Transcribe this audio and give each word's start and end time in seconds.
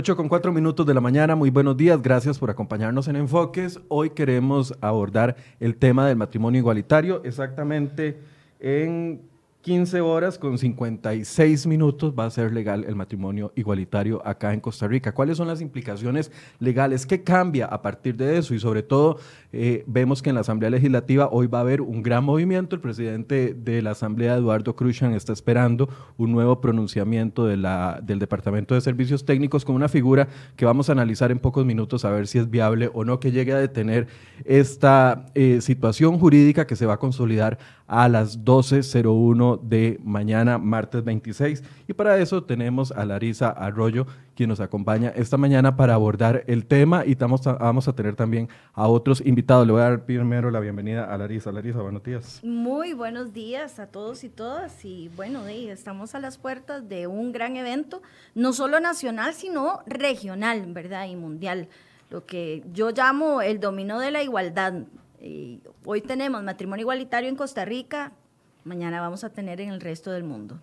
8 0.00 0.16
con 0.16 0.30
4 0.30 0.50
minutos 0.50 0.86
de 0.86 0.94
la 0.94 1.00
mañana, 1.02 1.36
muy 1.36 1.50
buenos 1.50 1.76
días, 1.76 2.00
gracias 2.00 2.38
por 2.38 2.48
acompañarnos 2.48 3.06
en 3.08 3.16
Enfoques. 3.16 3.80
Hoy 3.88 4.08
queremos 4.08 4.72
abordar 4.80 5.36
el 5.60 5.76
tema 5.76 6.08
del 6.08 6.16
matrimonio 6.16 6.58
igualitario, 6.58 7.20
exactamente 7.22 8.18
en 8.60 9.20
15 9.62 10.00
horas 10.00 10.38
con 10.38 10.56
56 10.56 11.66
minutos 11.66 12.14
va 12.18 12.24
a 12.24 12.30
ser 12.30 12.50
legal 12.50 12.86
el 12.88 12.96
matrimonio 12.96 13.52
igualitario 13.56 14.26
acá 14.26 14.54
en 14.54 14.60
Costa 14.60 14.88
Rica. 14.88 15.12
¿Cuáles 15.12 15.36
son 15.36 15.48
las 15.48 15.60
implicaciones 15.60 16.32
legales? 16.60 17.04
¿Qué 17.04 17.22
cambia 17.22 17.66
a 17.66 17.82
partir 17.82 18.16
de 18.16 18.38
eso? 18.38 18.54
Y 18.54 18.58
sobre 18.58 18.82
todo, 18.82 19.18
eh, 19.52 19.84
vemos 19.86 20.22
que 20.22 20.30
en 20.30 20.36
la 20.36 20.40
Asamblea 20.40 20.70
Legislativa 20.70 21.28
hoy 21.30 21.46
va 21.46 21.58
a 21.58 21.60
haber 21.60 21.82
un 21.82 22.02
gran 22.02 22.24
movimiento. 22.24 22.74
El 22.74 22.80
presidente 22.80 23.52
de 23.52 23.82
la 23.82 23.90
Asamblea, 23.90 24.36
Eduardo 24.36 24.74
Cruzan, 24.74 25.12
está 25.12 25.34
esperando 25.34 25.90
un 26.16 26.32
nuevo 26.32 26.62
pronunciamiento 26.62 27.44
del 27.44 28.18
Departamento 28.18 28.74
de 28.74 28.80
Servicios 28.80 29.26
Técnicos 29.26 29.66
con 29.66 29.74
una 29.74 29.90
figura 29.90 30.26
que 30.56 30.64
vamos 30.64 30.88
a 30.88 30.92
analizar 30.92 31.30
en 31.32 31.38
pocos 31.38 31.66
minutos 31.66 32.06
a 32.06 32.10
ver 32.10 32.28
si 32.28 32.38
es 32.38 32.48
viable 32.48 32.90
o 32.94 33.04
no 33.04 33.20
que 33.20 33.30
llegue 33.30 33.52
a 33.52 33.58
detener 33.58 34.06
esta 34.46 35.26
eh, 35.34 35.60
situación 35.60 36.18
jurídica 36.18 36.66
que 36.66 36.76
se 36.76 36.86
va 36.86 36.94
a 36.94 36.98
consolidar 36.98 37.58
a 37.86 38.08
las 38.08 38.44
12.01 38.44 39.49
de 39.56 39.98
mañana, 40.04 40.58
martes 40.58 41.04
26. 41.04 41.62
Y 41.88 41.92
para 41.92 42.18
eso 42.18 42.42
tenemos 42.42 42.92
a 42.92 43.04
Larisa 43.04 43.50
Arroyo, 43.50 44.06
quien 44.34 44.48
nos 44.48 44.60
acompaña 44.60 45.10
esta 45.10 45.36
mañana 45.36 45.76
para 45.76 45.94
abordar 45.94 46.44
el 46.46 46.66
tema 46.66 47.04
y 47.04 47.14
vamos 47.14 47.46
a, 47.46 47.54
vamos 47.54 47.88
a 47.88 47.92
tener 47.94 48.16
también 48.16 48.48
a 48.72 48.88
otros 48.88 49.22
invitados. 49.24 49.66
Le 49.66 49.72
voy 49.72 49.82
a 49.82 49.90
dar 49.90 50.04
primero 50.04 50.50
la 50.50 50.60
bienvenida 50.60 51.04
a 51.04 51.18
Larisa. 51.18 51.52
Larisa, 51.52 51.80
buenos 51.80 52.02
días. 52.02 52.40
Muy 52.42 52.92
buenos 52.92 53.32
días 53.32 53.78
a 53.78 53.86
todos 53.86 54.24
y 54.24 54.28
todas. 54.28 54.84
Y 54.84 55.10
bueno, 55.16 55.46
estamos 55.46 56.14
a 56.14 56.20
las 56.20 56.38
puertas 56.38 56.88
de 56.88 57.06
un 57.06 57.32
gran 57.32 57.56
evento, 57.56 58.02
no 58.34 58.52
solo 58.52 58.80
nacional, 58.80 59.34
sino 59.34 59.80
regional, 59.86 60.64
¿verdad? 60.72 61.06
Y 61.06 61.16
mundial. 61.16 61.68
Lo 62.10 62.26
que 62.26 62.64
yo 62.72 62.90
llamo 62.90 63.40
el 63.40 63.60
dominio 63.60 63.98
de 63.98 64.10
la 64.10 64.22
igualdad 64.22 64.84
hoy 65.84 66.00
tenemos 66.00 66.42
matrimonio 66.42 66.82
igualitario 66.82 67.28
en 67.28 67.36
Costa 67.36 67.64
Rica, 67.64 68.12
mañana 68.64 69.00
vamos 69.00 69.24
a 69.24 69.30
tener 69.30 69.60
en 69.60 69.70
el 69.70 69.80
resto 69.80 70.10
del 70.10 70.24
mundo. 70.24 70.58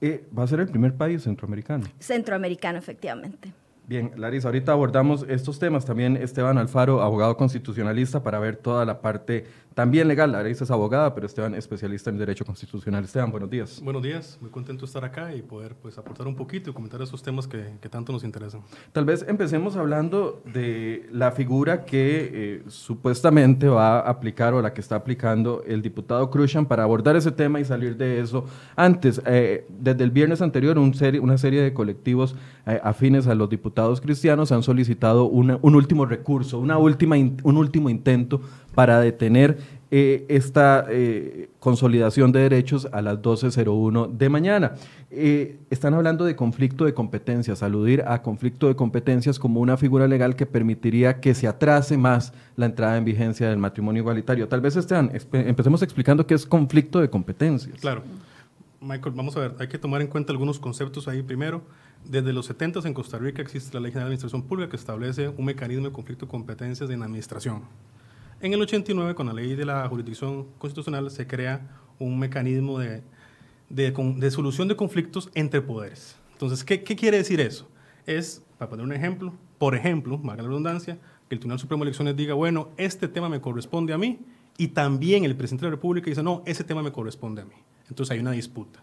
Eh, 0.00 0.24
¿Va 0.36 0.44
a 0.44 0.46
ser 0.46 0.60
el 0.60 0.68
primer 0.68 0.94
país 0.94 1.22
centroamericano? 1.22 1.86
Centroamericano, 1.98 2.78
efectivamente. 2.78 3.52
Bien, 3.86 4.12
Larisa, 4.16 4.46
ahorita 4.48 4.70
abordamos 4.70 5.26
estos 5.28 5.58
temas. 5.58 5.84
También 5.84 6.16
Esteban 6.16 6.58
Alfaro, 6.58 7.02
abogado 7.02 7.36
constitucionalista, 7.36 8.22
para 8.22 8.38
ver 8.38 8.56
toda 8.56 8.84
la 8.84 9.00
parte 9.00 9.46
también 9.74 10.08
legal. 10.08 10.32
Larisa 10.32 10.64
es 10.64 10.70
abogada, 10.70 11.14
pero 11.14 11.26
Esteban 11.26 11.54
especialista 11.54 12.10
en 12.10 12.18
Derecho 12.18 12.44
Constitucional. 12.44 13.04
Esteban, 13.04 13.30
buenos 13.30 13.50
días. 13.50 13.80
Buenos 13.82 14.02
días, 14.02 14.38
muy 14.40 14.50
contento 14.50 14.80
de 14.80 14.86
estar 14.86 15.04
acá 15.04 15.34
y 15.34 15.42
poder 15.42 15.74
pues, 15.74 15.96
aportar 15.98 16.26
un 16.26 16.36
poquito 16.36 16.70
y 16.70 16.72
comentar 16.72 17.00
esos 17.02 17.22
temas 17.22 17.46
que, 17.46 17.74
que 17.80 17.88
tanto 17.88 18.12
nos 18.12 18.24
interesan. 18.24 18.62
Tal 18.92 19.04
vez 19.04 19.24
empecemos 19.28 19.76
hablando 19.76 20.42
de 20.44 21.08
la 21.12 21.32
figura 21.32 21.84
que 21.84 22.30
eh, 22.32 22.62
supuestamente 22.68 23.68
va 23.68 24.00
a 24.00 24.10
aplicar 24.10 24.54
o 24.54 24.62
la 24.62 24.72
que 24.72 24.80
está 24.80 24.96
aplicando 24.96 25.62
el 25.66 25.82
diputado 25.82 26.30
Cruzan 26.30 26.66
para 26.66 26.82
abordar 26.82 27.16
ese 27.16 27.30
tema 27.30 27.60
y 27.60 27.64
salir 27.64 27.96
de 27.96 28.20
eso. 28.20 28.44
Antes, 28.76 29.22
eh, 29.26 29.66
desde 29.68 30.04
el 30.04 30.10
viernes 30.10 30.42
anterior, 30.42 30.78
un 30.78 30.94
serie, 30.94 31.20
una 31.20 31.38
serie 31.38 31.62
de 31.62 31.72
colectivos 31.72 32.34
eh, 32.66 32.80
afines 32.82 33.26
a 33.26 33.34
los 33.34 33.48
diputados 33.48 34.00
cristianos 34.00 34.52
han 34.52 34.62
solicitado 34.62 35.24
un 35.24 35.74
último 35.74 36.06
recurso, 36.06 36.58
una 36.58 36.78
última 36.78 37.16
un 37.16 37.56
último 37.56 37.90
intento 37.90 38.40
para 38.74 39.00
detener 39.00 39.58
eh, 39.92 40.24
esta 40.28 40.86
eh, 40.88 41.50
consolidación 41.58 42.30
de 42.30 42.38
derechos 42.38 42.86
a 42.92 43.02
las 43.02 43.18
12.01 43.18 44.12
de 44.12 44.28
mañana. 44.28 44.74
Eh, 45.10 45.58
están 45.68 45.94
hablando 45.94 46.24
de 46.24 46.36
conflicto 46.36 46.84
de 46.84 46.94
competencias, 46.94 47.64
aludir 47.64 48.04
a 48.06 48.22
conflicto 48.22 48.68
de 48.68 48.76
competencias 48.76 49.40
como 49.40 49.60
una 49.60 49.76
figura 49.76 50.06
legal 50.06 50.36
que 50.36 50.46
permitiría 50.46 51.18
que 51.18 51.34
se 51.34 51.48
atrase 51.48 51.98
más 51.98 52.32
la 52.54 52.66
entrada 52.66 52.98
en 52.98 53.04
vigencia 53.04 53.48
del 53.48 53.58
matrimonio 53.58 54.02
igualitario. 54.02 54.46
Tal 54.46 54.60
vez 54.60 54.76
estén, 54.76 55.10
empecemos 55.32 55.82
explicando 55.82 56.24
qué 56.24 56.34
es 56.34 56.46
conflicto 56.46 57.00
de 57.00 57.10
competencias. 57.10 57.80
Claro. 57.80 58.04
Michael, 58.80 59.14
vamos 59.16 59.36
a 59.36 59.40
ver, 59.40 59.56
hay 59.58 59.66
que 59.66 59.76
tomar 59.76 60.02
en 60.02 60.06
cuenta 60.06 60.32
algunos 60.32 60.60
conceptos 60.60 61.08
ahí 61.08 61.22
primero. 61.22 61.62
Desde 62.04 62.32
los 62.32 62.46
70 62.46 62.86
en 62.86 62.94
Costa 62.94 63.18
Rica 63.18 63.42
existe 63.42 63.74
la 63.74 63.80
Ley 63.80 63.90
General 63.90 64.08
de 64.08 64.14
Administración 64.14 64.42
Pública 64.42 64.70
que 64.70 64.76
establece 64.76 65.28
un 65.28 65.44
mecanismo 65.44 65.86
de 65.86 65.92
conflicto 65.92 66.26
de 66.26 66.30
competencias 66.30 66.88
en 66.88 67.02
administración. 67.02 67.62
En 68.42 68.54
el 68.54 68.62
89, 68.62 69.14
con 69.14 69.26
la 69.26 69.34
ley 69.34 69.54
de 69.54 69.66
la 69.66 69.86
jurisdicción 69.86 70.46
constitucional, 70.56 71.10
se 71.10 71.26
crea 71.26 71.76
un 71.98 72.18
mecanismo 72.18 72.78
de, 72.78 73.02
de, 73.68 74.30
solución 74.30 74.66
de 74.66 74.76
conflictos 74.76 75.30
entre 75.34 75.60
poderes. 75.60 76.16
Entonces, 76.32 76.64
¿qué, 76.64 76.82
¿qué, 76.82 76.96
quiere 76.96 77.18
decir 77.18 77.38
eso? 77.38 77.68
Es, 78.06 78.42
para 78.56 78.70
poner 78.70 78.86
un 78.86 78.94
ejemplo, 78.94 79.34
por 79.58 79.74
ejemplo, 79.74 80.16
valga 80.16 80.42
la 80.42 80.48
redundancia, 80.48 80.94
que 81.28 81.34
el 81.34 81.38
Tribunal 81.38 81.58
Supremo 81.58 81.84
de 81.84 81.88
Elecciones 81.88 82.16
diga, 82.16 82.32
bueno, 82.32 82.70
este 82.78 83.08
tema 83.08 83.28
me 83.28 83.42
corresponde 83.42 83.92
a 83.92 83.98
mí, 83.98 84.20
y 84.56 84.68
también 84.68 85.24
el 85.24 85.36
presidente 85.36 85.66
de 85.66 85.72
la 85.72 85.76
República 85.76 86.08
dice, 86.08 86.22
no, 86.22 86.42
ese 86.46 86.64
tema 86.64 86.82
me 86.82 86.92
corresponde 86.92 87.42
a 87.42 87.44
mí. 87.44 87.56
Entonces 87.90 88.10
hay 88.10 88.20
una 88.20 88.30
disputa. 88.30 88.82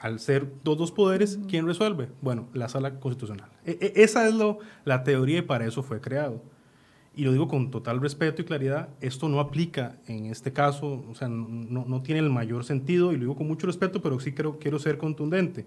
Al 0.00 0.18
ser 0.18 0.52
dos 0.64 0.90
poderes, 0.90 1.38
¿quién 1.48 1.64
resuelve? 1.64 2.08
Bueno, 2.22 2.48
la 2.54 2.68
sala 2.68 2.98
constitucional. 2.98 3.50
E, 3.64 3.78
e, 3.80 4.02
esa 4.02 4.26
es 4.26 4.34
lo, 4.34 4.58
la 4.84 5.04
teoría 5.04 5.38
y 5.38 5.42
para 5.42 5.64
eso 5.64 5.84
fue 5.84 6.00
creado 6.00 6.42
y 7.16 7.24
lo 7.24 7.32
digo 7.32 7.48
con 7.48 7.70
total 7.70 8.00
respeto 8.00 8.42
y 8.42 8.44
claridad, 8.44 8.90
esto 9.00 9.28
no 9.30 9.40
aplica 9.40 9.96
en 10.06 10.26
este 10.26 10.52
caso, 10.52 11.02
o 11.10 11.14
sea, 11.14 11.28
no, 11.28 11.84
no 11.86 12.02
tiene 12.02 12.20
el 12.20 12.28
mayor 12.28 12.64
sentido, 12.64 13.12
y 13.12 13.14
lo 13.14 13.20
digo 13.20 13.36
con 13.36 13.48
mucho 13.48 13.66
respeto, 13.66 14.02
pero 14.02 14.20
sí 14.20 14.32
quiero, 14.32 14.58
quiero 14.58 14.78
ser 14.78 14.98
contundente. 14.98 15.64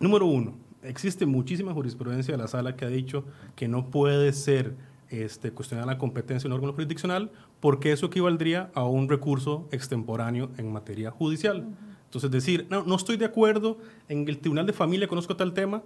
Número 0.00 0.24
uno, 0.24 0.54
existe 0.82 1.26
muchísima 1.26 1.74
jurisprudencia 1.74 2.32
de 2.32 2.38
la 2.38 2.48
sala 2.48 2.76
que 2.76 2.86
ha 2.86 2.88
dicho 2.88 3.24
que 3.54 3.68
no 3.68 3.90
puede 3.90 4.32
ser 4.32 4.74
este, 5.10 5.52
cuestionar 5.52 5.86
la 5.86 5.98
competencia 5.98 6.48
de 6.48 6.54
un 6.54 6.54
órgano 6.54 6.72
jurisdiccional 6.72 7.30
porque 7.60 7.92
eso 7.92 8.06
equivaldría 8.06 8.70
a 8.74 8.84
un 8.84 9.10
recurso 9.10 9.68
extemporáneo 9.70 10.50
en 10.56 10.72
materia 10.72 11.10
judicial. 11.10 11.66
Entonces, 12.04 12.30
decir, 12.30 12.66
no, 12.70 12.84
no 12.84 12.94
estoy 12.94 13.18
de 13.18 13.26
acuerdo, 13.26 13.78
en 14.08 14.26
el 14.26 14.38
Tribunal 14.38 14.64
de 14.64 14.72
Familia 14.72 15.08
conozco 15.08 15.36
tal 15.36 15.52
tema, 15.52 15.82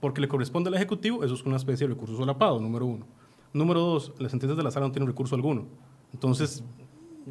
porque 0.00 0.20
le 0.20 0.28
corresponde 0.28 0.68
al 0.68 0.74
Ejecutivo, 0.74 1.24
eso 1.24 1.34
es 1.34 1.42
una 1.42 1.56
especie 1.56 1.88
de 1.88 1.94
recurso 1.94 2.16
solapado, 2.16 2.60
número 2.60 2.86
uno. 2.86 3.06
Número 3.54 3.80
dos, 3.80 4.12
las 4.18 4.32
sentencias 4.32 4.56
de 4.56 4.64
la 4.64 4.70
sala 4.70 4.86
no 4.86 4.92
tienen 4.92 5.06
recurso 5.06 5.34
alguno. 5.34 5.66
Entonces, 6.12 6.62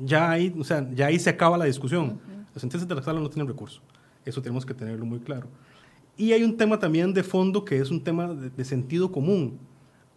ya 0.04 0.32
ahí, 0.32 0.56
o 0.58 0.64
sea, 0.64 0.90
ya 0.94 1.08
ahí 1.08 1.20
se 1.20 1.30
acaba 1.30 1.58
la 1.58 1.66
discusión. 1.66 2.20
Las 2.54 2.62
sentencias 2.62 2.88
de 2.88 2.96
la 2.96 3.04
sala 3.04 3.20
no 3.20 3.30
tienen 3.30 3.48
recurso. 3.48 3.82
Eso 4.26 4.42
tenemos 4.42 4.66
que 4.66 4.74
tenerlo 4.74 5.06
muy 5.06 5.20
claro. 5.20 5.48
Y 6.16 6.32
hay 6.32 6.44
un 6.44 6.56
tema 6.56 6.80
también 6.80 7.14
de 7.14 7.24
fondo 7.24 7.66
que 7.66 7.78
es 7.78 7.92
un 7.92 8.02
tema 8.02 8.34
de, 8.34 8.66
sentido 8.66 9.12
común. 9.12 9.60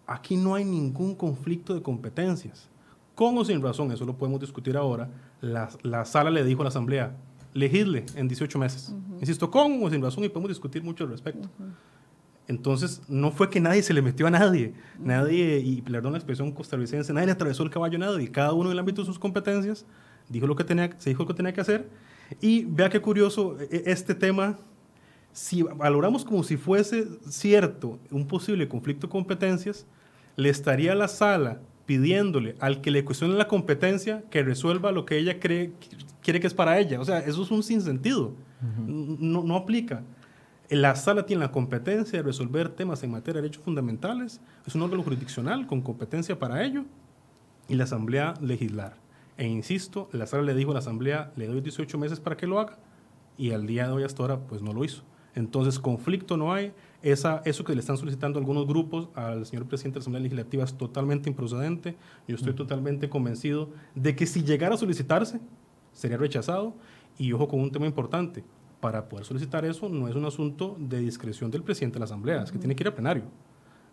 Aquí 0.07 0.37
no 0.37 0.55
hay 0.55 0.65
ningún 0.65 1.15
conflicto 1.15 1.75
de 1.75 1.83
competencias. 1.83 2.69
Con 3.15 3.37
o 3.37 3.45
sin 3.45 3.61
razón, 3.61 3.91
eso 3.91 4.05
lo 4.05 4.17
podemos 4.17 4.41
discutir 4.41 4.77
ahora, 4.77 5.11
la, 5.41 5.69
la 5.83 6.05
sala 6.05 6.31
le 6.31 6.45
dijo 6.45 6.63
a 6.63 6.65
la 6.65 6.69
Asamblea, 6.69 7.17
legisle 7.55 8.05
en 8.15 8.29
18 8.29 8.59
meses. 8.59 8.95
Insisto, 9.19 9.51
con 9.51 9.83
o 9.83 9.91
sin 9.91 10.03
razón 10.03 10.23
y 10.23 10.29
podemos 10.29 10.51
discutir 10.51 10.85
mucho 10.85 11.05
al 11.05 11.11
respecto. 11.11 11.49
Entonces, 12.49 13.03
no 13.09 13.33
fue 13.33 13.51
que 13.51 13.61
nadie 13.61 13.83
se 13.83 13.93
le 13.93 14.03
metió 14.03 14.27
a 14.27 14.31
nadie. 14.31 14.75
Nadie, 14.99 15.59
y 15.59 15.83
perdón 15.83 16.13
la 16.13 16.19
expresión 16.19 16.53
costarricense, 16.53 17.13
nadie 17.13 17.27
le 17.27 17.33
atravesó 17.33 17.63
el 17.63 17.71
caballo 17.71 17.97
a 17.97 18.01
nadie. 18.01 18.31
Cada 18.31 18.53
uno 18.53 18.69
en 18.69 18.73
el 18.73 18.79
ámbito 18.79 19.03
de 19.03 19.07
sus 19.07 19.19
competencias 19.19 19.85
dijo 20.29 20.47
lo 20.47 20.57
que 20.57 20.65
tenía, 20.65 20.91
se 20.99 21.11
dijo 21.11 21.25
lo 21.25 21.29
que 21.29 21.35
tenía 21.35 21.53
que 21.53 21.61
hacer. 21.61 21.89
Y 22.41 22.65
vea 22.65 22.89
qué 22.89 23.01
curioso, 23.01 23.57
e, 23.61 23.85
este 23.87 24.15
tema, 24.15 24.59
si 25.33 25.63
valoramos 25.63 26.25
como 26.25 26.43
si 26.43 26.57
fuese 26.57 27.07
cierto 27.29 27.99
un 28.11 28.27
posible 28.27 28.69
conflicto 28.69 29.07
de 29.07 29.11
competencias, 29.11 29.87
le 30.37 30.49
estaría 30.49 30.93
a 30.93 30.95
la 30.95 31.09
sala 31.09 31.61
pidiéndole 31.87 32.57
al 32.61 32.81
que 32.81 32.91
le 32.91 33.05
cuestione 33.05 33.35
la 33.35 33.47
competencia 33.47 34.25
que 34.31 34.43
resuelva 34.43 34.91
lo 34.93 35.05
que 35.05 35.19
ella 35.19 35.39
cree, 35.39 35.73
quiere 36.21 36.41
que 36.41 36.47
es 36.47 36.55
para 36.55 36.79
ella. 36.79 37.01
O 37.01 37.05
sea, 37.05 37.21
eso 37.21 37.43
es 37.43 37.51
un 37.51 37.63
sinsentido. 37.63 38.35
no, 38.87 39.43
no 39.43 39.57
aplica. 39.57 40.03
La 40.69 40.97
sala 40.97 41.27
tiene 41.27 41.45
la 41.45 41.53
competencia 41.53 42.19
de 42.19 42.25
resolver 42.25 42.71
temas 42.71 43.03
en 43.05 43.13
materia 43.13 43.41
de 43.41 43.43
derechos 43.43 43.63
fundamentales, 43.63 44.41
es 44.67 44.75
un 44.75 44.83
órgano 44.83 45.05
jurisdiccional 45.05 45.67
con 45.67 45.81
competencia 45.81 46.39
para 46.39 46.65
ello, 46.65 46.85
y 47.69 47.77
la 47.77 47.85
Asamblea 47.85 48.35
legislar. 48.41 48.97
E 49.37 49.47
insisto, 49.47 50.09
la 50.13 50.27
sala 50.27 50.43
le 50.43 50.55
dijo 50.55 50.73
a 50.73 50.75
la 50.75 50.81
Asamblea, 50.81 51.33
le 51.37 51.47
doy 51.47 51.61
18 51.61 51.99
meses 51.99 52.19
para 52.19 52.37
que 52.37 52.49
lo 52.49 52.59
haga, 52.59 52.79
y 53.39 53.53
al 53.53 53.67
día 53.67 53.87
de 53.87 53.93
hoy 53.93 54.03
hasta 54.03 54.23
ahora, 54.23 54.41
pues 54.41 54.61
no 54.61 54.73
lo 54.73 54.85
hizo. 54.85 55.03
Entonces, 55.37 55.79
conflicto 55.79 56.37
no 56.37 56.53
hay. 56.53 56.73
Esa, 57.03 57.43
eso 57.45 57.63
que 57.63 57.75
le 57.75 57.81
están 57.81 57.99
solicitando 57.99 58.39
algunos 58.39 58.67
grupos 58.67 59.11
al 59.15 59.45
señor 59.47 59.67
presidente 59.67 59.97
de 59.97 60.01
la 60.01 60.03
Asamblea 60.03 60.23
Legislativa 60.23 60.65
es 60.65 60.75
totalmente 60.75 61.29
improcedente. 61.29 61.95
Yo 62.27 62.35
estoy 62.35 62.55
totalmente 62.55 63.09
convencido 63.09 63.69
de 63.95 64.17
que 64.17 64.27
si 64.27 64.43
llegara 64.43 64.75
a 64.75 64.79
solicitarse, 64.79 65.39
sería 65.93 66.17
rechazado. 66.17 66.75
Y 67.19 67.33
ojo 67.33 67.49
con 67.49 67.61
un 67.61 67.71
tema 67.71 67.87
importante, 67.87 68.45
para 68.81 69.09
poder 69.09 69.25
solicitar 69.25 69.65
eso 69.65 69.89
no 69.89 70.09
es 70.09 70.15
un 70.15 70.25
asunto 70.25 70.77
de 70.79 71.01
discreción 71.01 71.51
del 71.51 71.63
presidente 71.63 71.95
de 71.95 72.01
la 72.01 72.05
Asamblea, 72.05 72.43
es 72.43 72.53
que 72.53 72.59
tiene 72.59 72.77
que 72.77 72.83
ir 72.83 72.89
a 72.89 72.95
plenario. 72.95 73.25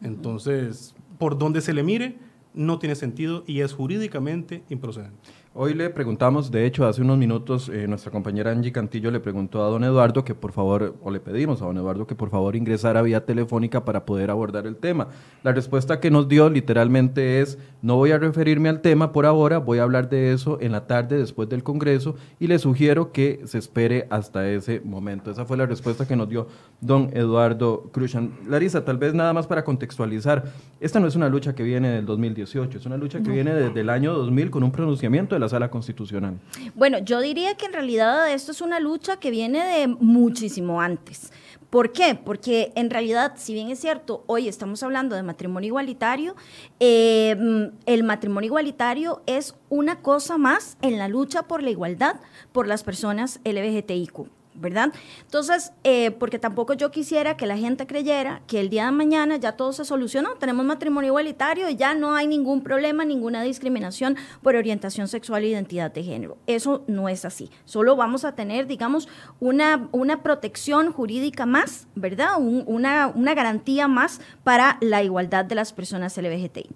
Entonces, 0.01 0.95
por 1.17 1.37
donde 1.37 1.61
se 1.61 1.73
le 1.73 1.83
mire, 1.83 2.17
no 2.53 2.79
tiene 2.79 2.95
sentido 2.95 3.43
y 3.47 3.61
es 3.61 3.73
jurídicamente 3.73 4.63
improcedente. 4.69 5.17
Hoy 5.55 5.75
le 5.75 5.91
preguntamos, 5.91 6.49
de 6.49 6.65
hecho, 6.65 6.87
hace 6.87 7.03
unos 7.03 7.19
minutos, 7.19 7.69
eh, 7.69 7.85
nuestra 7.87 8.11
compañera 8.11 8.49
Angie 8.49 8.71
Cantillo 8.71 9.11
le 9.11 9.19
preguntó 9.19 9.63
a 9.63 9.69
don 9.69 9.83
Eduardo 9.83 10.25
que 10.25 10.33
por 10.33 10.51
favor, 10.51 10.95
o 11.03 11.11
le 11.11 11.19
pedimos 11.19 11.61
a 11.61 11.65
don 11.65 11.77
Eduardo 11.77 12.07
que 12.07 12.15
por 12.15 12.31
favor 12.31 12.55
ingresara 12.55 13.03
vía 13.03 13.23
telefónica 13.23 13.85
para 13.85 14.03
poder 14.03 14.31
abordar 14.31 14.65
el 14.65 14.77
tema. 14.77 15.09
La 15.43 15.51
respuesta 15.51 15.99
que 15.99 16.09
nos 16.09 16.27
dio 16.27 16.49
literalmente 16.49 17.39
es, 17.39 17.59
no 17.83 17.97
voy 17.97 18.09
a 18.13 18.17
referirme 18.17 18.67
al 18.67 18.81
tema 18.81 19.11
por 19.11 19.27
ahora, 19.27 19.59
voy 19.59 19.77
a 19.77 19.83
hablar 19.83 20.09
de 20.09 20.33
eso 20.33 20.57
en 20.59 20.71
la 20.71 20.87
tarde 20.87 21.19
después 21.19 21.47
del 21.49 21.61
Congreso 21.61 22.15
y 22.39 22.47
le 22.47 22.57
sugiero 22.57 23.11
que 23.11 23.41
se 23.45 23.59
espere 23.59 24.07
hasta 24.09 24.49
ese 24.49 24.81
momento. 24.83 25.29
Esa 25.29 25.45
fue 25.45 25.55
la 25.55 25.67
respuesta 25.67 26.07
que 26.07 26.15
nos 26.15 26.29
dio 26.29 26.47
don 26.81 27.11
Eduardo 27.13 27.91
Cruzan. 27.91 28.31
Larisa, 28.49 28.83
tal 28.85 28.97
vez 28.97 29.13
nada 29.13 29.33
más 29.33 29.45
para 29.45 29.63
contextualizar, 29.63 30.45
esta 30.79 30.99
no 30.99 31.05
es 31.05 31.15
una 31.15 31.29
lucha 31.29 31.53
que 31.53 31.61
viene 31.61 31.89
del 31.89 32.07
2018, 32.07 32.79
es 32.79 32.85
una 32.87 32.97
lucha 32.97 33.21
que 33.21 33.29
viene 33.29 33.53
desde 33.53 33.81
el 33.81 33.91
año 33.91 34.15
2000 34.15 34.49
con 34.49 34.63
un 34.63 34.71
pronunciamiento 34.71 35.35
de 35.35 35.42
la 35.43 35.49
Sala 35.49 35.69
Constitucional. 35.69 36.39
Bueno, 36.73 36.99
yo 36.99 37.19
diría 37.19 37.55
que 37.55 37.65
en 37.65 37.73
realidad 37.73 38.31
esto 38.31 38.51
es 38.51 38.61
una 38.61 38.79
lucha 38.79 39.17
que 39.17 39.31
viene 39.31 39.63
de 39.63 39.87
muchísimo 39.87 40.81
antes. 40.81 41.31
¿Por 41.69 41.91
qué? 41.91 42.13
Porque 42.13 42.71
en 42.75 42.91
realidad, 42.91 43.33
si 43.35 43.53
bien 43.53 43.69
es 43.69 43.79
cierto, 43.79 44.23
hoy 44.27 44.47
estamos 44.47 44.83
hablando 44.83 45.15
de 45.15 45.23
matrimonio 45.23 45.69
igualitario, 45.69 46.35
eh, 46.79 47.71
el 47.87 48.03
matrimonio 48.03 48.47
igualitario 48.47 49.23
es 49.25 49.55
una 49.69 49.99
cosa 50.01 50.37
más 50.37 50.77
en 50.83 50.99
la 50.99 51.07
lucha 51.07 51.43
por 51.43 51.63
la 51.63 51.71
igualdad 51.71 52.17
por 52.51 52.67
las 52.67 52.83
personas 52.83 53.39
LGBTIQ. 53.43 54.42
¿Verdad? 54.55 54.93
Entonces, 55.21 55.71
eh, 55.83 56.11
porque 56.11 56.39
tampoco 56.39 56.73
yo 56.73 56.91
quisiera 56.91 57.37
que 57.37 57.45
la 57.45 57.57
gente 57.57 57.87
creyera 57.87 58.41
que 58.47 58.59
el 58.59 58.69
día 58.69 58.85
de 58.85 58.91
mañana 58.91 59.37
ya 59.37 59.53
todo 59.53 59.73
se 59.73 59.85
solucionó, 59.85 60.35
tenemos 60.35 60.65
matrimonio 60.65 61.09
igualitario 61.09 61.69
y 61.69 61.75
ya 61.75 61.93
no 61.93 62.15
hay 62.15 62.27
ningún 62.27 62.61
problema, 62.61 63.05
ninguna 63.05 63.43
discriminación 63.43 64.15
por 64.41 64.55
orientación 64.55 65.07
sexual 65.07 65.43
e 65.43 65.47
identidad 65.47 65.91
de 65.91 66.03
género. 66.03 66.37
Eso 66.47 66.83
no 66.87 67.09
es 67.09 67.25
así. 67.25 67.49
Solo 67.65 67.95
vamos 67.95 68.25
a 68.25 68.35
tener, 68.35 68.67
digamos, 68.67 69.07
una, 69.39 69.89
una 69.91 70.23
protección 70.23 70.91
jurídica 70.91 71.45
más, 71.45 71.87
¿verdad? 71.95 72.31
una, 72.39 73.07
una 73.07 73.33
garantía 73.33 73.87
más 73.87 74.21
para 74.43 74.77
la 74.81 75.03
igualdad 75.03 75.45
de 75.45 75.55
las 75.55 75.73
personas 75.73 76.17
LGBTI. 76.17 76.69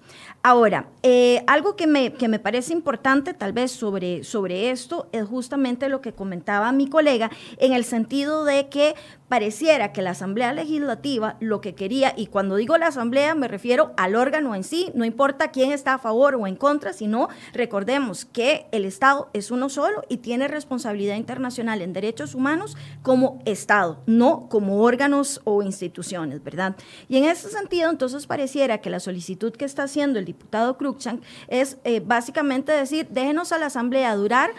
Ahora, 0.44 0.88
eh, 1.04 1.44
algo 1.48 1.76
que 1.76 1.88
me, 1.88 2.14
que 2.14 2.28
me 2.28 2.40
parece 2.40 2.74
importante 2.74 3.34
tal 3.34 3.54
vez 3.54 3.72
sobre, 3.72 4.24
sobre 4.24 4.72
esto 4.72 5.08
es 5.12 5.26
justamente 5.26 5.90
lo 5.90 6.02
que 6.02 6.14
comentaba 6.14 6.72
mi 6.72 6.88
colega, 6.88 7.30
en 7.68 7.74
el 7.74 7.84
sentido 7.84 8.46
de 8.46 8.70
que 8.70 8.96
pareciera 9.28 9.92
que 9.92 10.02
la 10.02 10.12
Asamblea 10.12 10.54
Legislativa 10.54 11.36
lo 11.42 11.60
que 11.60 11.76
quería, 11.76 12.14
y 12.16 12.28
cuando 12.28 12.56
digo 12.56 12.78
la 12.78 12.88
Asamblea 12.88 13.36
me 13.36 13.50
refiero 13.50 13.94
al 13.98 14.16
órgano 14.16 14.56
en 14.56 14.64
sí, 14.64 14.90
no 14.96 15.04
importa 15.04 15.52
quién 15.52 15.74
está 15.74 15.96
a 15.96 15.98
favor 15.98 16.36
o 16.36 16.48
en 16.48 16.56
contra, 16.56 16.94
sino 16.94 17.28
recordemos 17.54 18.24
que 18.24 18.68
el 18.72 18.86
Estado 18.86 19.30
es 19.34 19.52
uno 19.52 19.68
solo 19.68 20.04
y 20.08 20.18
tiene 20.18 20.48
responsabilidad 20.48 21.18
internacional 21.18 21.82
en 21.82 21.92
derechos 21.92 22.36
humanos 22.36 22.78
como 23.02 23.42
Estado, 23.44 24.02
no 24.06 24.48
como 24.48 24.82
órganos 24.82 25.42
o 25.44 25.62
instituciones, 25.62 26.42
¿verdad? 26.42 26.78
Y 27.10 27.18
en 27.18 27.26
ese 27.26 27.50
sentido, 27.50 27.90
entonces 27.90 28.28
pareciera 28.28 28.78
que 28.78 28.90
la 28.90 29.02
solicitud 29.02 29.52
que 29.52 29.66
está 29.66 29.84
haciendo 29.84 30.20
el 30.20 30.26
diputado 30.26 30.78
Cruikshank 30.78 31.22
es 31.50 31.78
eh, 31.84 32.00
básicamente 32.00 32.72
decir, 32.72 33.10
déjenos 33.10 33.52
a 33.52 33.58
la 33.58 33.66
Asamblea 33.66 34.16
durar 34.16 34.52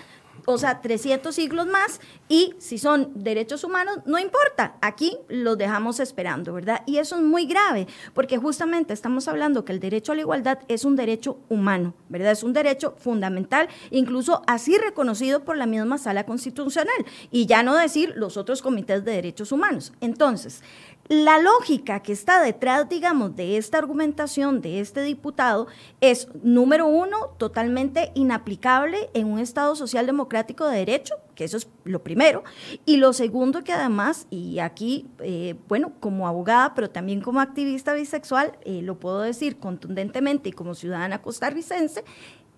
o 0.50 0.56
sea, 0.56 0.80
300 0.80 1.34
siglos 1.34 1.66
más 1.66 2.00
y 2.26 2.54
si 2.56 2.78
son 2.78 3.12
derechos 3.14 3.64
humanos, 3.64 3.98
no 4.06 4.18
importa, 4.18 4.76
aquí 4.80 5.18
los 5.28 5.58
dejamos 5.58 6.00
esperando, 6.00 6.54
¿verdad? 6.54 6.80
Y 6.86 6.96
eso 6.96 7.16
es 7.16 7.22
muy 7.22 7.44
grave, 7.44 7.86
porque 8.14 8.38
justamente 8.38 8.94
estamos 8.94 9.28
hablando 9.28 9.66
que 9.66 9.72
el 9.72 9.78
derecho 9.78 10.12
a 10.12 10.14
la 10.14 10.22
igualdad 10.22 10.60
es 10.68 10.86
un 10.86 10.96
derecho 10.96 11.38
humano, 11.50 11.92
¿verdad? 12.08 12.32
Es 12.32 12.42
un 12.42 12.54
derecho 12.54 12.94
fundamental, 12.96 13.68
incluso 13.90 14.42
así 14.46 14.78
reconocido 14.78 15.44
por 15.44 15.58
la 15.58 15.66
misma 15.66 15.98
sala 15.98 16.24
constitucional, 16.24 17.04
y 17.30 17.44
ya 17.44 17.62
no 17.62 17.76
decir 17.76 18.14
los 18.16 18.38
otros 18.38 18.62
comités 18.62 19.04
de 19.04 19.12
derechos 19.12 19.52
humanos. 19.52 19.92
Entonces, 20.00 20.62
la 21.08 21.38
lógica 21.38 22.00
que 22.00 22.12
está 22.12 22.42
detrás, 22.42 22.88
digamos, 22.88 23.34
de 23.34 23.56
esta 23.56 23.78
argumentación 23.78 24.60
de 24.60 24.80
este 24.80 25.02
diputado 25.02 25.66
es, 26.02 26.28
número 26.42 26.86
uno, 26.86 27.30
totalmente 27.38 28.12
inaplicable 28.14 29.08
en 29.14 29.26
un 29.26 29.38
Estado 29.38 29.74
social 29.74 30.04
democrático 30.04 30.66
de 30.68 30.78
derecho, 30.78 31.14
que 31.34 31.44
eso 31.44 31.56
es 31.56 31.68
lo 31.84 32.02
primero, 32.02 32.44
y 32.84 32.98
lo 32.98 33.14
segundo 33.14 33.64
que 33.64 33.72
además, 33.72 34.26
y 34.28 34.58
aquí, 34.58 35.06
eh, 35.20 35.54
bueno, 35.66 35.92
como 35.98 36.28
abogada, 36.28 36.74
pero 36.74 36.90
también 36.90 37.22
como 37.22 37.40
activista 37.40 37.94
bisexual, 37.94 38.58
eh, 38.64 38.82
lo 38.82 38.98
puedo 38.98 39.20
decir 39.20 39.58
contundentemente 39.58 40.50
y 40.50 40.52
como 40.52 40.74
ciudadana 40.74 41.22
costarricense, 41.22 42.04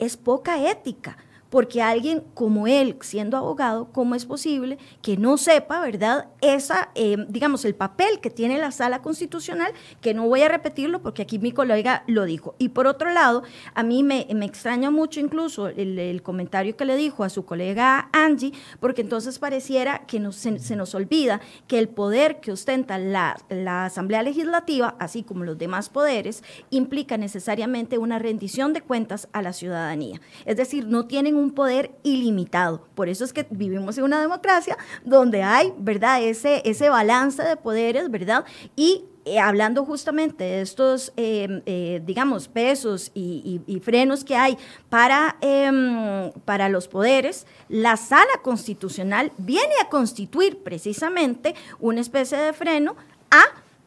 es 0.01 0.17
poca 0.17 0.69
ética 0.69 1.19
porque 1.51 1.83
alguien 1.83 2.23
como 2.35 2.67
él, 2.67 2.97
siendo 3.01 3.37
abogado, 3.37 3.89
¿cómo 3.93 4.15
es 4.15 4.25
posible 4.25 4.79
que 5.03 5.17
no 5.17 5.37
sepa, 5.37 5.81
verdad, 5.81 6.29
esa, 6.41 6.91
eh, 6.95 7.17
digamos, 7.29 7.65
el 7.65 7.75
papel 7.75 8.21
que 8.21 8.31
tiene 8.31 8.59
la 8.59 8.71
sala 8.71 9.03
constitucional, 9.03 9.73
que 10.01 10.15
no 10.15 10.27
voy 10.27 10.43
a 10.43 10.49
repetirlo 10.49 11.03
porque 11.03 11.23
aquí 11.23 11.39
mi 11.39 11.53
colega 11.53 12.05
lo 12.07 12.25
dijo. 12.25 12.55
Y 12.59 12.71
por 12.71 12.87
otro 12.87 13.11
lado, 13.11 13.43
a 13.75 13.83
mí 13.83 14.03
me, 14.03 14.27
extraña 14.45 14.91
mucho 14.91 15.21
incluso 15.21 15.69
el, 15.69 16.23
comentario 16.23 16.77
que 16.77 16.85
le 16.85 16.97
dijo 16.97 17.25
a 17.25 17.29
su 17.29 17.45
colega 17.45 18.09
Angie, 18.13 18.53
porque 18.79 19.03
entonces 19.03 19.39
pareciera 19.39 20.07
que 20.07 20.21
se, 20.33 20.77
nos 20.77 20.95
olvida 20.95 21.41
que 21.67 21.79
el 21.79 21.89
poder 21.89 22.41
que 22.41 22.53
ostenta 22.53 22.99
la, 22.99 23.37
la 23.49 23.87
Asamblea 23.87 24.23
Legislativa, 24.23 24.97
así 24.99 25.23
como 25.23 25.45
los 25.45 25.59
demás 25.59 25.89
poderes, 25.89 26.45
implica 26.71 27.17
necesariamente 27.17 27.99
una 27.99 28.19
rendición 28.19 28.73
de 28.73 28.83
cuentas 28.83 29.29
a 29.33 29.43
la 29.43 29.53
ciudadanía. 29.53 30.21
Es 30.45 30.57
decir, 30.57 30.87
no 30.87 31.07
tienen 31.07 31.40
un 31.41 31.51
poder 31.53 31.93
ilimitado. 32.03 32.87
Por 32.95 33.09
eso 33.09 33.25
es 33.25 33.33
que 33.33 33.47
vivimos 33.51 33.99
en 33.99 34.05
una 34.05 34.21
democracia 34.21 34.77
donde 35.05 35.43
hay, 35.43 35.73
¿verdad?, 35.79 36.23
ese, 36.23 36.63
ese 36.65 36.89
balance 36.89 37.43
de 37.43 37.57
poderes, 37.57 38.11
¿verdad? 38.11 38.45
Y 38.77 39.05
eh, 39.27 39.39
hablando 39.39 39.85
justamente 39.85 40.45
de 40.45 40.61
estos, 40.63 41.13
em, 41.17 41.61
eh, 41.67 42.01
digamos, 42.05 42.49
pesos 42.49 43.13
y, 43.15 43.61
frenos 43.83 44.25
que 44.25 44.35
hay 44.35 44.57
para, 44.89 45.37
em, 45.43 46.33
para 46.45 46.69
los 46.71 46.89
poderes, 46.89 47.47
la 47.69 47.97
sala 47.97 48.41
constitucional 48.43 49.31
viene 49.37 49.75
a 49.83 49.89
constituir 49.91 50.63
precisamente 50.63 51.55
una 51.79 52.01
especie 52.01 52.39
de 52.39 52.53
freno 52.55 52.97
a 53.31 53.43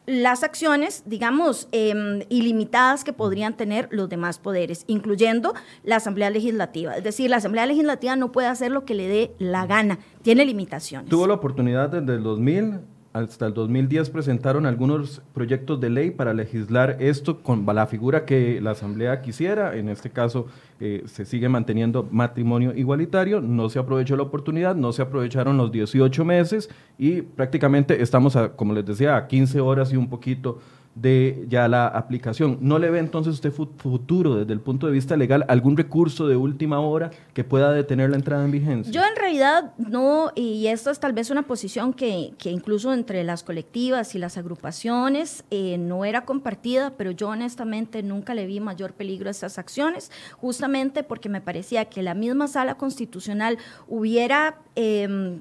las 0.06 0.42
acciones, 0.42 1.02
digamos, 1.06 1.68
em, 1.72 2.22
ilimitadas 2.28 3.04
que 3.04 3.12
podrían 3.12 3.56
tener 3.56 3.88
los 3.90 4.08
demás 4.08 4.38
poderes, 4.38 4.84
incluyendo 4.86 5.54
la 5.82 5.96
Asamblea 5.96 6.30
Legislativa. 6.30 6.96
Es 6.96 7.04
decir, 7.04 7.30
la 7.30 7.36
Asamblea 7.36 7.66
Legislativa 7.66 8.16
no 8.16 8.32
puede 8.32 8.48
hacer 8.48 8.70
lo 8.70 8.84
que 8.84 8.94
le 8.94 9.08
dé 9.08 9.34
la 9.38 9.66
gana, 9.66 9.98
tiene 10.22 10.44
limitaciones. 10.44 11.08
Tuvo 11.08 11.26
la 11.26 11.34
oportunidad 11.34 11.88
desde 11.90 12.14
el 12.14 12.22
2000 12.22 12.80
hasta 13.14 13.46
el 13.46 13.54
2010 13.54 14.10
presentaron 14.10 14.66
algunos 14.66 15.22
proyectos 15.32 15.80
de 15.80 15.88
ley 15.88 16.10
para 16.10 16.34
legislar 16.34 16.96
esto 16.98 17.44
con 17.44 17.64
la 17.64 17.86
figura 17.86 18.24
que 18.24 18.60
la 18.60 18.72
Asamblea 18.72 19.22
quisiera. 19.22 19.76
En 19.76 19.88
este 19.88 20.10
caso, 20.10 20.48
eh, 20.80 21.04
se 21.06 21.24
sigue 21.24 21.48
manteniendo 21.48 22.08
matrimonio 22.10 22.74
igualitario. 22.74 23.40
No 23.40 23.68
se 23.68 23.78
aprovechó 23.78 24.16
la 24.16 24.24
oportunidad, 24.24 24.74
no 24.74 24.92
se 24.92 25.02
aprovecharon 25.02 25.56
los 25.56 25.70
18 25.70 26.24
meses 26.24 26.68
y 26.98 27.22
prácticamente 27.22 28.02
estamos, 28.02 28.34
a, 28.34 28.48
como 28.56 28.72
les 28.72 28.84
decía, 28.84 29.16
a 29.16 29.28
15 29.28 29.60
horas 29.60 29.92
y 29.92 29.96
un 29.96 30.08
poquito 30.08 30.58
de 30.94 31.44
ya 31.48 31.66
la 31.68 31.86
aplicación. 31.86 32.58
¿No 32.60 32.78
le 32.78 32.90
ve 32.90 32.98
entonces 32.98 33.34
usted 33.34 33.52
futuro 33.52 34.36
desde 34.36 34.52
el 34.52 34.60
punto 34.60 34.86
de 34.86 34.92
vista 34.92 35.16
legal 35.16 35.44
algún 35.48 35.76
recurso 35.76 36.28
de 36.28 36.36
última 36.36 36.80
hora 36.80 37.10
que 37.32 37.42
pueda 37.42 37.72
detener 37.72 38.10
la 38.10 38.16
entrada 38.16 38.44
en 38.44 38.50
vigencia? 38.50 38.92
Yo 38.92 39.02
en 39.04 39.16
realidad 39.16 39.72
no, 39.76 40.30
y 40.34 40.68
esto 40.68 40.90
es 40.90 41.00
tal 41.00 41.12
vez 41.12 41.30
una 41.30 41.42
posición 41.42 41.92
que, 41.92 42.32
que 42.38 42.50
incluso 42.50 42.92
entre 42.92 43.24
las 43.24 43.42
colectivas 43.42 44.14
y 44.14 44.18
las 44.18 44.36
agrupaciones 44.38 45.44
eh, 45.50 45.78
no 45.78 46.04
era 46.04 46.24
compartida, 46.24 46.90
pero 46.96 47.10
yo 47.10 47.28
honestamente 47.28 48.02
nunca 48.02 48.34
le 48.34 48.46
vi 48.46 48.60
mayor 48.60 48.92
peligro 48.92 49.28
a 49.28 49.32
estas 49.32 49.58
acciones, 49.58 50.12
justamente 50.38 51.02
porque 51.02 51.28
me 51.28 51.40
parecía 51.40 51.86
que 51.86 52.02
la 52.02 52.14
misma 52.14 52.46
sala 52.46 52.76
constitucional 52.76 53.58
hubiera... 53.88 54.58
Eh, 54.76 55.40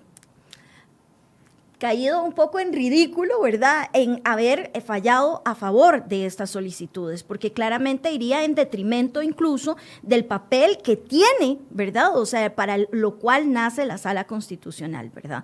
caído 1.84 2.24
un 2.24 2.32
poco 2.32 2.62
en 2.62 2.72
ridículo, 2.72 3.42
¿verdad?, 3.42 3.90
en 3.92 4.22
haber 4.24 4.72
fallado 4.86 5.42
a 5.44 5.54
favor 5.54 6.06
de 6.06 6.25
estas 6.25 6.50
solicitudes, 6.50 7.24
porque 7.24 7.52
claramente 7.52 8.10
iría 8.13 8.46
en 8.46 8.56
detrimento 8.56 9.22
incluso 9.22 9.75
del 10.02 10.24
papel 10.24 10.78
que 10.82 10.96
tiene, 10.96 11.60
¿verdad?, 11.72 12.16
o 12.16 12.25
sea, 12.25 12.56
para 12.56 12.78
lo 12.78 13.20
cual 13.20 13.52
nace 13.52 13.86
la 13.86 13.98
sala 13.98 14.24
constitucional, 14.24 15.10
¿verdad? 15.10 15.44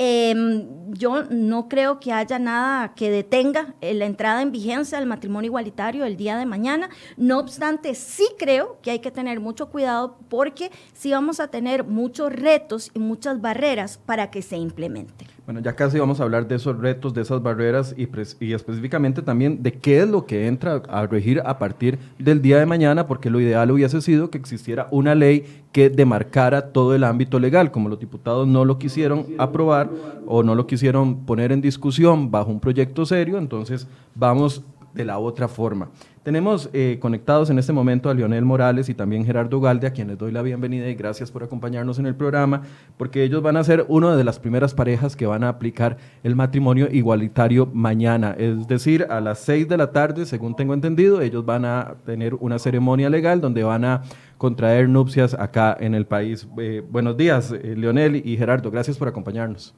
Em, 0.00 0.92
yo 0.92 1.24
no 1.24 1.68
creo 1.68 1.98
que 1.98 2.12
haya 2.12 2.38
nada 2.38 2.94
que 2.94 3.10
detenga 3.10 3.74
eh, 3.80 3.94
la 3.94 4.06
entrada 4.06 4.42
en 4.42 4.52
vigencia 4.52 4.96
del 4.96 5.08
matrimonio 5.08 5.48
igualitario 5.48 6.04
el 6.04 6.16
día 6.16 6.36
de 6.36 6.46
mañana, 6.46 6.88
no 7.16 7.40
obstante, 7.40 7.96
sí 7.96 8.28
creo 8.38 8.78
que 8.80 8.92
hay 8.92 9.00
que 9.00 9.10
tener 9.10 9.40
mucho 9.40 9.70
cuidado 9.70 10.16
porque 10.28 10.70
sí 10.92 11.10
vamos 11.10 11.40
a 11.40 11.48
tener 11.48 11.82
muchos 11.82 12.32
retos 12.32 12.92
y 12.94 13.00
muchas 13.00 13.40
barreras 13.40 13.98
para 13.98 14.30
que 14.30 14.40
se 14.40 14.56
implemente. 14.56 15.26
Bueno, 15.48 15.60
ya 15.60 15.74
casi 15.74 15.98
vamos 15.98 16.20
a 16.20 16.24
hablar 16.24 16.46
de 16.46 16.56
esos 16.56 16.78
retos, 16.78 17.14
de 17.14 17.22
esas 17.22 17.42
barreras 17.42 17.94
y, 17.96 18.06
y, 18.38 18.52
específicamente 18.52 19.22
también 19.22 19.62
de 19.62 19.72
qué 19.72 20.02
es 20.02 20.08
lo 20.08 20.26
que 20.26 20.46
entra 20.46 20.82
a 20.90 21.06
regir 21.06 21.40
a 21.44 21.58
partir 21.58 21.98
del 22.18 22.42
día 22.42 22.58
de 22.58 22.66
mañana, 22.66 23.06
porque 23.06 23.30
lo 23.30 23.40
ideal 23.40 23.70
hubiese 23.70 24.02
sido 24.02 24.30
que 24.30 24.36
existiera 24.36 24.88
una 24.90 25.14
ley 25.14 25.62
que 25.72 25.90
demarcara 25.90 26.72
todo 26.72 26.94
el 26.94 27.04
ámbito 27.04 27.38
legal. 27.38 27.70
Como 27.70 27.88
los 27.88 27.98
diputados 27.98 28.46
no 28.46 28.64
lo 28.64 28.78
quisieron 28.78 29.26
aprobar 29.38 29.90
o 30.26 30.42
no 30.42 30.54
lo 30.54 30.66
quisieron 30.66 31.24
poner 31.24 31.52
en 31.52 31.60
discusión 31.60 32.30
bajo 32.30 32.50
un 32.50 32.60
proyecto 32.60 33.04
serio, 33.06 33.38
entonces 33.38 33.86
vamos 34.14 34.62
de 34.98 35.04
la 35.04 35.18
otra 35.18 35.46
forma. 35.46 35.90
Tenemos 36.24 36.68
eh, 36.72 36.98
conectados 37.00 37.50
en 37.50 37.58
este 37.60 37.72
momento 37.72 38.10
a 38.10 38.14
Leonel 38.14 38.44
Morales 38.44 38.88
y 38.88 38.94
también 38.94 39.24
Gerardo 39.24 39.60
Galde, 39.60 39.86
a 39.86 39.92
quienes 39.92 40.18
doy 40.18 40.32
la 40.32 40.42
bienvenida 40.42 40.88
y 40.88 40.94
gracias 40.96 41.30
por 41.30 41.44
acompañarnos 41.44 42.00
en 42.00 42.06
el 42.06 42.16
programa, 42.16 42.62
porque 42.96 43.22
ellos 43.22 43.40
van 43.40 43.56
a 43.56 43.62
ser 43.62 43.86
una 43.88 44.16
de 44.16 44.24
las 44.24 44.40
primeras 44.40 44.74
parejas 44.74 45.14
que 45.14 45.24
van 45.24 45.44
a 45.44 45.50
aplicar 45.50 45.98
el 46.24 46.34
matrimonio 46.34 46.88
igualitario 46.90 47.66
mañana, 47.72 48.34
es 48.36 48.66
decir, 48.66 49.06
a 49.08 49.20
las 49.20 49.38
seis 49.38 49.68
de 49.68 49.76
la 49.76 49.92
tarde, 49.92 50.26
según 50.26 50.56
tengo 50.56 50.74
entendido, 50.74 51.20
ellos 51.20 51.46
van 51.46 51.64
a 51.64 51.94
tener 52.04 52.34
una 52.34 52.58
ceremonia 52.58 53.08
legal 53.08 53.40
donde 53.40 53.62
van 53.62 53.84
a 53.84 54.02
contraer 54.36 54.88
nupcias 54.88 55.32
acá 55.34 55.76
en 55.78 55.94
el 55.94 56.06
país. 56.06 56.48
Eh, 56.58 56.82
buenos 56.90 57.16
días, 57.16 57.52
eh, 57.52 58.22
y 58.24 58.36
Gerardo, 58.36 58.72
gracias 58.72 58.98
por 58.98 59.06
acompañarnos. 59.06 59.74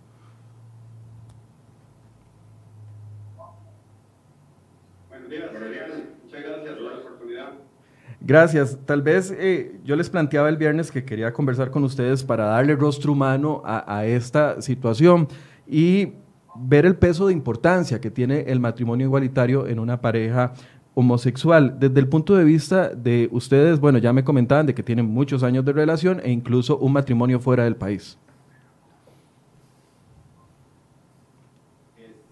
Gracias. 8.30 8.78
Tal 8.86 9.02
vez 9.02 9.34
eh, 9.36 9.80
yo 9.84 9.96
les 9.96 10.08
planteaba 10.08 10.48
el 10.48 10.56
viernes 10.56 10.92
que 10.92 11.04
quería 11.04 11.32
conversar 11.32 11.72
con 11.72 11.82
ustedes 11.82 12.22
para 12.22 12.44
darle 12.44 12.76
rostro 12.76 13.10
humano 13.10 13.60
a, 13.64 14.06
esta 14.06 14.62
situación 14.62 15.26
y 15.66 16.12
ver 16.54 16.86
el 16.86 16.94
peso 16.94 17.26
de 17.26 17.32
importancia 17.32 18.00
que 18.00 18.08
tiene 18.08 18.42
el 18.42 18.60
matrimonio 18.60 19.06
igualitario 19.06 19.66
en 19.66 19.80
una 19.80 20.00
pareja 20.00 20.52
homosexual. 20.94 21.80
Desde 21.80 21.98
el 21.98 22.06
punto 22.06 22.36
de 22.36 22.44
vista 22.44 22.90
de 22.90 23.28
ustedes, 23.32 23.80
bueno, 23.80 23.98
ya 23.98 24.12
me 24.12 24.22
comentaban 24.22 24.64
de 24.64 24.74
que 24.76 24.84
tienen 24.84 25.06
muchos 25.06 25.42
años 25.42 25.64
de 25.64 25.72
relación 25.72 26.20
e 26.22 26.30
incluso 26.30 26.78
un 26.78 26.92
matrimonio 26.92 27.40
fuera 27.40 27.64
del 27.64 27.74
país. 27.74 28.16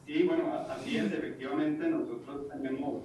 Sí, 0.07 0.23
bueno, 0.23 0.45
así 0.71 0.97
es, 0.97 1.07
efectivamente 1.07 1.91
nosotros 1.91 2.47
tenemos 2.53 3.03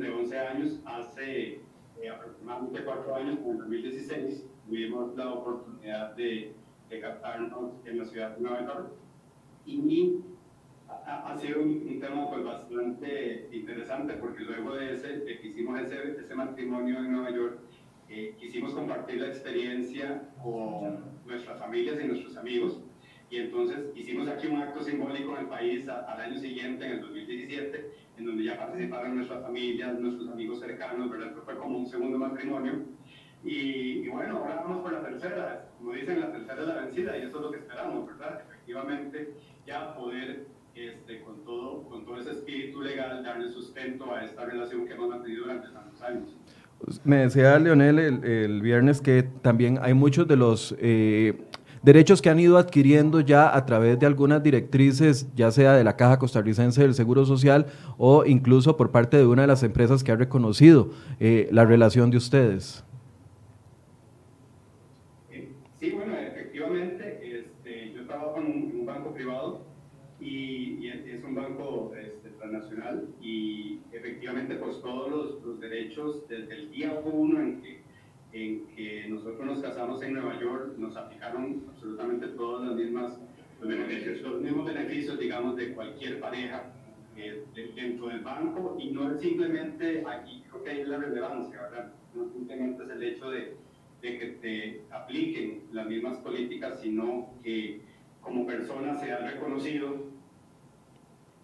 de 0.00 0.10
11 0.10 0.38
años. 0.38 0.80
Hace 0.84 1.60
eh, 2.00 2.08
aproximadamente 2.08 2.84
4 2.84 3.14
años, 3.16 3.38
en 3.44 3.58
2016, 3.58 4.46
tuvimos 4.66 5.16
la 5.16 5.32
oportunidad 5.32 6.14
de, 6.14 6.54
de 6.88 7.00
captarnos 7.00 7.72
en 7.84 7.98
la 7.98 8.04
ciudad 8.04 8.36
de 8.36 8.42
Nueva 8.42 8.64
York. 8.64 8.92
Y 9.66 10.20
ha, 10.88 11.32
ha 11.32 11.38
sido 11.38 11.62
un, 11.62 12.00
tema 12.00 12.28
pues, 12.28 12.44
bastante 12.44 13.48
interesante 13.52 14.14
porque 14.14 14.44
luego 14.44 14.74
de, 14.74 14.94
ese, 14.94 15.18
de 15.18 15.38
que 15.38 15.48
hicimos 15.48 15.80
ese, 15.80 16.20
ese 16.20 16.34
matrimonio 16.34 16.98
en 16.98 17.12
Nueva 17.12 17.30
York, 17.30 17.58
eh, 18.08 18.34
quisimos 18.38 18.72
compartir 18.74 19.20
la 19.20 19.28
experiencia 19.28 20.28
con 20.42 21.04
nuestras 21.26 21.58
familias 21.58 21.98
y 22.02 22.06
nuestros 22.06 22.36
amigos. 22.36 22.80
Y 23.30 23.38
entonces 23.38 23.78
hicimos 23.94 24.28
aquí 24.28 24.46
un 24.46 24.60
acto 24.60 24.82
simbólico 24.82 25.32
en 25.32 25.44
el 25.44 25.48
país 25.48 25.88
al 25.88 26.20
año 26.20 26.38
siguiente, 26.38 26.84
en 26.84 26.92
el 26.92 27.00
2017, 27.00 27.90
en 28.18 28.26
donde 28.26 28.44
ya 28.44 28.58
participaron 28.58 29.16
nuestras 29.16 29.42
familias, 29.42 29.98
nuestros 29.98 30.28
amigos 30.30 30.60
cercanos, 30.60 31.10
¿verdad? 31.10 31.32
fue 31.44 31.56
como 31.56 31.78
un 31.78 31.86
segundo 31.86 32.18
matrimonio. 32.18 32.72
Y, 33.42 34.08
bueno, 34.08 34.38
ahora 34.38 34.62
vamos 34.64 34.82
por 34.82 34.92
la 34.92 35.02
tercera, 35.02 35.68
como 35.78 35.92
dicen, 35.92 36.20
la 36.20 36.32
tercera 36.32 36.62
es 36.62 36.68
la 36.68 36.74
vencida 36.76 37.18
y 37.18 37.22
eso 37.22 37.36
es 37.36 37.42
lo 37.42 37.50
que 37.50 37.58
esperamos, 37.58 38.06
¿verdad? 38.06 38.40
Efectivamente, 38.48 39.34
ya 39.66 39.94
poder 39.94 40.46
este, 40.74 41.20
con, 41.20 41.44
todo, 41.44 41.82
con 41.82 42.06
todo 42.06 42.18
ese 42.18 42.30
espíritu 42.30 42.80
legal 42.80 43.22
darle 43.22 43.50
sustento 43.50 44.14
a 44.14 44.24
esta 44.24 44.46
relación 44.46 44.86
que 44.86 44.94
hemos 44.94 45.10
mantenido 45.10 45.42
durante 45.42 45.68
tantos 45.68 46.00
años. 46.02 46.34
Me 47.04 47.16
decía 47.16 47.58
Leonel 47.58 47.98
el, 47.98 48.24
el 48.24 48.62
viernes 48.62 49.00
que 49.00 49.22
también 49.22 49.78
hay 49.80 49.94
muchos 49.94 50.26
de 50.26 50.36
los 50.36 50.74
eh, 50.78 51.34
derechos 51.84 52.22
que 52.22 52.30
han 52.30 52.40
ido 52.40 52.56
adquiriendo 52.56 53.20
ya 53.20 53.54
a 53.54 53.66
través 53.66 53.98
de 53.98 54.06
algunas 54.06 54.42
directrices, 54.42 55.28
ya 55.34 55.50
sea 55.50 55.74
de 55.74 55.84
la 55.84 55.96
Caja 55.96 56.18
Costarricense 56.18 56.80
del 56.80 56.94
Seguro 56.94 57.26
Social 57.26 57.66
o 57.98 58.24
incluso 58.24 58.76
por 58.76 58.90
parte 58.90 59.18
de 59.18 59.26
una 59.26 59.42
de 59.42 59.48
las 59.48 59.62
empresas 59.62 60.02
que 60.02 60.10
ha 60.10 60.16
reconocido 60.16 60.90
eh, 61.20 61.48
la 61.52 61.64
relación 61.66 62.10
de 62.10 62.16
ustedes. 62.16 62.84
Sí, 65.78 65.90
bueno, 65.90 66.16
efectivamente, 66.16 67.20
este, 67.22 67.92
yo 67.92 68.06
trabajo 68.06 68.38
en 68.38 68.46
un, 68.46 68.86
banco 68.86 69.12
privado 69.12 69.66
y, 70.20 70.88
es 70.88 71.22
un 71.22 71.34
banco 71.34 71.92
este, 72.00 72.30
transnacional 72.30 73.08
y 73.20 73.80
efectivamente 73.92 74.54
pues 74.56 74.80
todos 74.80 75.10
los, 75.44 75.60
derechos 75.60 76.28
desde 76.28 76.54
el 76.54 76.70
día 76.70 77.00
uno 77.04 77.40
en 77.40 77.60
en 78.34 78.66
que 78.74 79.06
nosotros 79.08 79.46
nos 79.46 79.62
casamos 79.62 80.02
en 80.02 80.14
Nueva 80.14 80.38
York, 80.40 80.76
nos 80.76 80.96
aplicaron 80.96 81.62
absolutamente 81.68 82.26
todos 82.28 82.66
los 82.66 82.76
mismos 82.76 83.12
beneficios, 83.62 84.40
mismos 84.40 84.66
beneficios, 84.66 85.18
digamos, 85.18 85.56
de 85.56 85.72
cualquier 85.72 86.18
pareja 86.18 86.64
eh, 87.16 87.44
dentro 87.76 88.08
del 88.08 88.20
banco 88.20 88.76
y 88.80 88.90
no 88.90 89.14
es 89.14 89.20
simplemente 89.20 90.04
aquí, 90.04 90.42
creo 90.50 90.64
que 90.64 90.70
hay 90.70 90.84
la 90.84 90.98
relevancia, 90.98 91.62
¿verdad? 91.62 91.92
No 92.12 92.28
simplemente 92.28 92.82
es 92.82 92.90
el 92.90 93.02
hecho 93.04 93.30
de, 93.30 93.56
de 94.02 94.18
que 94.18 94.26
te 94.26 94.82
apliquen 94.90 95.62
las 95.70 95.86
mismas 95.86 96.18
políticas, 96.18 96.80
sino 96.80 97.30
que 97.44 97.82
como 98.20 98.44
persona 98.44 98.98
seas 98.98 99.32
reconocido 99.32 99.94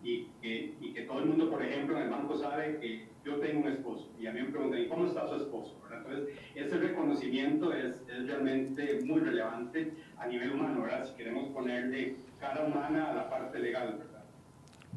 y 0.03 0.27
que, 0.43 0.75
y 0.81 0.93
que 0.93 1.03
todo 1.03 1.21
el 1.21 1.27
mundo, 1.27 1.49
por 1.51 1.63
ejemplo, 1.63 1.97
en 1.97 2.03
el 2.03 2.11
banco 2.11 2.37
sabe 2.37 2.79
que 2.81 3.10
yo 3.25 3.37
tengo 3.37 3.61
un 3.61 3.69
esposo 3.69 4.11
y 4.19 4.27
a 4.27 4.33
mí 4.33 4.41
me 4.43 4.49
preguntan, 4.49 4.81
¿y 4.81 4.89
cómo 4.89 5.07
está 5.07 5.29
su 5.29 5.37
esposo? 5.37 5.77
Entonces, 5.97 6.35
ese 6.55 6.79
reconocimiento 6.79 7.73
es, 7.73 7.97
es, 8.09 8.27
realmente 8.27 9.01
muy 9.05 9.21
relevante 9.21 9.93
a 10.17 10.27
nivel 10.27 10.53
humano, 10.53 10.83
¿verdad? 10.83 11.07
Si 11.07 11.15
queremos 11.17 11.49
ponerle 11.51 12.17
cara 12.41 12.65
humana 12.65 13.11
a 13.11 13.15
la 13.15 13.31
parte 13.31 13.59
legal, 13.59 13.99
¿verdad? 13.99 14.25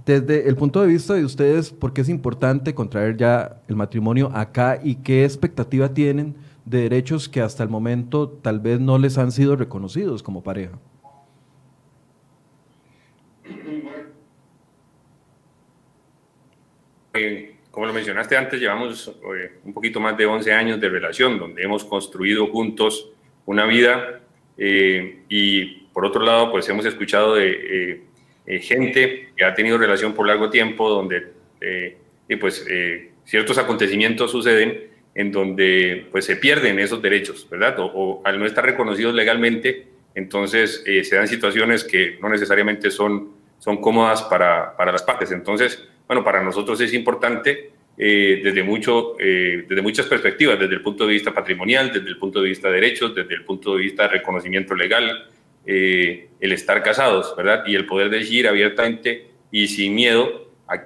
Desde 0.05 0.47
el 0.49 0.55
punto 0.55 0.81
de 0.81 0.87
vista 0.87 1.13
de 1.13 1.23
ustedes, 1.23 1.71
¿por 1.71 1.93
qué 1.93 2.01
es 2.01 2.09
importante 2.09 2.73
contraer 2.73 3.15
ya 3.15 3.61
el 3.67 3.75
matrimonio 3.75 4.31
acá 4.33 4.79
y 4.81 4.95
qué 4.95 5.23
expectativa 5.23 5.93
tienen 5.93 6.35
de 6.65 6.81
derechos 6.81 7.29
que 7.29 7.41
hasta 7.41 7.63
el 7.63 7.69
momento 7.69 8.29
tal 8.29 8.59
vez 8.59 8.79
no 8.79 8.97
les 8.97 9.17
han 9.17 9.31
sido 9.31 9.55
reconocidos 9.55 10.23
como 10.23 10.43
pareja? 10.43 10.79
Eh, 17.13 17.52
como 17.73 17.87
lo 17.87 17.93
mencionaste 17.93 18.37
antes, 18.37 18.59
llevamos 18.59 19.11
eh, 19.35 19.53
un 19.63 19.73
poquito 19.73 19.99
más 19.99 20.15
de 20.15 20.27
11 20.27 20.53
años 20.53 20.79
de 20.79 20.89
relación, 20.89 21.39
donde 21.39 21.63
hemos 21.63 21.83
construido 21.83 22.45
juntos 22.45 23.09
una 23.47 23.65
vida 23.65 24.21
eh, 24.59 25.23
y 25.27 25.87
por 25.91 26.05
otro 26.05 26.23
lado, 26.23 26.51
pues 26.51 26.69
hemos 26.69 26.85
escuchado 26.85 27.33
de 27.33 28.03
eh, 28.45 28.59
gente 28.59 29.29
que 29.35 29.43
ha 29.43 29.55
tenido 29.55 29.79
relación 29.79 30.13
por 30.13 30.27
largo 30.27 30.51
tiempo, 30.51 30.87
donde 30.87 31.33
y 32.29 32.35
pues 32.35 32.63
ciertos 33.23 33.57
acontecimientos 33.57 34.29
suceden 34.29 34.91
en 35.15 35.31
donde 35.31 36.05
pues 36.11 36.25
se 36.25 36.35
pierden 36.35 36.77
esos 36.77 37.01
derechos, 37.01 37.47
¿verdad? 37.49 37.75
O, 37.79 38.21
al 38.23 38.37
no 38.37 38.45
estar 38.45 38.63
reconocidos 38.63 39.15
legalmente, 39.15 39.87
entonces 40.13 40.83
se 40.83 41.15
dan 41.15 41.27
situaciones 41.27 41.83
que 41.83 42.19
no 42.21 42.29
necesariamente 42.29 42.91
son, 42.91 43.31
son 43.57 43.81
cómodas 43.81 44.21
para, 44.23 44.77
para 44.77 44.91
las 44.91 45.01
partes. 45.01 45.31
Entonces, 45.31 45.87
bueno, 46.13 46.23
para 46.23 46.43
nosotros 46.43 46.79
es 46.79 46.93
importante 46.93 47.71
eh, 47.97 48.39
desde, 48.43 48.61
mucho, 48.61 49.15
eh, 49.19 49.65
desde 49.67 49.81
muchas 49.81 50.05
perspectivas, 50.05 50.59
desde 50.59 50.75
el 50.75 50.81
punto 50.83 51.07
de 51.07 51.13
vista 51.13 51.33
patrimonial, 51.33 51.91
desde 51.91 52.07
el 52.07 52.17
punto 52.17 52.39
de 52.39 52.49
vista 52.49 52.67
de 52.67 52.75
derechos, 52.75 53.15
desde 53.15 53.33
el 53.33 53.43
punto 53.43 53.75
de 53.75 53.81
vista 53.81 54.03
de 54.03 54.09
reconocimiento 54.09 54.75
legal, 54.75 55.31
eh, 55.65 56.29
el 56.39 56.51
estar 56.51 56.83
casados, 56.83 57.35
¿verdad? 57.35 57.63
Y 57.65 57.73
el 57.73 57.87
poder 57.87 58.11
decir 58.11 58.47
abiertamente 58.47 59.25
y 59.51 59.67
sin 59.67 59.95
miedo 59.95 60.51
a 60.67 60.83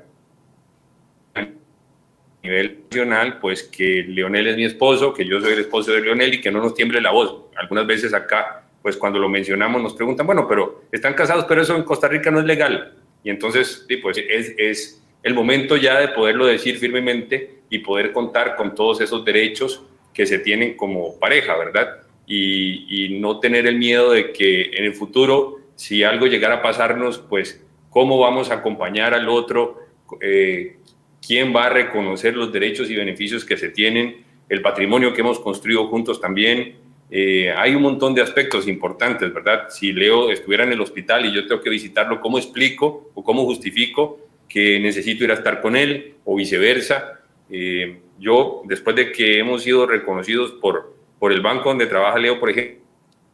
nivel 2.41 2.83
nacional, 2.89 3.39
pues 3.41 3.63
que 3.63 4.05
Leonel 4.07 4.47
es 4.47 4.55
mi 4.55 4.63
esposo, 4.63 5.13
que 5.13 5.25
yo 5.25 5.41
soy 5.41 5.51
el 5.51 5.59
esposo 5.59 5.91
de 5.91 5.99
Leonel 5.99 6.35
y 6.35 6.39
que 6.39 6.51
no 6.51 6.61
nos 6.61 6.73
tiemble 6.73 7.01
la 7.01 7.11
voz. 7.11 7.51
Algunas 7.57 7.85
veces 7.85 8.13
acá, 8.13 8.63
pues 8.81 8.95
cuando 8.95 9.19
lo 9.19 9.27
mencionamos 9.27 9.81
nos 9.81 9.93
preguntan, 9.93 10.25
bueno, 10.25 10.47
pero 10.47 10.83
están 10.89 11.15
casados, 11.15 11.43
pero 11.49 11.63
eso 11.63 11.75
en 11.75 11.83
Costa 11.83 12.07
Rica 12.07 12.31
no 12.31 12.39
es 12.39 12.45
legal. 12.45 12.93
Y 13.27 13.29
entonces, 13.29 13.85
sí, 13.87 13.97
pues 13.97 14.17
es, 14.17 14.53
es 14.57 15.03
el 15.23 15.33
momento 15.33 15.77
ya 15.77 15.99
de 15.99 16.09
poderlo 16.09 16.45
decir 16.45 16.77
firmemente 16.77 17.61
y 17.69 17.79
poder 17.79 18.13
contar 18.13 18.55
con 18.55 18.75
todos 18.75 19.01
esos 19.01 19.25
derechos 19.25 19.83
que 20.13 20.25
se 20.25 20.39
tienen 20.39 20.75
como 20.75 21.19
pareja, 21.19 21.57
¿verdad? 21.57 21.97
Y, 22.25 23.17
no 23.19 23.39
tener 23.39 23.67
el 23.67 23.77
miedo 23.77 24.11
de 24.11 24.31
que 24.31 24.71
en 24.73 24.85
el 24.85 24.93
futuro, 24.93 25.59
si 25.75 26.03
algo 26.03 26.27
llegara 26.27 26.55
a 26.55 26.61
pasarnos, 26.61 27.19
pues 27.19 27.63
cómo 27.89 28.19
vamos 28.19 28.51
a 28.51 28.55
acompañar 28.55 29.13
al 29.13 29.27
otro, 29.27 29.79
eh, 30.21 30.77
quién 31.25 31.55
va 31.55 31.65
a 31.65 31.69
reconocer 31.69 32.35
los 32.35 32.51
derechos 32.51 32.89
y 32.89 32.95
beneficios 32.95 33.43
que 33.43 33.57
se 33.57 33.69
tienen, 33.69 34.23
el 34.49 34.61
patrimonio 34.61 35.13
que 35.13 35.21
hemos 35.21 35.39
construido 35.39 35.87
juntos 35.87 36.19
también, 36.21 36.75
Eh, 37.09 37.53
hay 37.55 37.73
un 37.73 37.83
montón 37.83 38.13
de 38.13 38.21
aspectos 38.21 38.67
importantes, 38.67 39.33
¿verdad? 39.33 39.69
Si 39.69 39.93
Leo 39.93 40.29
estuviera 40.29 40.65
en 40.65 40.73
el 40.73 40.81
hospital 40.81 41.25
y 41.25 41.33
yo 41.33 41.47
tengo 41.47 41.61
que 41.61 41.69
visitarlo, 41.69 42.19
¿cómo 42.19 42.37
explico 42.37 43.11
o 43.13 43.23
cómo 43.23 43.45
justifico 43.45 44.19
que 44.57 44.79
necesito 44.79 45.23
ir 45.23 45.29
a 45.29 45.35
estar 45.35 45.61
con 45.61 45.75
él 45.75 46.15
o 46.25 46.35
viceversa? 46.35 47.19
Eh, 47.47 47.99
yo, 48.17 48.63
después 48.65 48.95
de 48.95 49.11
que 49.11 49.37
hemos 49.37 49.61
sido 49.61 49.85
reconocidos 49.85 50.51
por, 50.53 50.95
por 51.19 51.31
el 51.31 51.41
banco 51.41 51.69
donde 51.69 51.85
trabaja 51.85 52.17
Leo, 52.17 52.39
por 52.39 52.49
ejemplo, 52.49 52.81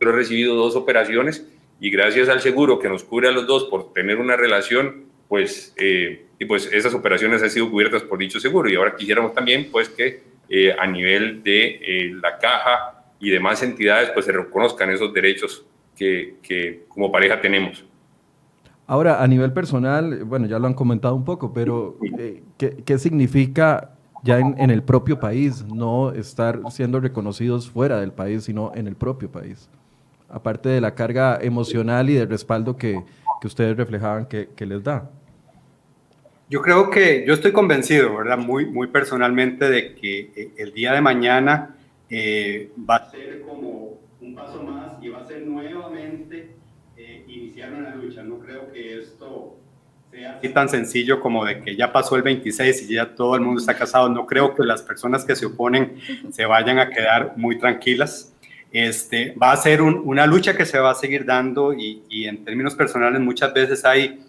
he 0.02 0.06
recibido 0.06 0.54
dos 0.54 0.76
operaciones 0.76 1.48
y 1.80 1.90
gracias 1.92 2.28
al 2.28 2.42
seguro 2.42 2.78
que 2.78 2.90
nos 2.90 3.06
cubre 3.06 3.30
a 3.30 3.32
los 3.32 3.48
dos 3.48 3.64
por 3.70 3.94
tener 3.94 4.18
una 4.18 4.36
relación, 4.36 5.06
pues, 5.30 5.74
eh, 5.78 6.26
y 6.40 6.44
pues 6.44 6.70
esas 6.74 6.94
operaciones 6.94 7.42
han 7.42 7.52
sido 7.52 7.72
cubiertas 7.72 8.04
por 8.04 8.20
dicho 8.20 8.42
seguro. 8.42 8.70
Y 8.70 8.76
ahora 8.76 8.98
quisiéramos 8.98 9.34
también, 9.34 9.70
pues, 9.72 9.88
que 9.88 10.24
a 10.78 10.86
nivel 10.88 11.42
de 11.42 12.12
la 12.22 12.38
caja 12.38 13.06
y 13.22 13.30
demás 13.30 13.64
entidades 13.64 14.12
pues 14.12 14.26
se 14.26 14.34
reconozcan 14.34 14.92
esos 14.92 15.14
derechos 15.14 15.66
que, 15.96 16.36
que 16.44 16.84
como 16.90 17.10
pareja 17.10 17.40
tenemos. 17.40 17.86
Ahora, 18.86 19.24
a 19.24 19.28
nivel 19.28 19.54
personal, 19.54 20.26
bueno, 20.26 20.46
ya 20.46 20.60
lo 20.60 20.68
han 20.68 20.74
comentado 20.74 21.16
un 21.16 21.24
poco, 21.24 21.54
pero 21.54 21.98
eh, 22.18 22.44
¿qué, 22.58 22.84
¿qué, 22.86 22.98
significa 23.00 23.92
ya 24.24 24.40
en, 24.40 24.56
en, 24.60 24.72
el 24.72 24.84
propio 24.84 25.20
país, 25.20 25.64
no 25.66 26.12
estar 26.12 26.60
siendo 26.70 27.00
reconocidos 27.00 27.70
fuera 27.70 28.00
del 28.00 28.12
país, 28.12 28.44
sino 28.44 28.74
en 28.76 28.88
el 28.88 28.96
propio 28.96 29.32
país? 29.32 29.70
Aparte 30.30 30.68
de 30.68 30.82
la 30.82 30.96
carga 30.96 31.40
emocional 31.42 32.10
y 32.10 32.16
del 32.16 32.30
respaldo 32.30 32.76
que, 32.76 33.02
que 33.40 33.48
ustedes 33.48 33.78
reflejaban 33.78 34.26
que, 34.26 34.50
que, 34.56 34.66
les 34.66 34.84
da. 34.84 35.10
Yo 36.50 36.62
creo 36.62 36.90
que 36.90 37.26
yo 37.26 37.34
estoy 37.34 37.52
convencido, 37.52 38.16
¿verdad? 38.18 38.38
Muy, 38.38 38.66
muy 38.66 38.88
personalmente 38.88 39.70
de 39.70 39.96
que 39.96 40.32
eh, 40.36 40.54
el 40.58 40.74
día 40.74 40.94
de 40.94 41.02
mañana 41.02 41.76
eh, 42.10 42.72
va 42.90 42.96
a 42.96 43.12
ser 43.12 43.42
como 43.42 44.00
un 44.22 44.36
paso 44.36 44.62
más 44.64 45.02
y 45.02 45.10
va 45.10 45.20
a 45.20 45.26
ser 45.26 45.46
nuevamente 45.46 46.56
eh, 47.34 47.40
iniciar 47.40 47.74
una 47.74 47.96
lucha. 47.96 48.24
No 48.24 48.40
creo 48.40 48.72
que 48.72 49.00
esto 49.00 49.58
sea 50.12 50.34
así 50.34 50.50
tan 50.50 50.70
sencillo 50.70 51.20
como 51.20 51.46
de 51.46 51.62
que 51.62 51.76
ya 51.76 51.92
pasó 51.92 52.16
el 52.16 52.22
26 52.22 52.90
y 52.90 52.96
ya 52.96 53.16
todo 53.16 53.36
el 53.36 53.42
mundo 53.42 53.60
está 53.60 53.76
casado. 53.76 54.10
No 54.10 54.26
creo 54.26 54.54
que 54.56 54.64
las 54.64 54.82
personas 54.82 55.26
que 55.26 55.36
se 55.36 55.46
oponen 55.46 55.98
se 56.32 56.46
vayan 56.46 56.80
a 56.80 56.90
quedar 56.90 57.34
muy 57.38 57.58
tranquilas. 57.58 58.34
Este, 58.72 59.36
va 59.36 59.52
a 59.52 59.58
ser 59.58 59.82
un, 59.82 60.02
una 60.04 60.26
lucha 60.26 60.56
que 60.58 60.66
se 60.66 60.80
va 60.80 60.92
a 60.92 60.96
seguir 60.96 61.26
dando 61.26 61.74
y, 61.74 62.04
y 62.10 62.26
en 62.26 62.44
términos 62.44 62.74
personales 62.74 63.22
muchas 63.22 63.54
veces 63.54 63.86
hay 63.86 64.20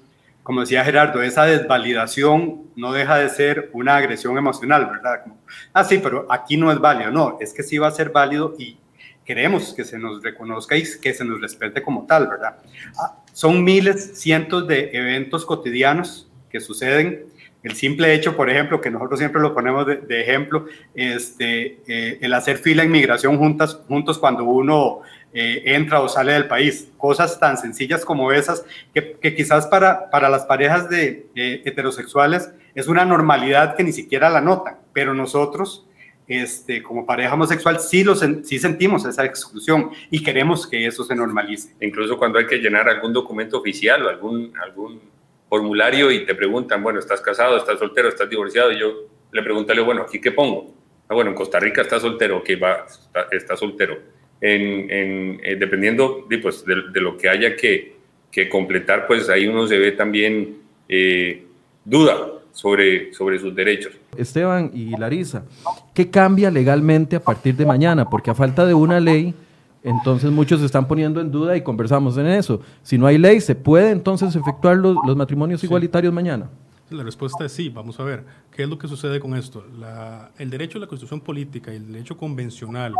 como 0.44 0.60
decía 0.60 0.84
Gerardo, 0.84 1.22
esa 1.22 1.46
desvalidación 1.46 2.64
no 2.76 2.92
deja 2.92 3.16
de 3.16 3.30
ser 3.30 3.70
una 3.72 3.96
agresión 3.96 4.36
emocional, 4.36 4.86
¿verdad? 4.86 5.24
Ah, 5.72 5.84
sí, 5.84 5.98
pero 5.98 6.26
aquí 6.30 6.58
no 6.58 6.70
es 6.70 6.78
válido. 6.78 7.10
No, 7.10 7.38
es 7.40 7.54
que 7.54 7.62
sí 7.62 7.78
va 7.78 7.88
a 7.88 7.90
ser 7.90 8.10
válido 8.10 8.54
y 8.58 8.76
queremos 9.24 9.72
que 9.74 9.84
se 9.84 9.98
nos 9.98 10.22
reconozca 10.22 10.76
y 10.76 10.84
que 11.00 11.14
se 11.14 11.24
nos 11.24 11.40
respete 11.40 11.82
como 11.82 12.06
tal, 12.06 12.28
¿verdad? 12.28 12.56
Ah, 12.98 13.22
son 13.32 13.64
miles, 13.64 14.20
cientos 14.20 14.66
de 14.68 14.90
eventos 14.92 15.44
cotidianos 15.44 16.30
que 16.50 16.60
suceden. 16.60 17.26
El 17.62 17.74
simple 17.74 18.12
hecho, 18.12 18.36
por 18.36 18.50
ejemplo, 18.50 18.80
que 18.80 18.90
nosotros 18.90 19.18
siempre 19.18 19.40
lo 19.40 19.54
ponemos 19.54 19.86
de, 19.86 19.96
de 19.96 20.20
ejemplo, 20.20 20.66
este, 20.94 21.80
eh, 21.86 22.18
el 22.20 22.34
hacer 22.34 22.58
fila 22.58 22.82
en 22.82 22.90
migración 22.90 23.38
juntas, 23.38 23.80
juntos 23.88 24.18
cuando 24.18 24.44
uno 24.44 25.00
eh, 25.36 25.74
entra 25.74 26.00
o 26.00 26.08
sale 26.08 26.32
del 26.32 26.46
país. 26.46 26.92
Cosas 26.96 27.40
tan 27.40 27.58
sencillas 27.58 28.04
como 28.04 28.30
esas 28.30 28.64
que, 28.94 29.16
que 29.20 29.34
quizás 29.34 29.66
para, 29.66 30.08
para 30.08 30.28
las 30.28 30.44
parejas 30.44 30.88
de, 30.88 31.26
heterosexuales 31.34 32.52
es 32.76 32.86
una 32.86 33.04
normalidad 33.04 33.74
que 33.74 33.82
ni 33.82 33.92
siquiera 33.92 34.30
la 34.30 34.40
notan, 34.40 34.76
pero 34.92 35.12
nosotros 35.12 35.88
este, 36.26 36.82
como 36.82 37.04
pareja 37.04 37.34
homosexual 37.34 37.78
sí, 37.80 38.02
lo, 38.02 38.14
sí 38.14 38.58
sentimos 38.58 39.04
esa 39.04 39.24
exclusión 39.24 39.90
y 40.10 40.22
queremos 40.22 40.66
que 40.66 40.86
eso 40.86 41.04
se 41.04 41.14
normalice. 41.14 41.74
Incluso 41.80 42.16
cuando 42.16 42.38
hay 42.38 42.46
que 42.46 42.58
llenar 42.58 42.88
algún 42.88 43.12
documento 43.12 43.58
oficial 43.58 44.04
o 44.06 44.08
algún, 44.08 44.52
algún 44.62 45.00
formulario 45.48 46.10
y 46.10 46.24
te 46.24 46.34
preguntan, 46.34 46.82
bueno, 46.82 46.98
¿estás 46.98 47.20
casado, 47.20 47.56
estás 47.56 47.78
soltero, 47.78 48.08
estás 48.08 48.28
divorciado? 48.28 48.72
Y 48.72 48.80
yo 48.80 48.92
le 49.32 49.42
preguntarle, 49.42 49.82
bueno, 49.82 50.02
¿aquí 50.02 50.20
qué 50.20 50.32
pongo? 50.32 50.74
Ah, 51.08 51.14
bueno, 51.14 51.30
en 51.30 51.36
Costa 51.36 51.60
Rica 51.60 51.82
está 51.82 52.00
soltero, 52.00 52.42
que 52.42 52.56
va, 52.56 52.86
está, 52.88 53.26
está 53.30 53.56
soltero 53.56 54.14
en, 54.40 55.40
eh, 55.42 55.56
dependiendo 55.56 56.26
de, 56.28 56.38
pues, 56.38 56.64
de, 56.64 57.00
lo 57.00 57.16
que 57.16 57.28
haya 57.28 57.56
que, 57.56 57.96
que, 58.30 58.48
completar, 58.48 59.06
pues 59.06 59.28
ahí 59.28 59.46
uno 59.46 59.66
se 59.66 59.78
ve 59.78 59.92
también 59.92 60.58
eh, 60.88 61.46
duda 61.84 62.33
sobre, 62.54 63.12
sobre 63.12 63.38
sus 63.38 63.54
derechos. 63.54 63.92
Esteban 64.16 64.70
y 64.72 64.96
Larisa, 64.96 65.44
¿qué 65.92 66.08
cambia 66.08 66.50
legalmente 66.50 67.16
a 67.16 67.20
partir 67.20 67.54
de 67.56 67.66
mañana? 67.66 68.08
Porque 68.08 68.30
a 68.30 68.34
falta 68.34 68.64
de 68.64 68.72
una 68.72 68.98
ley, 68.98 69.34
entonces 69.82 70.30
muchos 70.30 70.60
se 70.60 70.66
están 70.66 70.88
poniendo 70.88 71.20
en 71.20 71.30
duda 71.30 71.54
y 71.54 71.60
conversamos 71.62 72.16
en 72.16 72.26
eso. 72.26 72.62
Si 72.82 72.96
no 72.96 73.06
hay 73.06 73.18
ley, 73.18 73.42
¿se 73.42 73.54
puede 73.54 73.90
entonces 73.90 74.34
efectuar 74.34 74.78
los, 74.78 74.96
los 75.06 75.16
matrimonios 75.16 75.60
sí. 75.60 75.66
igualitarios 75.66 76.14
mañana? 76.14 76.48
La 76.88 77.02
respuesta 77.02 77.44
es 77.44 77.52
sí. 77.52 77.68
Vamos 77.68 78.00
a 78.00 78.04
ver, 78.04 78.24
¿qué 78.50 78.62
es 78.62 78.68
lo 78.68 78.78
que 78.78 78.88
sucede 78.88 79.20
con 79.20 79.34
esto? 79.34 79.66
La, 79.78 80.30
el 80.38 80.48
derecho 80.48 80.78
a 80.78 80.80
la 80.80 80.86
constitución 80.86 81.20
política 81.20 81.70
y 81.72 81.76
el 81.76 81.92
derecho 81.92 82.16
convencional 82.16 82.94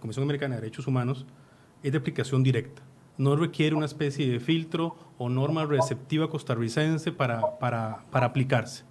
Comisión 0.00 0.24
Americana 0.24 0.54
de 0.54 0.62
Derechos 0.62 0.86
Humanos 0.86 1.24
es 1.82 1.92
de 1.92 1.98
aplicación 1.98 2.42
directa. 2.42 2.82
No 3.16 3.36
requiere 3.36 3.76
una 3.76 3.86
especie 3.86 4.30
de 4.30 4.40
filtro 4.40 4.96
o 5.18 5.28
norma 5.28 5.66
receptiva 5.66 6.28
costarricense 6.28 7.12
para, 7.12 7.58
para, 7.58 8.04
para 8.10 8.26
aplicarse. 8.26 8.84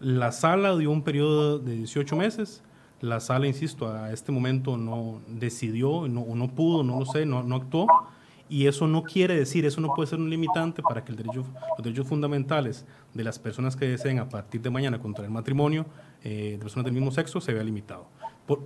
La 0.00 0.32
sala 0.32 0.76
dio 0.76 0.90
un 0.90 1.02
periodo 1.02 1.58
de 1.58 1.76
18 1.76 2.16
meses. 2.16 2.62
La 3.00 3.20
sala, 3.20 3.46
insisto, 3.46 3.90
a 3.90 4.12
este 4.12 4.32
momento 4.32 4.76
no 4.76 5.20
decidió, 5.28 6.08
no, 6.08 6.24
no 6.34 6.48
pudo, 6.48 6.82
no 6.82 6.98
lo 6.98 7.06
sé, 7.06 7.26
no, 7.26 7.42
no 7.42 7.56
actuó. 7.56 7.86
Y 8.48 8.66
eso 8.66 8.88
no 8.88 9.04
quiere 9.04 9.36
decir, 9.36 9.64
eso 9.64 9.80
no 9.80 9.94
puede 9.94 10.08
ser 10.08 10.18
un 10.18 10.28
limitante 10.28 10.82
para 10.82 11.04
que 11.04 11.12
el 11.12 11.18
derecho, 11.18 11.44
los 11.76 11.84
derechos 11.84 12.08
fundamentales 12.08 12.84
de 13.14 13.22
las 13.22 13.38
personas 13.38 13.76
que 13.76 13.86
deseen 13.86 14.18
a 14.18 14.28
partir 14.28 14.60
de 14.60 14.70
mañana 14.70 14.98
contraer 14.98 15.30
matrimonio 15.30 15.86
eh, 16.24 16.52
de 16.52 16.58
personas 16.58 16.84
del 16.84 16.94
mismo 16.94 17.12
sexo 17.12 17.40
se 17.40 17.52
vea 17.52 17.62
limitado. 17.62 18.08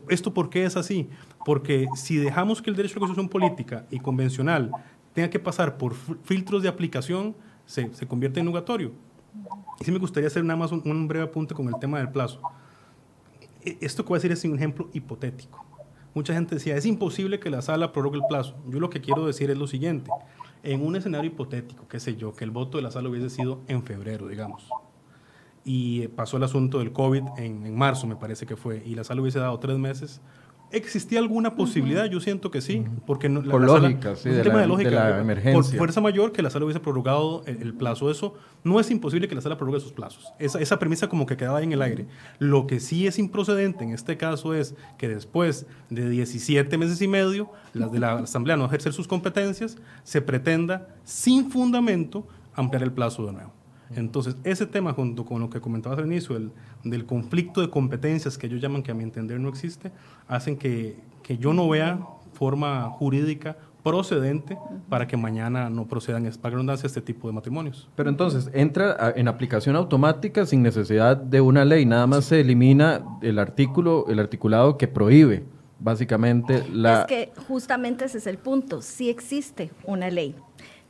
¿Esto 0.09 0.33
por 0.33 0.51
qué 0.51 0.65
es 0.65 0.77
así? 0.77 1.09
Porque 1.45 1.87
si 1.97 2.17
dejamos 2.17 2.63
que 2.63 2.71
el 2.71 2.77
derecho 2.77 2.95
a 2.95 2.97
la 2.97 3.01
constitución 3.01 3.29
política 3.29 3.87
y 3.91 3.99
convencional 3.99 4.71
tenga 5.13 5.31
que 5.31 5.39
pasar 5.39 5.77
por 5.77 5.95
filtros 5.95 6.63
de 6.63 6.69
aplicación, 6.69 7.37
se, 7.67 7.93
se 7.95 8.07
convierte 8.07 8.41
en 8.41 8.47
nugatorio. 8.47 8.93
Y 9.81 9.85
sí 9.85 9.93
me 9.93 9.99
gustaría 9.99 10.29
hacer 10.29 10.45
nada 10.45 10.59
más 10.59 10.73
un, 10.73 10.83
un, 10.85 11.09
breve 11.09 11.25
apunte 11.25 11.55
con 11.55 11.69
el 11.69 11.75
tema 11.79 11.99
del 11.99 12.11
plazo. 12.11 12.41
E, 13.65 13.79
esto 13.81 14.05
que 14.05 14.09
voy 14.11 14.17
a 14.17 14.19
decir 14.19 14.33
es 14.33 14.45
un 14.45 14.55
ejemplo 14.55 14.89
hipotético. 14.93 15.65
Mucha 16.15 16.33
gente 16.33 16.55
decía, 16.55 16.77
es 16.77 16.87
imposible 16.87 17.41
que 17.41 17.51
la 17.51 17.61
sala 17.61 17.93
prorrogue 17.93 18.19
el 18.19 18.25
plazo. 18.29 18.57
Yo 18.69 18.79
lo 18.79 18.89
que 18.89 19.01
quiero 19.01 19.27
decir 19.27 19.51
es 19.51 19.59
lo 19.59 19.67
siguiente. 19.67 20.11
En 20.63 20.85
un 20.85 20.95
escenario 20.95 21.31
hipotético, 21.31 21.89
qué 21.89 21.99
sé 21.99 22.17
yo, 22.17 22.35
que 22.35 22.45
el 22.45 22.53
voto 22.53 22.79
de 22.79 22.83
la 22.83 22.91
sala 22.91 23.09
hubiese 23.09 23.31
sido 23.31 23.61
en 23.67 23.83
febrero, 23.83 24.29
digamos, 24.29 24.69
y 25.65 26.09
pasó 26.09 26.37
el 26.37 26.43
asunto 26.43 26.79
del 26.79 26.93
COVID 26.93 27.23
en, 27.39 27.67
en, 27.67 27.77
marzo, 27.77 28.07
me 28.07 28.17
parece 28.17 28.47
que 28.47 28.57
fue, 28.57 28.83
y 28.85 28.95
la 28.95 29.05
sala 29.05 29.23
hubiese 29.23 29.39
dado 29.39 29.59
tres 29.59 29.79
meses. 29.79 30.21
¿Existía 30.71 31.21
alguna 31.21 31.55
posibilidad? 31.55 32.05
Uh 32.05 32.09
-huh. 32.09 32.13
Yo 32.13 32.21
siento 32.21 32.51
que 32.51 32.61
sí, 32.61 32.85
porque 33.07 33.29
no, 33.29 33.43
por 33.45 33.61
la, 33.61 33.79
lógica, 33.79 34.03
sala, 34.03 34.17
sí, 34.17 34.29
un 34.29 34.35
de 34.37 34.43
tema 34.43 34.57
la, 34.57 34.61
de 34.63 34.67
lógica, 34.67 34.89
de 34.89 34.95
la 34.97 35.21
emergencia. 35.21 35.55
por 35.55 35.65
fuerza 35.65 36.01
mayor 36.01 36.33
que 36.33 36.43
la 36.43 36.51
sala 36.51 36.65
hubiese 36.65 36.81
prorrogado 36.81 37.45
el, 37.47 37.63
el, 37.63 37.75
plazo. 37.75 38.11
Eso 38.11 38.35
no 38.65 38.81
es 38.81 38.91
imposible 38.91 39.29
que 39.29 39.37
la 39.37 39.41
sala 39.41 39.57
prorrogue 39.57 39.79
sus 39.79 39.93
plazos. 39.93 40.33
Esa, 40.41 40.61
esa 40.61 40.79
premisa 40.79 41.09
como 41.09 41.27
que 41.27 41.37
quedaba 41.37 41.59
ahí 41.59 41.65
en 41.65 41.73
el 41.73 41.83
aire. 41.83 42.07
Lo 42.41 42.67
que 42.67 42.81
sí 42.81 43.07
es 43.07 43.21
improcedente 43.21 43.85
en 43.85 43.93
este 43.93 44.17
caso 44.17 44.53
es 44.53 44.75
que 44.99 45.09
después 45.09 45.67
de 45.91 46.11
17 46.11 46.77
meses 46.77 47.01
y 47.01 47.07
medio, 47.07 47.51
las 47.73 47.93
de 47.93 48.01
la 48.01 48.15
Asamblea 48.25 48.57
no 48.57 48.65
ejercer 48.65 48.93
sus 48.93 49.07
competencias, 49.07 49.77
se 50.03 50.23
pretenda 50.23 50.89
sin 51.05 51.53
fundamento 51.53 52.27
ampliar 52.55 52.83
el 52.83 52.93
plazo 52.93 53.27
de 53.27 53.33
nuevo. 53.33 53.53
Entonces, 53.95 54.37
ese 54.45 54.67
tema, 54.67 54.93
junto 54.93 55.25
con 55.25 55.41
lo 55.41 55.51
que 55.51 55.61
comentabas 55.61 55.99
al 55.99 56.07
inicio, 56.07 56.37
el, 56.37 56.51
del 56.83 57.07
conflicto 57.07 57.61
de 57.61 57.71
competencias 57.71 58.39
que 58.39 58.47
ellos 58.47 58.61
llaman 58.61 58.83
que 58.83 58.91
a 58.91 58.95
mi 58.95 59.05
entender 59.05 59.39
no 59.41 59.49
existe, 59.49 59.93
hacen 60.27 60.57
que, 60.57 60.99
que 61.23 61.39
yo 61.39 61.53
no 61.53 61.69
vea 61.69 62.01
forma 62.33 62.89
jurídica 62.91 63.57
procedente 63.83 64.59
para 64.89 65.07
que 65.07 65.17
mañana 65.17 65.69
no 65.69 65.87
procedan, 65.87 66.25
para 66.41 66.55
redundancia, 66.55 66.87
este 66.87 67.03
tipo 67.03 67.29
de 67.29 67.35
matrimonios. 67.35 67.89
Pero 67.95 68.09
entonces, 68.09 68.51
entra 68.55 69.13
en 69.15 69.29
aplicación 69.29 69.77
automática 69.77 70.47
sin 70.47 70.63
necesidad 70.63 71.17
de 71.17 71.41
una 71.41 71.65
ley, 71.65 71.85
nada 71.85 72.07
más 72.07 72.25
se 72.25 72.41
elimina 72.41 73.05
el 73.21 73.39
artículo, 73.39 74.07
el 74.09 74.19
articulado 74.19 74.79
que 74.79 74.89
prohíbe 74.89 75.45
básicamente 75.79 76.65
la... 76.73 77.03
Es 77.03 77.07
que 77.07 77.33
justamente 77.47 78.07
ese 78.07 78.19
es 78.19 78.27
el 78.27 78.39
punto, 78.39 78.81
sí 78.81 79.11
existe 79.11 79.71
una 79.85 80.09
ley. 80.09 80.35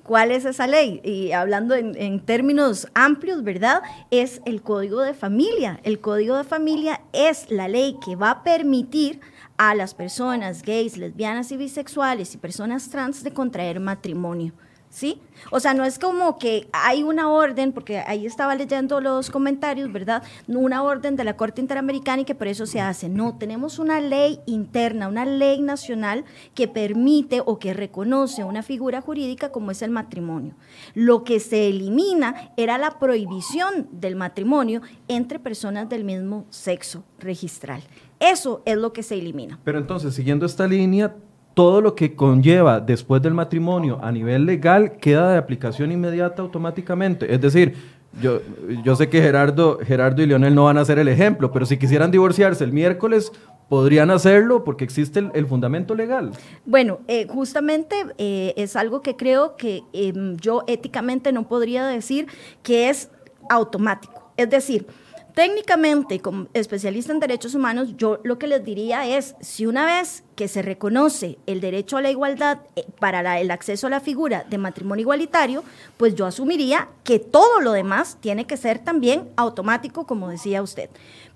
¿Cuál 0.04 0.32
es 0.32 0.44
esa 0.44 0.66
ley? 0.66 1.00
Y 1.02 1.32
hablando 1.32 1.74
en, 1.74 1.96
en, 1.96 2.20
términos 2.20 2.88
amplios, 2.92 3.42
¿verdad? 3.42 3.80
Es 4.10 4.42
el 4.44 4.60
Código 4.60 5.00
de 5.00 5.14
Familia. 5.14 5.80
El 5.82 5.98
Código 5.98 6.36
de 6.36 6.44
Familia 6.44 7.00
es 7.14 7.50
la 7.50 7.68
ley 7.68 7.96
que 8.04 8.14
va 8.14 8.30
a 8.30 8.42
permitir 8.44 9.22
a 9.56 9.74
las 9.74 9.94
personas 9.94 10.62
gays, 10.62 10.98
lesbianas 10.98 11.52
y 11.52 11.56
bisexuales 11.56 12.34
y 12.34 12.38
personas 12.38 12.90
trans 12.90 13.24
de 13.24 13.32
contraer 13.32 13.80
matrimonio. 13.80 14.52
¿Sí? 14.94 15.20
O 15.50 15.58
sea, 15.58 15.74
no 15.74 15.84
es 15.84 15.98
como 15.98 16.38
que 16.38 16.68
hay 16.72 17.02
una 17.02 17.28
orden, 17.28 17.72
porque 17.72 17.98
ahí 17.98 18.26
estaba 18.26 18.54
leyendo 18.54 19.00
los 19.00 19.28
comentarios, 19.28 19.92
¿verdad? 19.92 20.22
Una 20.46 20.84
orden 20.84 21.16
de 21.16 21.24
la 21.24 21.36
Corte 21.36 21.60
Interamericana 21.60 22.22
y 22.22 22.24
que 22.24 22.36
por 22.36 22.46
eso 22.46 22.64
se 22.64 22.80
hace. 22.80 23.08
No, 23.08 23.36
tenemos 23.36 23.80
una 23.80 24.00
ley 24.00 24.38
interna, 24.46 25.08
una 25.08 25.26
ley 25.26 25.60
nacional 25.60 26.24
que 26.54 26.68
permite 26.68 27.42
o 27.44 27.58
que 27.58 27.74
reconoce 27.74 28.44
una 28.44 28.62
figura 28.62 29.00
jurídica 29.00 29.50
como 29.50 29.72
es 29.72 29.82
el 29.82 29.90
matrimonio. 29.90 30.54
Lo 30.94 31.24
que 31.24 31.40
se 31.40 31.68
elimina 31.68 32.52
era 32.56 32.78
la 32.78 33.00
prohibición 33.00 33.88
del 33.90 34.14
matrimonio 34.14 34.80
entre 35.08 35.40
personas 35.40 35.88
del 35.88 36.04
mismo 36.04 36.46
sexo 36.50 37.02
registral. 37.18 37.82
Eso 38.20 38.62
es 38.64 38.76
lo 38.76 38.92
que 38.92 39.02
se 39.02 39.16
elimina. 39.16 39.58
Pero 39.64 39.78
entonces, 39.78 40.14
siguiendo 40.14 40.46
esta 40.46 40.68
línea, 40.68 41.16
todo 41.54 41.80
lo 41.80 41.94
que 41.94 42.14
conlleva 42.14 42.80
después 42.80 43.22
del 43.22 43.32
matrimonio 43.32 43.98
a 44.02 44.12
nivel 44.12 44.44
legal 44.44 44.96
queda 44.98 45.32
de 45.32 45.38
aplicación 45.38 45.92
inmediata 45.92 46.42
automáticamente. 46.42 47.32
Es 47.32 47.40
decir, 47.40 47.74
yo, 48.20 48.40
yo 48.84 48.96
sé 48.96 49.08
que 49.08 49.20
Gerardo, 49.20 49.78
Gerardo 49.78 50.22
y 50.22 50.26
Leonel 50.26 50.54
no 50.54 50.64
van 50.64 50.78
a 50.78 50.84
ser 50.84 50.98
el 50.98 51.08
ejemplo, 51.08 51.50
pero 51.52 51.66
si 51.66 51.78
quisieran 51.78 52.10
divorciarse 52.10 52.64
el 52.64 52.72
miércoles, 52.72 53.32
podrían 53.68 54.10
hacerlo 54.10 54.64
porque 54.64 54.84
existe 54.84 55.30
el, 55.32 55.46
fundamento 55.46 55.94
legal. 55.94 56.32
Bueno, 56.64 57.00
eh, 57.08 57.26
justamente 57.28 57.96
eh, 58.18 58.52
es 58.56 58.76
algo 58.76 59.00
que 59.00 59.16
creo 59.16 59.56
que 59.56 59.82
em, 59.92 60.36
yo 60.36 60.64
éticamente 60.66 61.32
no 61.32 61.48
podría 61.48 61.86
decir 61.86 62.26
que 62.62 62.88
es 62.88 63.10
automático. 63.48 64.32
Es 64.36 64.50
decir, 64.50 64.86
Técnicamente, 65.34 66.20
como 66.20 66.46
especialista 66.54 67.12
en 67.12 67.18
derechos 67.18 67.56
humanos, 67.56 67.96
yo 67.96 68.20
lo 68.22 68.38
que 68.38 68.46
les 68.46 68.64
diría 68.64 69.04
es, 69.04 69.34
si 69.40 69.66
una 69.66 69.84
vez 69.84 70.22
que 70.36 70.46
se 70.46 70.62
reconoce 70.62 71.38
el 71.46 71.60
derecho 71.60 71.96
a 71.96 72.02
la 72.02 72.10
igualdad 72.12 72.60
eh, 72.76 72.86
para 73.00 73.40
el 73.40 73.50
acceso 73.50 73.88
a 73.88 73.90
la 73.90 73.98
figura 73.98 74.44
de 74.48 74.58
matrimonio 74.58 75.02
igualitario, 75.02 75.64
pues 75.96 76.14
yo 76.14 76.26
asumiría 76.26 76.88
que 77.02 77.18
todo 77.18 77.60
lo 77.60 77.72
demás 77.72 78.16
tiene 78.20 78.46
que 78.46 78.56
ser 78.56 78.78
también 78.78 79.28
automático, 79.34 80.06
como 80.06 80.28
decía 80.28 80.62
usted. 80.62 80.88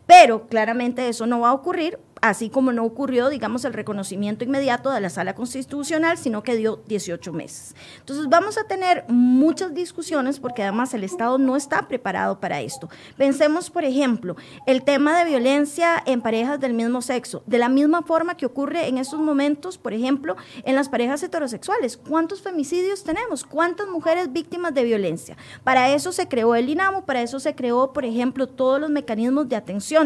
Pero 0.08 0.48
claramente 0.48 1.06
eso 1.06 1.26
no 1.26 1.40
va 1.40 1.50
a 1.50 1.52
ocurrir 1.52 1.98
así 2.20 2.50
como 2.50 2.72
no 2.72 2.84
ocurrió, 2.84 3.28
digamos, 3.28 3.64
el 3.64 3.72
reconocimiento 3.72 4.44
inmediato 4.44 4.90
de 4.90 5.00
la 5.00 5.10
sala 5.10 5.34
constitucional, 5.34 6.18
sino 6.18 6.42
que 6.42 6.56
dio 6.56 6.80
18 6.86 7.32
meses. 7.32 7.74
Entonces 7.98 8.28
vamos 8.28 8.58
a 8.58 8.64
tener 8.64 9.04
muchas 9.08 9.74
discusiones 9.74 10.40
porque 10.40 10.62
además 10.62 10.94
el 10.94 11.04
Estado 11.04 11.38
no 11.38 11.56
está 11.56 11.88
preparado 11.88 12.40
para 12.40 12.60
esto. 12.60 12.88
Pensemos, 13.16 13.70
por 13.70 13.84
ejemplo, 13.84 14.36
el 14.66 14.82
tema 14.82 15.18
de 15.18 15.30
violencia 15.30 16.02
en 16.06 16.20
parejas 16.20 16.60
del 16.60 16.74
mismo 16.74 17.02
sexo, 17.02 17.42
de 17.46 17.58
la 17.58 17.68
misma 17.68 18.02
forma 18.02 18.36
que 18.36 18.46
ocurre 18.46 18.88
en 18.88 18.98
estos 18.98 19.20
momentos, 19.20 19.78
por 19.78 19.92
ejemplo, 19.92 20.36
en 20.64 20.74
las 20.74 20.88
parejas 20.88 21.22
heterosexuales. 21.22 21.96
¿Cuántos 21.96 22.42
femicidios 22.42 23.04
tenemos? 23.04 23.44
¿Cuántas 23.44 23.88
mujeres 23.88 24.32
víctimas 24.32 24.74
de 24.74 24.84
violencia? 24.84 25.36
Para 25.64 25.94
eso 25.94 26.12
se 26.12 26.28
creó 26.28 26.54
el 26.54 26.68
INAMO, 26.68 27.04
para 27.04 27.22
eso 27.22 27.40
se 27.40 27.54
creó, 27.54 27.92
por 27.92 28.04
ejemplo, 28.04 28.46
todos 28.46 28.80
los 28.80 28.90
mecanismos 28.90 29.48
de 29.48 29.56
atención, 29.56 29.97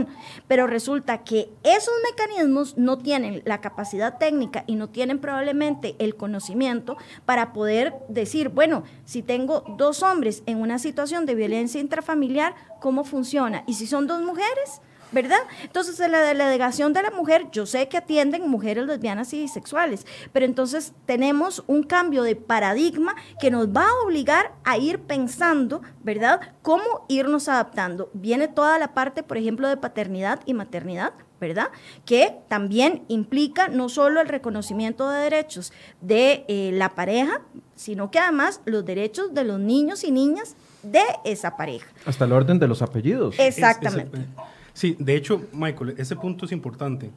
pero 0.48 0.66
resulta 0.66 1.24
que 1.24 1.50
esos 1.62 1.94
mecanismos 2.10 2.76
no 2.76 2.98
tienen 2.98 3.42
la 3.44 3.60
capacidad 3.60 4.18
técnica 4.18 4.64
y 4.66 4.76
no 4.76 4.88
tienen 4.88 5.18
probablemente 5.18 5.96
el 5.98 6.16
conocimiento 6.16 6.96
para 7.24 7.52
poder 7.52 7.94
decir, 8.08 8.48
bueno, 8.48 8.84
si 9.04 9.22
tengo 9.22 9.64
dos 9.76 10.02
hombres 10.02 10.42
en 10.46 10.60
una 10.60 10.78
situación 10.78 11.26
de 11.26 11.34
violencia 11.34 11.80
intrafamiliar, 11.80 12.54
¿cómo 12.80 13.04
funciona? 13.04 13.64
Y 13.66 13.74
si 13.74 13.86
son 13.86 14.06
dos 14.06 14.22
mujeres, 14.22 14.80
¿verdad? 15.12 15.40
Entonces, 15.62 15.98
en 16.00 16.12
la 16.12 16.20
delegación 16.20 16.92
de 16.92 17.02
la 17.02 17.10
mujer, 17.10 17.46
yo 17.52 17.66
sé 17.66 17.88
que 17.88 17.96
atienden 17.96 18.48
mujeres 18.48 18.86
lesbianas 18.86 19.32
y 19.32 19.40
bisexuales, 19.40 20.06
pero 20.32 20.46
entonces 20.46 20.92
tenemos 21.06 21.62
un 21.66 21.82
cambio 21.82 22.22
de 22.22 22.36
paradigma 22.36 23.14
que 23.40 23.50
nos 23.50 23.68
va 23.68 23.86
a 23.86 24.04
obligar 24.04 24.52
a 24.64 24.78
ir 24.78 25.00
pensando, 25.00 25.82
¿verdad? 26.02 26.40
Cómo 26.62 27.04
irnos 27.08 27.48
adaptando. 27.48 28.10
Viene 28.14 28.48
toda 28.48 28.78
la 28.78 28.94
parte, 28.94 29.22
por 29.22 29.36
ejemplo, 29.36 29.68
de 29.68 29.76
paternidad 29.76 30.40
y 30.46 30.54
maternidad, 30.54 31.12
¿verdad? 31.40 31.70
Que 32.04 32.36
también 32.48 33.02
implica 33.08 33.68
no 33.68 33.88
solo 33.88 34.20
el 34.20 34.28
reconocimiento 34.28 35.10
de 35.10 35.18
derechos 35.18 35.72
de 36.00 36.44
eh, 36.48 36.70
la 36.72 36.94
pareja, 36.94 37.42
sino 37.74 38.10
que 38.10 38.18
además 38.20 38.60
los 38.64 38.84
derechos 38.84 39.34
de 39.34 39.44
los 39.44 39.58
niños 39.58 40.04
y 40.04 40.12
niñas 40.12 40.56
de 40.82 41.02
esa 41.24 41.56
pareja. 41.56 41.88
Hasta 42.06 42.24
el 42.24 42.32
orden 42.32 42.58
de 42.58 42.68
los 42.68 42.82
apellidos. 42.82 43.34
Exactamente. 43.38 44.26
Sí, 44.72 44.96
de 44.98 45.16
hecho, 45.16 45.42
Michael, 45.52 45.94
ese 45.98 46.16
punto 46.16 46.46
es 46.46 46.52
importante. 46.52 47.10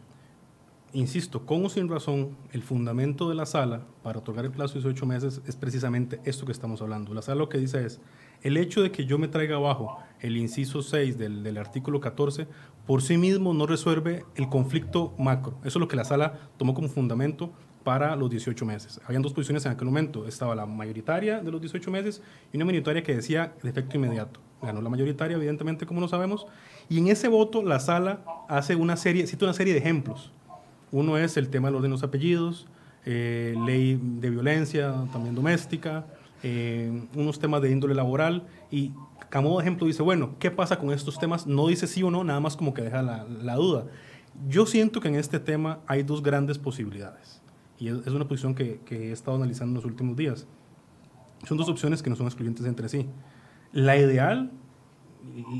Insisto, 0.93 1.45
con 1.45 1.65
o 1.65 1.69
sin 1.69 1.89
razón, 1.89 2.37
el 2.53 2.63
fundamento 2.63 3.27
de 3.27 3.35
la 3.35 3.45
sala 3.45 3.81
para 4.01 4.19
otorgar 4.19 4.45
el 4.45 4.51
plazo 4.51 4.75
de 4.75 4.79
18 4.79 5.05
meses 5.05 5.41
es 5.45 5.55
precisamente 5.57 6.21
esto 6.23 6.45
que 6.45 6.53
estamos 6.53 6.81
hablando. 6.81 7.13
La 7.13 7.21
sala 7.21 7.39
lo 7.39 7.49
que 7.49 7.57
dice 7.57 7.85
es, 7.85 7.99
el 8.43 8.57
hecho 8.57 8.81
de 8.81 8.91
que 8.91 9.05
yo 9.05 9.17
me 9.17 9.27
traiga 9.27 9.57
abajo 9.57 9.97
el 10.21 10.37
inciso 10.37 10.81
6 10.81 11.17
del, 11.17 11.57
artículo 11.57 11.99
14 11.99 12.47
por 12.85 13.01
sí 13.01 13.17
mismo 13.17 13.53
no 13.53 13.65
resuelve 13.67 14.23
el 14.35 14.47
conflicto 14.49 15.13
macro. 15.17 15.57
Eso 15.61 15.79
es 15.79 15.81
lo 15.81 15.87
que 15.87 15.95
la 15.95 16.05
sala 16.05 16.39
tomó 16.57 16.73
como 16.73 16.87
fundamento 16.87 17.51
para 17.83 18.15
los 18.15 18.29
18 18.29 18.65
meses. 18.65 19.01
Habían 19.05 19.21
dos 19.21 19.33
posiciones 19.33 19.65
en 19.65 19.73
aquel 19.73 19.85
momento. 19.85 20.27
Estaba 20.27 20.55
la 20.55 20.65
mayoritaria 20.65 21.41
de 21.41 21.51
los 21.51 21.59
18 21.59 21.91
meses 21.91 22.21
y 22.53 22.57
una 22.57 22.65
minoritaria 22.65 23.03
que 23.03 23.15
decía 23.15 23.53
de 23.61 23.69
efecto 23.69 23.97
inmediato. 23.97 24.39
Ganó 24.61 24.81
la 24.81 24.89
mayoritaria, 24.89 25.35
evidentemente, 25.35 25.85
como 25.85 25.99
lo 25.99 26.07
sabemos, 26.07 26.47
y 26.89 26.99
en 26.99 27.07
ese 27.07 27.27
voto 27.27 27.63
la 27.63 27.79
sala 27.79 28.21
hace 28.47 28.75
una 28.75 28.97
serie, 28.97 29.27
cita 29.27 29.45
una 29.45 29.53
serie 29.53 29.73
de 29.73 29.79
ejemplos. 29.79 30.31
Uno 30.91 31.17
es 31.17 31.37
el 31.37 31.49
tema 31.49 31.67
del 31.67 31.75
orden 31.75 31.89
de 31.89 31.95
los 31.95 32.03
apellidos, 32.03 32.67
eh, 33.05 33.55
ley 33.65 33.99
de 34.01 34.29
violencia, 34.29 34.93
también 35.11 35.35
doméstica, 35.35 36.05
eh, 36.43 37.07
unos 37.15 37.39
temas 37.39 37.61
de 37.61 37.71
índole 37.71 37.95
laboral 37.95 38.43
y 38.71 38.91
a 39.31 39.41
modo 39.41 39.57
de 39.57 39.63
ejemplo 39.63 39.87
dice, 39.87 40.03
bueno, 40.03 40.35
¿qué 40.39 40.51
pasa 40.51 40.79
con 40.79 40.91
estos 40.91 41.19
temas? 41.19 41.45
No 41.45 41.67
dice 41.67 41.87
sí 41.87 42.03
o 42.03 42.11
no, 42.11 42.23
nada 42.23 42.39
más 42.39 42.55
como 42.55 42.73
que 42.73 42.83
deja 42.83 43.01
la, 43.01 43.25
la 43.25 43.55
duda. 43.55 43.85
Yo 44.47 44.65
siento 44.65 45.01
que 45.01 45.07
en 45.07 45.15
este 45.15 45.39
tema 45.39 45.79
hay 45.87 46.03
dos 46.03 46.23
grandes 46.23 46.57
posibilidades 46.57 47.41
y 47.77 47.89
es, 47.89 47.97
es 48.05 48.13
una 48.13 48.27
posición 48.27 48.55
que, 48.55 48.79
que 48.85 49.09
he 49.09 49.11
estado 49.11 49.37
analizando 49.37 49.71
en 49.71 49.75
los 49.75 49.85
últimos 49.85 50.15
días. 50.15 50.47
Son 51.45 51.57
dos 51.57 51.67
opciones 51.67 52.01
que 52.01 52.09
no 52.09 52.15
son 52.15 52.27
excluyentes 52.27 52.65
entre 52.65 52.89
sí. 52.89 53.07
La 53.73 53.97
ideal 53.97 54.51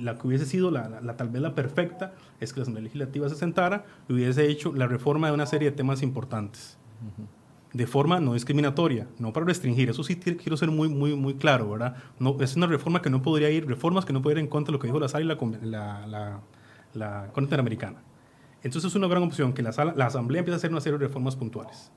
la 0.02 0.18
que 0.18 0.28
hubiese 0.28 0.46
sido 0.46 0.72
la, 0.72 1.02
la, 1.02 1.18
tal 1.18 1.30
vez 1.30 1.42
la 1.42 1.54
perfecta 1.54 2.14
es 2.40 2.54
que 2.54 2.60
la 2.60 2.64
Asamblea 2.64 2.84
Legislativa 2.84 3.30
se 3.30 3.36
sentara 3.36 3.86
y 4.08 4.14
hubiese 4.14 4.48
hecho 4.48 4.74
la 4.74 4.88
reforma 4.88 5.28
de 5.28 5.34
una 5.34 5.46
serie 5.46 5.72
de 5.72 5.76
temas 5.76 6.02
importantes. 6.02 6.78
Uh 7.02 7.22
-huh. 7.22 7.28
De 7.78 7.88
forma 7.88 8.22
no 8.22 8.34
discriminatoria, 8.34 9.06
no 9.20 9.34
para 9.34 9.46
restringir, 9.46 9.90
eso 9.90 10.02
sí 10.02 10.16
quiero 10.16 10.56
ser 10.56 10.72
muy, 10.72 10.88
muy, 10.88 11.14
muy 11.16 11.34
claro, 11.34 11.72
¿verdad? 11.72 11.98
No, 12.20 12.38
es 12.40 12.56
una 12.56 12.68
reforma 12.68 13.02
que 13.02 13.10
no 13.10 13.22
podría 13.22 13.50
ir, 13.50 13.68
reformas 13.68 14.06
que 14.06 14.14
no 14.14 14.22
podrían 14.22 14.40
ir 14.40 14.46
en 14.46 14.50
contra 14.50 14.72
de 14.72 14.74
lo 14.78 14.80
que 14.80 14.88
dijo 14.88 15.00
la 15.00 15.10
sala 15.10 15.26
y 15.26 15.28
la, 15.28 15.38
la, 15.62 16.08
la, 16.08 16.40
la 16.94 17.28
Corte 17.34 17.42
Interamericana. 17.42 17.98
Entonces 18.64 18.90
es 18.90 18.96
una 18.96 19.08
gran 19.08 19.24
opción 19.24 19.52
que 19.52 19.62
la, 19.62 19.74
sala, 19.74 19.94
la 19.96 20.06
Asamblea 20.06 20.40
empiece 20.40 20.56
a 20.56 20.58
hacer 20.58 20.72
una 20.72 20.80
serie 20.80 20.98
de 20.98 21.06
reformas 21.06 21.36
puntuales. 21.36 21.92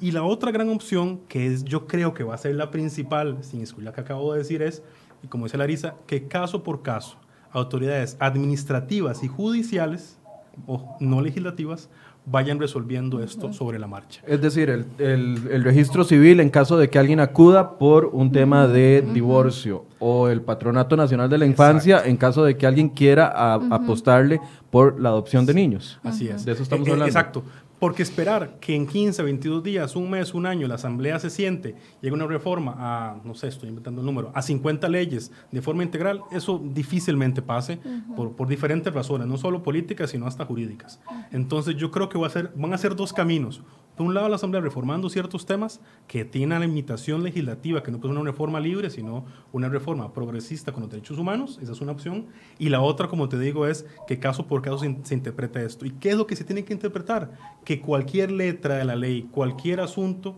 Y 0.00 0.10
la 0.10 0.24
otra 0.24 0.50
gran 0.50 0.68
opción, 0.70 1.20
que 1.28 1.46
es, 1.46 1.62
yo 1.64 1.86
creo 1.86 2.12
que 2.12 2.24
va 2.24 2.34
a 2.34 2.38
ser 2.38 2.56
la 2.56 2.72
principal, 2.72 3.38
sin 3.42 3.60
excluir 3.60 3.84
la 3.84 3.92
que 3.92 4.00
acabo 4.00 4.32
de 4.32 4.40
decir, 4.40 4.60
es 4.60 4.82
y 5.22 5.28
como 5.28 5.44
dice 5.44 5.56
Larisa, 5.56 5.94
que 6.06 6.28
caso 6.28 6.62
por 6.62 6.82
caso 6.82 7.16
autoridades 7.52 8.16
administrativas 8.18 9.22
y 9.22 9.28
judiciales 9.28 10.18
o 10.66 10.96
no 11.00 11.20
legislativas 11.20 11.88
vayan 12.24 12.58
resolviendo 12.60 13.22
esto 13.22 13.52
sobre 13.52 13.78
la 13.78 13.88
marcha. 13.88 14.22
Es 14.26 14.40
decir, 14.40 14.70
el, 14.70 14.86
el, 14.98 15.48
el, 15.50 15.64
registro 15.64 16.04
civil 16.04 16.40
en 16.40 16.50
caso 16.50 16.78
de 16.78 16.88
que 16.88 16.98
alguien 16.98 17.20
acuda 17.20 17.78
por 17.78 18.06
un 18.06 18.30
tema 18.30 18.68
de 18.68 19.02
divorcio 19.12 19.86
o 20.04 20.28
el 20.28 20.42
Patronato 20.42 20.96
Nacional 20.96 21.30
de 21.30 21.38
la 21.38 21.46
Infancia 21.46 21.94
Exacto. 21.94 22.10
en 22.10 22.16
caso 22.16 22.44
de 22.44 22.56
que 22.56 22.66
alguien 22.66 22.88
quiera 22.88 23.28
a, 23.28 23.54
apostarle 23.54 24.40
por 24.68 25.00
la 25.00 25.10
adopción 25.10 25.46
de 25.46 25.54
niños. 25.54 26.00
Así 26.02 26.26
es. 26.26 26.44
De 26.44 26.52
eso 26.52 26.64
estamos 26.64 26.88
eh, 26.88 26.90
hablando. 26.90 27.06
Exacto. 27.06 27.44
Porque 27.78 28.02
esperar 28.02 28.58
que 28.60 28.74
en 28.74 28.86
15, 28.86 29.22
22 29.22 29.62
días, 29.62 29.96
un 29.96 30.10
mes, 30.10 30.34
un 30.34 30.46
año, 30.46 30.66
la 30.68 30.74
Asamblea 30.74 31.18
se 31.18 31.30
siente, 31.30 31.76
llegue 32.00 32.14
una 32.14 32.26
reforma 32.26 32.74
a, 32.78 33.16
no 33.24 33.34
sé, 33.34 33.48
estoy 33.48 33.68
inventando 33.68 34.00
el 34.00 34.06
número, 34.06 34.30
a 34.34 34.42
50 34.42 34.88
leyes 34.88 35.32
de 35.50 35.62
forma 35.62 35.82
integral, 35.82 36.22
eso 36.30 36.60
difícilmente 36.62 37.42
pase 37.42 37.80
uh 37.84 37.88
-huh. 37.88 38.14
por, 38.14 38.36
por, 38.36 38.46
diferentes 38.46 38.92
razones, 38.92 39.26
no 39.26 39.36
solo 39.36 39.64
políticas, 39.64 40.10
sino 40.10 40.26
hasta 40.26 40.44
jurídicas. 40.44 41.00
Entonces 41.32 41.74
yo 41.76 41.90
creo 41.90 42.08
que 42.08 42.18
va 42.18 42.28
a 42.28 42.30
ser, 42.30 42.52
van 42.54 42.72
a 42.72 42.78
ser 42.78 42.94
dos 42.94 43.12
caminos. 43.12 43.62
Por 43.96 44.06
un 44.06 44.14
lado, 44.14 44.28
la 44.28 44.36
Asamblea 44.36 44.62
reformando 44.62 45.10
ciertos 45.10 45.44
temas 45.44 45.80
que 46.06 46.24
tienen 46.24 46.60
la 46.60 46.66
limitación 46.66 47.22
legislativa, 47.22 47.82
que 47.82 47.90
no 47.90 47.98
es 47.98 48.04
una 48.04 48.22
reforma 48.22 48.58
libre, 48.58 48.88
sino 48.88 49.26
una 49.52 49.68
reforma 49.68 50.12
progresista 50.14 50.72
con 50.72 50.82
los 50.82 50.90
derechos 50.90 51.18
humanos, 51.18 51.58
esa 51.62 51.72
es 51.72 51.80
una 51.80 51.92
opción. 51.92 52.26
Y 52.58 52.70
la 52.70 52.80
otra, 52.80 53.08
como 53.08 53.28
te 53.28 53.38
digo, 53.38 53.66
es 53.66 53.86
que 54.06 54.18
caso 54.18 54.46
por 54.46 54.62
caso 54.62 54.78
se, 54.78 54.96
se 55.02 55.14
interpreta 55.14 55.60
esto. 55.60 55.84
¿Y 55.84 55.90
qué 55.90 56.10
es 56.10 56.16
lo 56.16 56.26
que 56.26 56.36
se 56.36 56.44
tiene 56.44 56.64
que 56.64 56.72
interpretar? 56.72 57.32
Que 57.64 57.80
cualquier 57.80 58.32
letra 58.32 58.76
de 58.76 58.84
la 58.84 58.96
ley, 58.96 59.28
cualquier 59.30 59.80
asunto, 59.80 60.36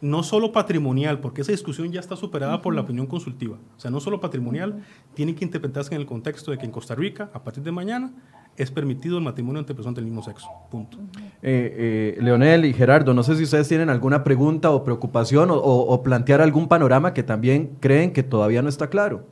no 0.00 0.22
solo 0.22 0.52
patrimonial, 0.52 1.20
porque 1.20 1.40
esa 1.40 1.52
discusión 1.52 1.90
ya 1.90 2.00
está 2.00 2.14
superada 2.16 2.54
uh 2.54 2.58
-huh. 2.58 2.62
por 2.62 2.74
la 2.74 2.82
opinión 2.82 3.06
consultiva, 3.06 3.58
o 3.76 3.80
sea, 3.80 3.90
no 3.90 4.00
solo 4.00 4.20
patrimonial, 4.20 4.84
tiene 5.14 5.34
que 5.34 5.44
interpretarse 5.44 5.94
en 5.94 6.00
el 6.00 6.06
contexto 6.06 6.50
de 6.50 6.58
que 6.58 6.66
en 6.66 6.72
Costa 6.72 6.94
Rica, 6.94 7.30
a 7.32 7.42
partir 7.42 7.62
de 7.62 7.72
mañana, 7.72 8.12
es 8.56 8.70
permitido 8.70 9.18
el 9.18 9.24
matrimonio 9.24 9.60
entre 9.60 9.74
personas 9.74 9.96
del 9.96 10.04
mismo 10.04 10.22
sexo. 10.22 10.48
Punto. 10.70 10.98
Eh, 11.42 12.14
eh, 12.16 12.18
Leonel 12.20 12.64
y 12.64 12.72
Gerardo, 12.72 13.14
no 13.14 13.22
sé 13.22 13.36
si 13.36 13.42
ustedes 13.42 13.68
tienen 13.68 13.90
alguna 13.90 14.22
pregunta 14.24 14.70
o 14.70 14.84
preocupación 14.84 15.48
o, 15.50 16.02
plantear 16.02 16.40
algún 16.40 16.68
panorama 16.68 17.14
que 17.14 17.22
también 17.22 17.76
creen 17.80 18.12
que 18.12 18.22
todavía 18.22 18.62
no 18.62 18.68
está 18.68 18.88
claro. 18.88 19.24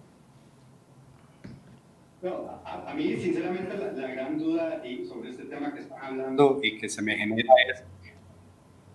a, 2.25 2.95
mí, 2.95 3.17
sinceramente, 3.17 3.77
la, 3.79 4.09
gran 4.09 4.39
duda 4.39 4.83
y 4.85 5.07
sobre 5.07 5.31
este 5.31 5.45
tema 5.45 5.73
que 5.73 5.81
están 5.81 6.03
hablando 6.03 6.61
y 6.63 6.79
que 6.79 6.89
se 6.89 7.01
me 7.03 7.17
genera 7.17 7.53
es 7.71 7.85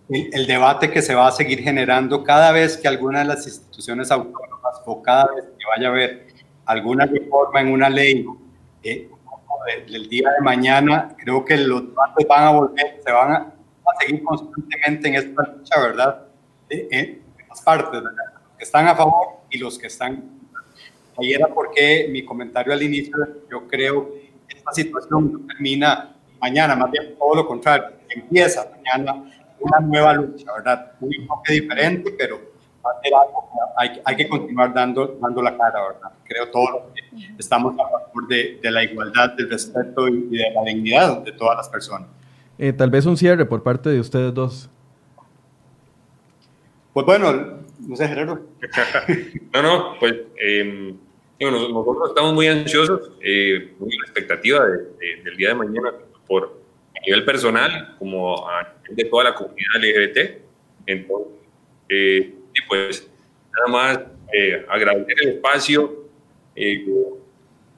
el, 0.08 0.30
el, 0.32 0.46
debate 0.46 0.90
que 0.90 1.02
se 1.02 1.14
va 1.14 1.28
a 1.28 1.32
seguir 1.32 1.60
generando 1.60 2.22
cada 2.22 2.52
vez 2.52 2.76
que 2.76 2.88
alguna 2.88 3.20
de 3.20 3.24
las 3.26 3.46
instituciones 3.46 4.10
autónomas 4.10 4.80
o 4.86 5.02
cada 5.02 5.26
vez 5.34 5.44
que 5.58 5.64
vaya 5.76 5.88
a 5.88 5.90
haber 5.90 6.26
alguna 6.64 7.06
reforma 7.06 7.60
en 7.60 7.68
una 7.68 7.88
ley 7.88 8.26
eh, 8.82 9.08
del 9.86 10.08
día 10.08 10.30
de 10.30 10.40
mañana, 10.42 11.14
creo 11.18 11.44
que 11.44 11.56
los 11.56 11.88
debates 11.88 12.26
van 12.26 12.44
a 12.44 12.50
volver, 12.50 13.00
se 13.04 13.12
van 13.12 13.32
a, 13.32 13.54
seguir 14.00 14.22
constantemente 14.22 15.08
en 15.08 15.14
esta 15.14 15.42
lucha, 15.42 15.80
¿verdad? 15.80 16.26
en 16.68 17.22
las 17.48 17.62
partes, 17.62 18.02
¿verdad? 18.02 18.10
Los 18.34 18.58
que 18.58 18.64
están 18.64 18.86
a 18.86 18.94
favor 18.94 19.40
y 19.50 19.58
los 19.58 19.78
que 19.78 19.86
están. 19.86 20.22
Ahí 21.16 21.32
era 21.32 21.48
porque 21.48 22.06
mi 22.10 22.24
comentario 22.24 22.72
al 22.72 22.82
inicio, 22.82 23.16
yo 23.50 23.66
creo 23.66 24.12
que 24.46 24.56
esta 24.56 24.72
situación 24.72 25.32
no 25.32 25.46
termina 25.46 26.14
mañana, 26.38 26.76
más 26.76 26.90
bien 26.90 27.16
todo 27.18 27.34
lo 27.34 27.46
contrario, 27.46 27.96
empieza 28.08 28.70
mañana 28.70 29.24
una 29.58 29.80
nueva 29.80 30.12
lucha, 30.12 30.52
¿verdad? 30.52 30.92
Un 31.00 31.14
enfoque 31.14 31.54
diferente, 31.54 32.14
pero 32.16 32.47
hay, 33.76 34.00
hay, 34.04 34.16
que 34.16 34.28
continuar 34.28 34.72
dando, 34.74 35.18
dando 35.20 35.42
la 35.42 35.56
cara, 35.56 35.80
¿verdad? 35.88 36.12
Creo 36.24 36.48
todos 36.50 36.82
que 36.94 37.02
estamos 37.38 37.74
a 37.74 37.88
favor 37.88 38.28
de, 38.28 38.58
de, 38.62 38.70
la 38.70 38.84
igualdad, 38.84 39.32
del 39.34 39.50
respeto 39.50 40.08
y 40.08 40.28
de 40.28 40.50
la 40.54 40.62
dignidad 40.64 41.22
de 41.22 41.32
todas 41.32 41.56
las 41.56 41.68
personas. 41.68 42.08
Eh, 42.58 42.72
tal 42.72 42.90
vez 42.90 43.06
un 43.06 43.16
cierre 43.16 43.46
por 43.46 43.62
parte 43.62 43.90
de 43.90 44.00
ustedes 44.00 44.34
dos. 44.34 44.68
Pues 46.92 47.06
bueno, 47.06 47.58
no 47.78 47.96
sé, 47.96 48.08
Gerardo. 48.08 48.40
no, 49.54 49.62
no, 49.62 49.94
pues 50.00 50.14
eh, 50.40 50.94
nosotros 51.40 52.08
estamos 52.08 52.34
muy 52.34 52.48
ansiosos, 52.48 53.12
eh, 53.20 53.74
muy 53.78 53.90
en 53.92 54.00
la 54.00 54.06
expectativa 54.06 54.66
del 54.66 55.36
día 55.36 55.48
de 55.50 55.54
mañana, 55.54 55.92
por 56.26 56.58
a 56.96 57.00
nivel 57.06 57.24
personal 57.24 57.94
como 57.98 58.48
a 58.48 58.74
nivel 58.82 58.96
de 58.96 59.04
toda 59.04 59.24
la 59.24 59.34
comunidad 59.34 59.76
LGBT. 59.76 60.42
Entonces, 60.86 61.32
eh, 61.88 62.34
y 62.58 62.68
pues 62.68 63.08
nada 63.56 63.68
más 63.68 64.00
eh, 64.32 64.64
agradecer 64.68 65.16
el 65.22 65.28
espacio, 65.30 66.04
eh, 66.54 66.84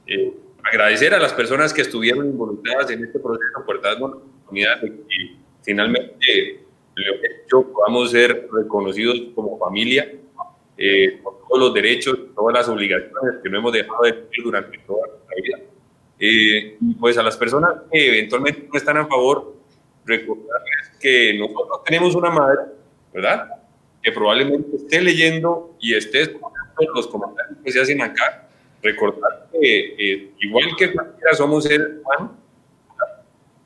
eh, 0.07 0.33
agradecer 0.63 1.15
a 1.15 1.19
las 1.19 1.33
personas 1.33 1.73
que 1.73 1.83
estuvieron 1.83 2.27
involucradas 2.27 2.91
en 2.91 3.05
este 3.05 3.19
proceso 3.19 3.65
por 3.65 3.81
darnos 3.81 4.11
la 4.11 4.17
oportunidad 4.17 4.81
de 4.81 4.91
que 4.91 5.37
finalmente 5.63 6.65
lo 7.51 7.73
podamos 7.73 8.11
ser 8.11 8.49
reconocidos 8.53 9.21
como 9.35 9.59
familia, 9.59 10.11
con 11.23 11.35
todos 11.47 11.61
los 11.61 11.75
derechos, 11.75 12.19
todas 12.35 12.55
las 12.55 12.69
obligaciones 12.69 13.43
que 13.43 13.49
no 13.49 13.59
hemos 13.59 13.73
dejado 13.73 14.03
de 14.03 14.15
cumplir 14.15 14.45
durante 14.45 14.79
toda 14.79 15.07
la 15.09 15.43
vida. 15.43 15.59
y 16.19 16.95
pues 16.95 17.17
a 17.17 17.23
las 17.23 17.37
personas 17.37 17.83
que 17.91 18.09
eventualmente 18.09 18.69
no 18.71 18.79
están 18.79 18.99
a 18.99 19.07
favor, 19.07 19.55
recordarles 20.05 20.93
que 21.01 21.39
nosotros 21.39 21.85
tenemos 21.85 22.15
una 22.15 22.31
madre, 22.31 22.61
¿verdad? 23.13 23.60
Que 24.03 24.13
probablemente 24.13 24.77
esté 24.77 25.01
leyendo 25.01 25.77
y 25.81 25.95
esté 25.95 26.23
escuchando 26.23 26.55
los 26.95 27.07
comentarios 27.07 27.59
que 27.63 27.73
se 27.73 27.81
hacen 27.81 28.01
acá, 28.01 28.49
recordar 28.83 29.49
que 29.53 29.95
eh, 29.99 30.31
igual 30.41 30.65
que 30.79 30.93
cualquiera 30.93 31.35
somos 31.35 31.65
seres 31.65 31.89
humanos 32.03 32.33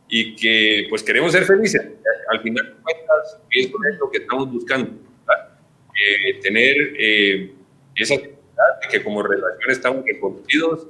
y 0.09 0.35
que 0.37 0.87
pues 0.88 1.03
queremos 1.03 1.33
ser 1.33 1.44
felices. 1.44 1.83
Al 2.31 2.40
final 2.40 2.64
de 2.64 2.83
cuentas, 2.83 3.40
es 3.51 3.70
lo 3.99 4.11
que 4.11 4.18
estamos 4.18 4.51
buscando, 4.51 4.90
eh, 4.90 6.40
tener 6.42 6.75
eh, 6.99 7.53
esa 7.94 8.14
seguridad 8.14 8.81
de 8.83 8.88
que 8.90 9.05
como 9.05 9.23
relación 9.23 9.70
estamos 9.70 10.05
reconocidos, 10.05 10.88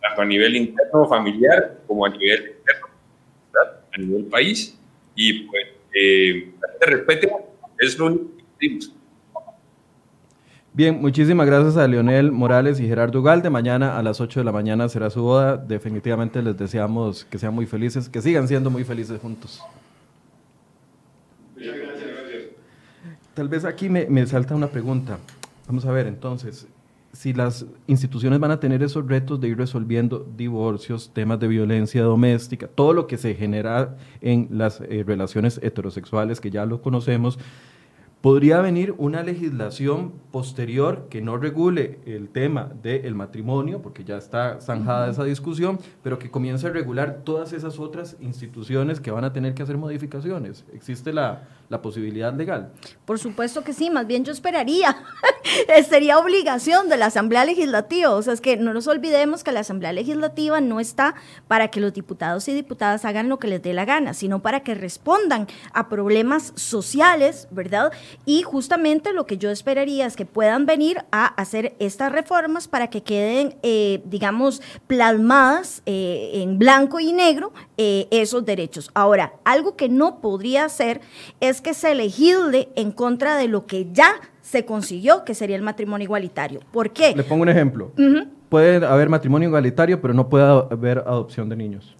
tanto 0.00 0.22
a 0.22 0.24
nivel 0.24 0.56
interno, 0.56 1.08
familiar, 1.08 1.78
como 1.86 2.06
a 2.06 2.10
nivel 2.10 2.44
externo, 2.44 2.88
a 3.92 3.98
nivel 3.98 4.26
país, 4.26 4.78
y 5.14 5.44
pues 5.44 5.66
eh, 5.94 6.52
respete 6.80 7.28
es 7.82 7.98
lo 7.98 8.06
único 8.06 8.24
que 8.58 8.78
Bien, 10.74 11.02
muchísimas 11.02 11.46
gracias 11.46 11.76
a 11.76 11.86
Leonel 11.86 12.32
Morales 12.32 12.80
y 12.80 12.86
Gerardo 12.86 13.22
Galde. 13.22 13.50
Mañana 13.50 13.98
a 13.98 14.02
las 14.02 14.22
8 14.22 14.40
de 14.40 14.44
la 14.44 14.52
mañana 14.52 14.88
será 14.88 15.10
su 15.10 15.20
boda. 15.20 15.58
Definitivamente 15.58 16.40
les 16.40 16.56
deseamos 16.56 17.26
que 17.26 17.38
sean 17.38 17.52
muy 17.52 17.66
felices, 17.66 18.08
que 18.08 18.22
sigan 18.22 18.48
siendo 18.48 18.70
muy 18.70 18.84
felices 18.84 19.20
juntos. 19.20 19.60
Muchas 21.54 21.76
gracias, 21.76 22.08
gracias. 22.08 22.42
Tal 23.34 23.48
vez 23.48 23.66
aquí 23.66 23.90
me, 23.90 24.06
me 24.06 24.26
salta 24.26 24.54
una 24.54 24.68
pregunta. 24.68 25.18
Vamos 25.66 25.84
a 25.84 25.92
ver, 25.92 26.06
entonces, 26.06 26.66
si 27.12 27.34
las 27.34 27.66
instituciones 27.86 28.40
van 28.40 28.50
a 28.52 28.60
tener 28.60 28.82
esos 28.82 29.06
retos 29.06 29.40
de 29.40 29.48
ir 29.48 29.58
resolviendo 29.58 30.26
divorcios, 30.36 31.10
temas 31.12 31.38
de 31.40 31.48
violencia 31.48 32.02
doméstica, 32.02 32.68
todo 32.68 32.94
lo 32.94 33.06
que 33.06 33.18
se 33.18 33.34
genera 33.34 33.96
en 34.20 34.48
las 34.50 34.80
eh, 34.80 35.04
relaciones 35.06 35.60
heterosexuales, 35.62 36.40
que 36.40 36.50
ya 36.50 36.64
lo 36.64 36.80
conocemos, 36.80 37.38
Podría 38.22 38.60
venir 38.60 38.94
una 38.98 39.24
legislación 39.24 40.12
posterior 40.30 41.08
que 41.10 41.20
no 41.20 41.38
regule 41.38 41.98
el 42.06 42.28
tema 42.28 42.70
del 42.80 43.16
matrimonio, 43.16 43.82
porque 43.82 44.04
ya 44.04 44.16
está 44.16 44.60
zanjada 44.60 45.10
esa 45.10 45.24
discusión, 45.24 45.80
pero 46.04 46.20
que 46.20 46.30
comience 46.30 46.68
a 46.68 46.70
regular 46.70 47.22
todas 47.24 47.52
esas 47.52 47.80
otras 47.80 48.16
instituciones 48.20 49.00
que 49.00 49.10
van 49.10 49.24
a 49.24 49.32
tener 49.32 49.54
que 49.54 49.64
hacer 49.64 49.76
modificaciones. 49.76 50.64
¿Existe 50.72 51.12
la, 51.12 51.48
la 51.68 51.82
posibilidad 51.82 52.32
legal? 52.32 52.70
Por 53.04 53.18
supuesto 53.18 53.64
que 53.64 53.72
sí, 53.72 53.90
más 53.90 54.06
bien 54.06 54.24
yo 54.24 54.32
esperaría. 54.32 55.02
Sería 55.88 56.18
obligación 56.18 56.88
de 56.88 56.98
la 56.98 57.06
Asamblea 57.06 57.44
Legislativa. 57.44 58.10
O 58.10 58.22
sea, 58.22 58.34
es 58.34 58.40
que 58.40 58.56
no 58.56 58.72
nos 58.72 58.86
olvidemos 58.86 59.42
que 59.42 59.52
la 59.52 59.60
Asamblea 59.60 59.92
Legislativa 59.92 60.60
no 60.60 60.80
está 60.80 61.14
para 61.48 61.68
que 61.68 61.80
los 61.80 61.92
diputados 61.92 62.46
y 62.48 62.54
diputadas 62.54 63.04
hagan 63.04 63.28
lo 63.28 63.38
que 63.38 63.48
les 63.48 63.62
dé 63.62 63.72
la 63.72 63.84
gana, 63.84 64.14
sino 64.14 64.42
para 64.42 64.60
que 64.60 64.74
respondan 64.74 65.48
a 65.72 65.88
problemas 65.88 66.52
sociales, 66.56 67.48
¿verdad? 67.50 67.90
Y 68.24 68.42
justamente 68.42 69.12
lo 69.12 69.26
que 69.26 69.38
yo 69.38 69.50
esperaría 69.50 70.06
es 70.06 70.16
que 70.16 70.26
puedan 70.26 70.66
venir 70.66 71.04
a 71.10 71.26
hacer 71.26 71.74
estas 71.78 72.12
reformas 72.12 72.68
para 72.68 72.88
que 72.88 73.02
queden, 73.02 73.56
eh, 73.62 74.02
digamos, 74.04 74.62
plasmadas 74.86 75.82
eh, 75.86 76.30
en 76.34 76.58
blanco 76.58 77.00
y 77.00 77.12
negro 77.12 77.52
eh, 77.76 78.08
esos 78.10 78.44
derechos. 78.44 78.90
Ahora, 78.94 79.34
algo 79.44 79.76
que 79.76 79.88
no 79.88 80.20
podría 80.20 80.64
hacer 80.64 81.00
es 81.40 81.60
que 81.60 81.74
se 81.74 81.94
legisle 81.94 82.68
en 82.76 82.92
contra 82.92 83.36
de 83.36 83.48
lo 83.48 83.66
que 83.66 83.88
ya 83.92 84.14
se 84.40 84.64
consiguió, 84.64 85.24
que 85.24 85.34
sería 85.34 85.56
el 85.56 85.62
matrimonio 85.62 86.04
igualitario. 86.04 86.60
¿Por 86.72 86.90
qué? 86.90 87.14
Le 87.16 87.24
pongo 87.24 87.42
un 87.42 87.48
ejemplo. 87.48 87.92
Puede 88.48 88.84
haber 88.84 89.08
matrimonio 89.08 89.48
igualitario, 89.48 90.00
pero 90.00 90.12
no 90.12 90.28
puede 90.28 90.44
haber 90.44 90.98
adopción 90.98 91.48
de 91.48 91.56
niños. 91.56 91.96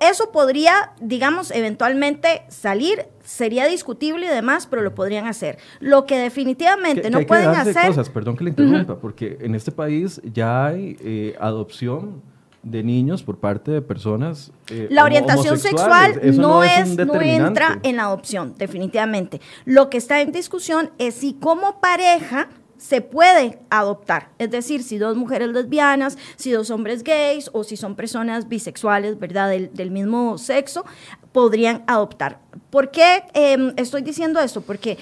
Eso 0.00 0.30
podría, 0.30 0.92
digamos, 1.00 1.50
eventualmente 1.50 2.42
salir, 2.48 3.06
sería 3.24 3.66
discutible 3.66 4.26
y 4.26 4.28
demás, 4.28 4.66
pero 4.66 4.82
lo 4.82 4.94
podrían 4.94 5.26
hacer. 5.26 5.58
Lo 5.78 6.04
que 6.04 6.18
definitivamente 6.18 7.10
no 7.10 7.20
pueden 7.26 7.48
hacer... 7.50 7.86
cosas, 7.86 8.10
perdón 8.10 8.36
que 8.36 8.44
le 8.44 8.50
interrumpa, 8.50 8.96
porque 8.96 9.38
en 9.40 9.54
este 9.54 9.72
país 9.72 10.20
ya 10.24 10.66
hay 10.66 10.96
eh, 11.00 11.34
adopción 11.40 12.22
de 12.62 12.82
niños 12.82 13.22
por 13.22 13.38
parte 13.38 13.70
de 13.70 13.82
personas. 13.82 14.52
Eh, 14.70 14.88
la 14.90 15.04
orientación 15.04 15.58
sexual 15.58 16.20
no, 16.34 16.62
es, 16.62 16.96
no 16.96 17.20
entra 17.22 17.78
en 17.82 17.96
la 17.96 18.04
adopción, 18.04 18.54
definitivamente. 18.58 19.40
Lo 19.64 19.88
que 19.88 19.96
está 19.96 20.20
en 20.20 20.30
discusión 20.32 20.90
es 20.98 21.14
si 21.14 21.34
como 21.34 21.80
pareja 21.80 22.48
se 22.80 23.02
puede 23.02 23.58
adoptar. 23.68 24.30
Es 24.38 24.50
decir, 24.50 24.82
si 24.82 24.96
dos 24.96 25.14
mujeres 25.14 25.50
lesbianas, 25.50 26.16
si 26.36 26.50
dos 26.50 26.70
hombres 26.70 27.04
gays 27.04 27.50
o 27.52 27.62
si 27.62 27.76
son 27.76 27.94
personas 27.94 28.48
bisexuales, 28.48 29.18
¿verdad? 29.18 29.50
Del, 29.50 29.90
mismo 29.90 30.38
sexo, 30.38 30.86
podrían 31.32 31.84
adoptar. 31.86 32.40
¿Por 32.70 32.90
qué 32.90 33.24
em, 33.34 33.74
estoy 33.76 34.00
diciendo 34.00 34.40
esto? 34.40 34.62
Porque 34.62 34.96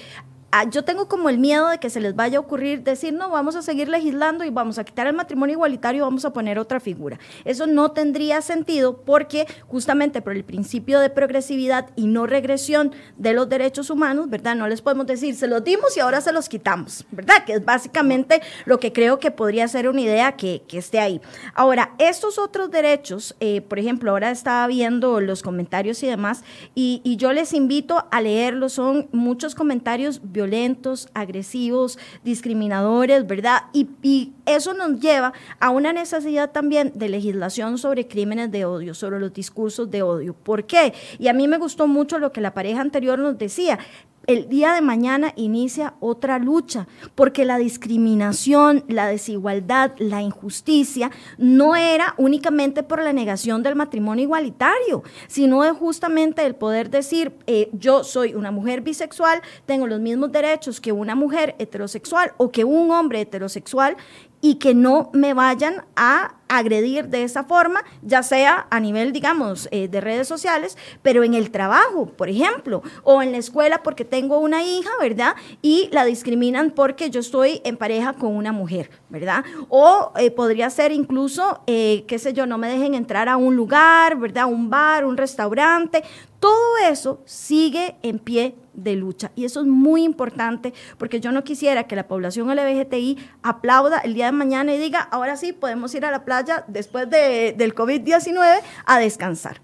yo 0.71 0.83
tengo 0.83 1.07
como 1.07 1.29
el 1.29 1.37
miedo 1.37 1.69
de 1.69 1.77
que 1.77 1.89
se 1.89 1.99
les 1.99 2.15
vaya 2.15 2.37
a 2.37 2.41
ocurrir 2.41 2.83
decir, 2.83 3.13
no, 3.13 3.29
vamos 3.29 3.55
a 3.55 3.61
seguir 3.61 3.87
legislando 3.87 4.43
y 4.43 4.49
vamos 4.49 4.79
a 4.79 4.83
quitar 4.83 5.07
el 5.07 5.13
matrimonio 5.13 5.53
igualitario 5.53 5.99
y 5.99 6.01
vamos 6.01 6.25
a 6.25 6.33
poner 6.33 6.57
otra 6.57 6.79
figura. 6.79 7.19
Eso 7.45 7.67
no 7.67 7.91
tendría 7.91 8.41
sentido 8.41 9.01
porque 9.01 9.47
justamente 9.67 10.21
por 10.21 10.35
el 10.35 10.43
principio 10.43 10.99
de 10.99 11.09
progresividad 11.09 11.89
y 11.95 12.07
no 12.07 12.25
regresión 12.25 12.93
de 13.17 13.33
los 13.33 13.47
derechos 13.47 13.89
humanos, 13.89 14.29
¿verdad? 14.29 14.55
No 14.55 14.67
les 14.67 14.81
podemos 14.81 15.05
decir, 15.05 15.35
se 15.35 15.47
los 15.47 15.63
dimos 15.63 15.95
y 15.95 15.99
ahora 15.99 16.21
se 16.21 16.31
los 16.31 16.49
quitamos, 16.49 17.05
¿verdad? 17.11 17.45
Que 17.45 17.53
es 17.53 17.65
básicamente 17.65 18.41
lo 18.65 18.79
que 18.79 18.91
creo 18.91 19.19
que 19.19 19.31
podría 19.31 19.67
ser 19.67 19.87
una 19.87 20.01
idea 20.01 20.33
que, 20.33 20.63
que 20.67 20.79
esté 20.79 20.99
ahí. 20.99 21.21
Ahora, 21.53 21.93
estos 21.99 22.39
otros 22.39 22.71
derechos, 22.71 23.35
eh, 23.39 23.61
por 23.61 23.79
ejemplo, 23.79 24.11
ahora 24.11 24.31
estaba 24.31 24.65
viendo 24.67 25.19
los 25.21 25.43
comentarios 25.43 26.01
y 26.03 26.07
demás, 26.07 26.43
y, 26.73 27.01
y 27.03 27.17
yo 27.17 27.33
les 27.33 27.53
invito 27.53 28.05
a 28.09 28.21
leerlos, 28.21 28.73
son 28.73 29.09
muchos 29.11 29.53
comentarios 29.53 30.21
violentos, 30.39 31.09
agresivos, 31.13 31.99
discriminadores, 32.23 33.27
¿verdad? 33.27 33.63
Y, 33.73 33.89
y 34.01 34.31
eso 34.45 34.73
nos 34.73 35.01
lleva 35.01 35.33
a 35.59 35.69
una 35.69 35.91
necesidad 35.91 36.51
también 36.51 36.93
de 36.95 37.09
legislación 37.09 37.77
sobre 37.77 38.07
crímenes 38.07 38.49
de 38.51 38.63
odio, 38.63 38.93
sobre 38.93 39.19
los 39.19 39.33
discursos 39.33 39.91
de 39.91 40.01
odio. 40.01 40.33
¿Por 40.33 40.63
qué? 40.63 40.93
Y 41.17 41.27
a 41.27 41.33
mí 41.33 41.47
me 41.49 41.57
gustó 41.57 41.87
mucho 41.87 42.19
lo 42.19 42.31
que 42.31 42.39
la 42.39 42.53
pareja 42.53 42.79
anterior 42.79 43.19
nos 43.19 43.37
decía 43.37 43.79
el 44.29 44.47
día 44.47 44.73
de 44.73 44.81
mañana 44.81 45.33
inicia 45.37 45.95
otra 45.99 46.37
lucha, 46.37 46.87
porque 47.15 47.45
la 47.45 47.57
discriminación, 47.57 48.83
la 48.87 49.07
desigualdad, 49.07 49.93
la 49.97 50.21
injusticia 50.21 51.09
no 51.39 51.75
era 51.75 52.13
únicamente 52.17 52.83
por 52.83 53.01
la 53.01 53.11
negación 53.11 53.63
del 53.63 53.75
matrimonio 53.75 54.25
igualitario, 54.25 55.01
sino 55.27 55.63
de 55.63 55.71
justamente 55.71 56.45
el 56.45 56.53
poder 56.53 56.91
decir, 56.91 57.33
eh, 57.47 57.69
yo 57.73 58.03
soy 58.03 58.35
una 58.35 58.51
mujer 58.51 58.81
bisexual, 58.81 59.41
tengo 59.65 59.87
los 59.87 59.99
mismos 59.99 60.31
derechos 60.31 60.79
que 60.79 60.91
una 60.91 61.15
mujer 61.15 61.55
heterosexual 61.57 62.33
o 62.37 62.51
que 62.51 62.63
un 62.63 62.91
hombre 62.91 63.21
heterosexual 63.21 63.97
y 64.41 64.55
que 64.55 64.73
no 64.73 65.09
me 65.13 65.33
vayan 65.33 65.85
a 65.95 66.35
agredir 66.49 67.09
de 67.09 67.23
esa 67.23 67.43
forma, 67.43 67.83
ya 68.01 68.23
sea 68.23 68.67
a 68.71 68.79
nivel, 68.79 69.13
digamos, 69.13 69.69
eh, 69.71 69.87
de 69.87 70.01
redes 70.01 70.27
sociales, 70.27 70.77
pero 71.03 71.23
en 71.23 71.35
el 71.35 71.51
trabajo, 71.51 72.07
por 72.07 72.27
ejemplo, 72.27 72.81
o 73.03 73.21
en 73.21 73.31
la 73.31 73.37
escuela 73.37 73.83
porque 73.83 74.03
tengo 74.03 74.39
una 74.39 74.63
hija, 74.63 74.89
¿verdad? 74.99 75.35
Y 75.61 75.89
la 75.91 76.05
discriminan 76.05 76.71
porque 76.71 77.11
yo 77.11 77.19
estoy 77.19 77.61
en 77.63 77.77
pareja 77.77 78.13
con 78.13 78.35
una 78.35 78.51
mujer, 78.51 78.89
¿verdad? 79.09 79.45
O 79.69 80.11
eh, 80.17 80.31
podría 80.31 80.69
ser 80.71 80.91
incluso, 80.91 81.61
eh, 81.67 82.03
qué 82.07 82.17
sé 82.17 82.33
yo, 82.33 82.47
no 82.47 82.57
me 82.57 82.67
dejen 82.67 82.95
entrar 82.95 83.29
a 83.29 83.37
un 83.37 83.55
lugar, 83.55 84.17
¿verdad? 84.17 84.47
Un 84.47 84.71
bar, 84.71 85.05
un 85.05 85.17
restaurante. 85.17 86.03
Todo 86.39 86.77
eso 86.89 87.21
sigue 87.25 87.95
en 88.01 88.17
pie 88.17 88.55
de 88.83 88.95
lucha. 88.95 89.31
Y 89.35 89.45
eso 89.45 89.61
es 89.61 89.67
muy 89.67 90.03
importante 90.03 90.73
porque 90.97 91.19
yo 91.19 91.31
no 91.31 91.43
quisiera 91.43 91.83
que 91.85 91.95
la 91.95 92.07
población 92.07 92.49
LGBTI 92.49 93.17
aplauda 93.43 93.99
el 93.99 94.13
día 94.13 94.27
de 94.27 94.31
mañana 94.31 94.73
y 94.73 94.77
diga, 94.77 95.01
ahora 95.01 95.37
sí, 95.37 95.53
podemos 95.53 95.93
ir 95.95 96.05
a 96.05 96.11
la 96.11 96.25
playa 96.25 96.65
después 96.67 97.09
de, 97.09 97.53
del 97.57 97.75
COVID-19 97.75 98.61
a 98.85 98.99
descansar. 98.99 99.61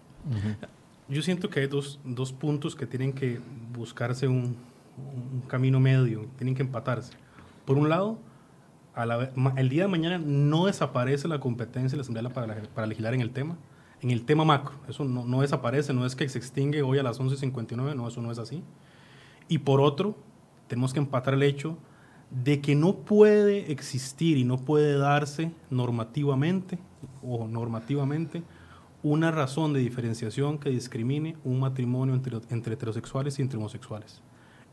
Yo 1.08 1.22
siento 1.22 1.50
que 1.50 1.62
hay 1.62 1.68
dos, 1.68 2.00
dos, 2.04 2.34
puntos 2.34 2.76
que 2.76 2.88
tienen 2.88 3.14
que 3.14 3.40
buscarse 3.74 4.28
un, 4.28 4.58
camino 5.48 5.80
medio, 5.80 6.28
tienen 6.38 6.56
que 6.56 6.64
empatarse. 6.64 7.14
Por 7.66 7.78
un 7.78 7.90
lado, 7.90 8.18
a 8.96 9.06
la, 9.06 9.30
el 9.58 9.70
día 9.70 9.84
de 9.84 9.90
mañana 9.90 10.18
no 10.18 10.66
desaparece 10.66 11.28
la 11.28 11.40
competencia 11.40 11.92
de 11.92 11.98
la 11.98 12.02
Asamblea 12.02 12.30
para, 12.30 12.64
para 12.74 12.88
legislar 12.88 13.14
en 13.14 13.22
el 13.22 13.32
tema, 13.32 13.58
en 14.02 14.12
el 14.12 14.26
tema 14.26 14.46
macro. 14.46 14.76
Eso 14.88 15.04
no, 15.04 15.26
no, 15.26 15.42
desaparece, 15.42 15.94
no 15.94 16.06
es 16.06 16.16
que 16.16 16.28
se 16.30 16.38
extingue 16.38 16.82
hoy 16.82 16.98
a 16.98 17.04
las 17.04 17.20
11.59, 17.20 17.96
no, 17.96 18.08
eso 18.08 18.22
no 18.22 18.32
es 18.32 18.40
así. 18.40 18.64
Y 19.48 19.60
por 19.60 19.82
otro, 19.82 20.16
tenemos 20.68 20.94
que 20.94 21.00
empatar 21.00 21.34
el 21.34 21.44
hecho 21.44 21.78
de 22.32 22.62
que 22.62 22.76
no 22.76 22.96
puede 22.98 23.72
existir 23.72 24.38
y 24.38 24.44
no 24.44 24.58
puede 24.58 24.98
darse 24.98 25.52
normativamente 25.70 26.80
o 27.22 27.48
normativamente 27.48 28.44
una 29.04 29.30
razón 29.30 29.74
de 29.74 29.80
diferenciación 29.80 30.58
que 30.58 30.72
discrimine 30.72 31.38
un 31.44 31.60
matrimonio 31.60 32.16
entre, 32.16 32.40
entre 32.50 32.74
heterosexuales 32.74 33.38
y 33.38 33.44
entre 33.44 33.60
homosexuales. 33.60 34.22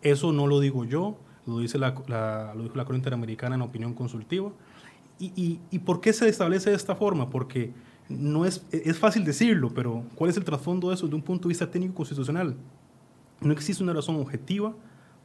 Eso 0.01 0.33
no 0.33 0.47
lo 0.47 0.59
digo 0.59 0.87
yo, 0.87 1.19
lo, 1.47 1.59
dice 1.59 1.79
la, 1.79 1.95
la, 2.09 2.55
lo 2.57 2.63
dijo 2.63 2.77
la 2.77 2.85
Corte 2.85 2.97
Interamericana 2.97 3.57
en 3.57 3.63
opinión 3.63 3.93
consultiva. 3.93 4.51
Y, 5.19 5.33
y, 5.37 5.61
¿Y 5.71 5.81
por 5.81 6.01
qué 6.01 6.15
se 6.15 6.29
establece 6.29 6.71
de 6.71 6.77
esta 6.77 6.97
forma? 6.97 7.29
Porque 7.29 7.73
no 8.09 8.47
es, 8.47 8.65
es 8.73 8.99
fácil 8.99 9.25
decirlo, 9.25 9.71
pero 9.75 10.03
¿cuál 10.15 10.31
es 10.31 10.37
el 10.37 10.45
trasfondo 10.45 10.89
de 10.89 10.95
eso 10.95 11.07
desde 11.07 11.17
un 11.17 11.23
punto 11.23 11.49
de 11.49 11.51
vista 11.51 11.71
técnico 11.71 11.95
constitucional? 11.95 12.57
No 13.43 13.53
existe 13.53 13.83
una 13.83 13.93
razón 13.93 14.17
objetiva 14.17 14.75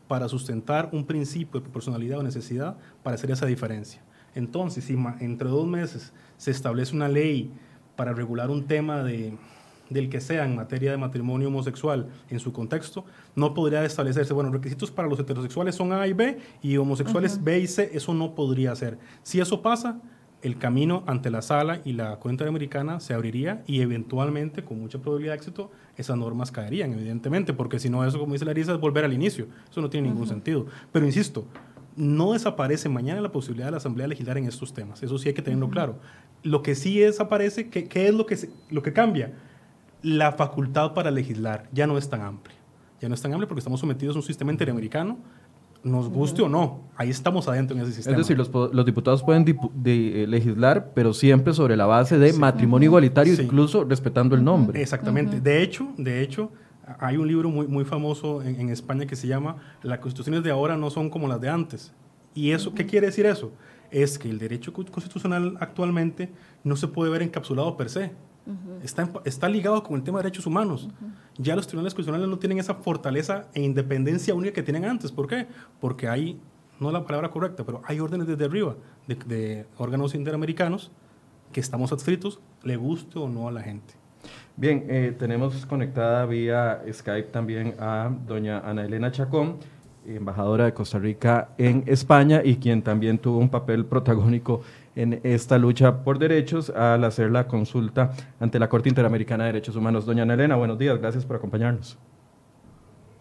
para 0.08 0.28
sustentar 0.28 0.90
un 0.94 1.06
principio 1.06 1.60
de 1.60 1.64
proporcionalidad 1.66 2.20
o 2.20 2.24
necesidad 2.24 2.78
para 3.04 3.16
hacer 3.16 3.32
esa 3.32 3.46
diferencia. 3.46 4.02
Entonces, 4.34 4.86
si 4.86 4.98
entre 5.20 5.50
dos 5.50 5.68
meses 5.68 6.14
se 6.38 6.52
establece 6.52 6.96
una 6.96 7.08
ley 7.08 7.52
para 7.96 8.14
regular 8.14 8.50
un 8.50 8.66
tema 8.66 9.04
de, 9.04 9.38
del 9.90 10.10
que 10.10 10.22
sea 10.22 10.46
en 10.46 10.56
materia 10.56 10.92
de 10.92 10.98
matrimonio 10.98 11.48
homosexual 11.48 12.08
en 12.30 12.40
su 12.40 12.54
contexto, 12.54 13.06
no 13.36 13.54
podría 13.54 13.84
establecerse, 13.84 14.34
bueno, 14.34 14.52
requisitos 14.52 14.92
para 14.92 15.08
los 15.08 15.20
heterosexuales 15.20 15.76
son 15.76 15.92
A 15.94 16.08
y 16.08 16.14
B 16.14 16.38
y 16.62 16.78
homosexuales 16.78 17.36
uh 17.36 17.40
-huh. 17.40 17.44
B 17.44 17.60
y 17.60 17.68
C, 17.68 17.90
eso 17.94 18.14
no 18.14 18.36
podría 18.36 18.76
ser. 18.76 18.98
Si 19.24 19.40
eso 19.40 19.62
pasa, 19.62 20.00
el 20.42 20.58
camino 20.58 21.04
ante 21.08 21.32
la 21.32 21.42
sala 21.42 21.82
y 21.84 21.94
la 21.94 22.18
cuenta 22.18 22.48
americana 22.48 23.00
se 23.00 23.14
abriría 23.14 23.64
y 23.66 23.82
eventualmente, 23.82 24.64
con 24.64 24.80
mucha 24.80 25.00
probabilidad 25.00 25.34
de 25.34 25.38
éxito, 25.38 25.72
esas 25.98 26.18
normas 26.18 26.52
caerían, 26.52 26.94
evidentemente, 26.94 27.54
porque 27.54 27.80
si 27.80 27.90
no, 27.90 28.06
eso, 28.06 28.20
como 28.20 28.34
dice 28.34 28.46
Larisa, 28.46 28.74
es 28.74 28.80
volver 28.80 29.04
al 29.04 29.14
inicio. 29.14 29.48
Eso 29.70 29.82
no 29.82 29.90
tiene 29.90 30.08
ningún 30.08 30.24
uh 30.24 30.26
-huh. 30.26 30.30
sentido. 30.30 30.66
Pero 30.92 31.06
insisto, 31.06 31.46
no 31.96 32.34
desaparece 32.34 32.88
mañana 32.88 33.20
la 33.20 33.32
posibilidad 33.32 33.68
de 33.68 33.72
la 33.72 33.78
Asamblea 33.78 34.08
legislar 34.08 34.38
en 34.38 34.46
estos 34.46 34.74
temas. 34.74 35.02
Eso 35.02 35.18
sí 35.18 35.30
hay 35.30 35.34
que 35.34 35.42
tenerlo 35.42 35.66
uh 35.66 35.70
-huh. 35.70 35.74
claro. 35.74 36.00
Lo 36.44 36.62
que 36.62 36.76
sí 36.76 37.00
desaparece, 37.00 37.70
¿qué, 37.70 37.88
qué 37.88 38.08
es 38.08 38.14
lo 38.14 38.28
que, 38.28 38.38
se, 38.38 38.52
lo 38.70 38.84
que 38.84 38.94
cambia? 38.94 39.34
La 40.04 40.34
facultad 40.34 40.94
para 40.94 41.10
legislar 41.10 41.68
ya 41.74 41.88
no 41.88 41.98
es 41.98 42.08
tan 42.10 42.22
amplia. 42.22 42.56
Ya 43.02 43.10
no 43.10 43.16
es 43.16 43.22
tan 43.22 43.34
amplia 43.34 43.48
porque 43.48 43.60
estamos 43.60 43.80
sometidos 43.80 44.16
a 44.16 44.20
un 44.20 44.24
sistema 44.24 44.52
interamericano 44.52 45.18
nos 45.84 46.10
guste 46.10 46.42
uh 46.42 46.46
-huh. 46.46 46.48
o 46.48 46.52
no, 46.52 46.80
ahí 46.96 47.10
estamos 47.10 47.48
adentro 47.48 47.76
en 47.76 47.84
ese 47.84 47.94
sistema. 47.94 48.16
Es 48.18 48.28
decir, 48.28 48.38
los, 48.38 48.52
los 48.74 48.86
diputados 48.86 49.24
pueden 49.24 49.46
de, 49.46 50.24
eh, 50.24 50.28
legislar, 50.28 50.92
pero 50.94 51.14
siempre 51.14 51.54
sobre 51.54 51.76
la 51.76 51.86
base 51.86 52.18
de 52.18 52.34
sí. 52.34 52.40
matrimonio 52.40 52.88
igualitario, 52.88 53.36
sí. 53.36 53.44
incluso 53.44 53.84
respetando 53.84 54.36
el 54.36 54.44
nombre. 54.44 54.82
Exactamente. 54.82 55.38
Uh 55.38 55.40
-huh. 55.40 55.44
De 55.44 55.62
hecho, 55.64 55.88
de 55.98 56.22
hecho, 56.22 56.52
hay 57.00 57.18
un 57.18 57.28
libro 57.28 57.50
muy, 57.50 57.68
muy 57.68 57.86
famoso 57.86 58.42
en, 58.42 58.60
en, 58.60 58.70
España 58.70 59.06
que 59.06 59.16
se 59.16 59.28
llama 59.28 59.58
Las 59.84 60.00
constituciones 60.00 60.44
de 60.44 60.52
ahora 60.52 60.78
no 60.78 60.90
son 60.90 61.10
como 61.10 61.28
las 61.28 61.42
de 61.42 61.50
antes. 61.50 61.94
¿Y 62.34 62.52
eso 62.52 62.70
uh 62.70 62.74
-huh. 62.74 62.76
qué 62.78 62.86
quiere 62.86 63.08
decir 63.08 63.26
eso? 63.26 63.52
Es 63.92 64.20
que 64.20 64.30
el 64.30 64.38
derecho 64.38 64.74
constitucional 64.74 65.58
actualmente 65.60 66.30
no 66.64 66.76
se 66.76 66.88
puede 66.88 67.12
ver 67.12 67.22
encapsulado 67.22 67.78
per 67.78 67.90
se. 67.90 68.12
Uh 68.48 68.52
-huh. 68.52 68.84
está, 68.84 69.12
está, 69.26 69.50
ligado 69.50 69.84
con 69.84 69.98
el 69.98 70.04
tema 70.04 70.20
de 70.20 70.24
derechos 70.24 70.48
humanos. 70.48 70.86
Uh 70.86 70.88
-huh. 70.88 71.44
Ya 71.44 71.56
los 71.56 71.68
tribunales 71.68 71.94
constitucionales 71.94 72.30
no 72.30 72.40
tienen 72.40 72.60
esa 72.60 72.76
fortaleza 72.76 73.48
e 73.54 73.62
independencia 73.62 74.34
única 74.34 74.54
que 74.54 74.64
tenían 74.64 74.86
antes. 74.86 75.12
¿Por 75.12 75.28
qué? 75.28 75.48
Porque 75.80 76.08
hay, 76.08 76.40
no 76.80 76.92
la 76.92 77.06
palabra 77.06 77.30
correcta, 77.30 77.66
pero 77.66 77.82
hay 77.86 78.00
órdenes 78.00 78.26
desde 78.26 78.46
arriba 78.46 78.76
de, 79.08 79.16
de 79.16 79.66
órganos 79.78 80.16
interamericanos 80.16 80.92
que 81.52 81.60
estamos 81.60 81.92
adscritos, 81.92 82.40
le 82.64 82.78
guste 82.78 83.20
o 83.20 83.30
no 83.30 83.48
a 83.48 83.52
la 83.52 83.62
gente. 83.62 83.94
Bien, 84.56 84.86
eh, 84.90 85.16
tenemos 85.18 85.66
conectada 85.66 86.26
vía 86.26 86.82
Skype 86.92 87.30
también 87.30 87.76
a 87.80 88.12
doña 88.26 88.60
Ana 88.60 88.86
Elena 88.86 89.12
Chacón, 89.12 89.58
embajadora 90.06 90.66
de 90.66 90.74
Costa 90.74 90.98
Rica 90.98 91.50
en 91.58 91.84
España 91.86 92.42
y 92.44 92.56
quien 92.56 92.82
también 92.82 93.20
tuvo 93.20 93.38
un 93.38 93.50
papel 93.50 93.86
protagónico 93.86 94.62
en 94.98 95.22
esta 95.24 95.60
lucha 95.60 96.04
por 96.04 96.18
derechos 96.18 96.72
al 96.72 97.04
hacer 97.04 97.32
la 97.32 97.48
consulta 97.48 98.12
ante 98.40 98.58
la 98.58 98.68
Corte 98.68 98.90
Interamericana 98.90 99.46
de 99.46 99.54
Derechos 99.54 99.76
Humanos. 99.76 100.06
Doña 100.08 100.24
Ana 100.24 100.34
Elena, 100.34 100.56
buenos 100.56 100.80
días, 100.80 101.00
gracias 101.00 101.24
por 101.24 101.36
acompañarnos. 101.36 101.98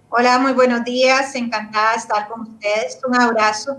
Hola, 0.08 0.38
muy 0.38 0.54
buenos 0.54 0.84
días, 0.84 1.34
encantada 1.34 1.92
de 1.92 1.98
estar 1.98 2.28
con 2.28 2.40
ustedes, 2.40 2.98
un 3.06 3.14
abrazo. 3.14 3.76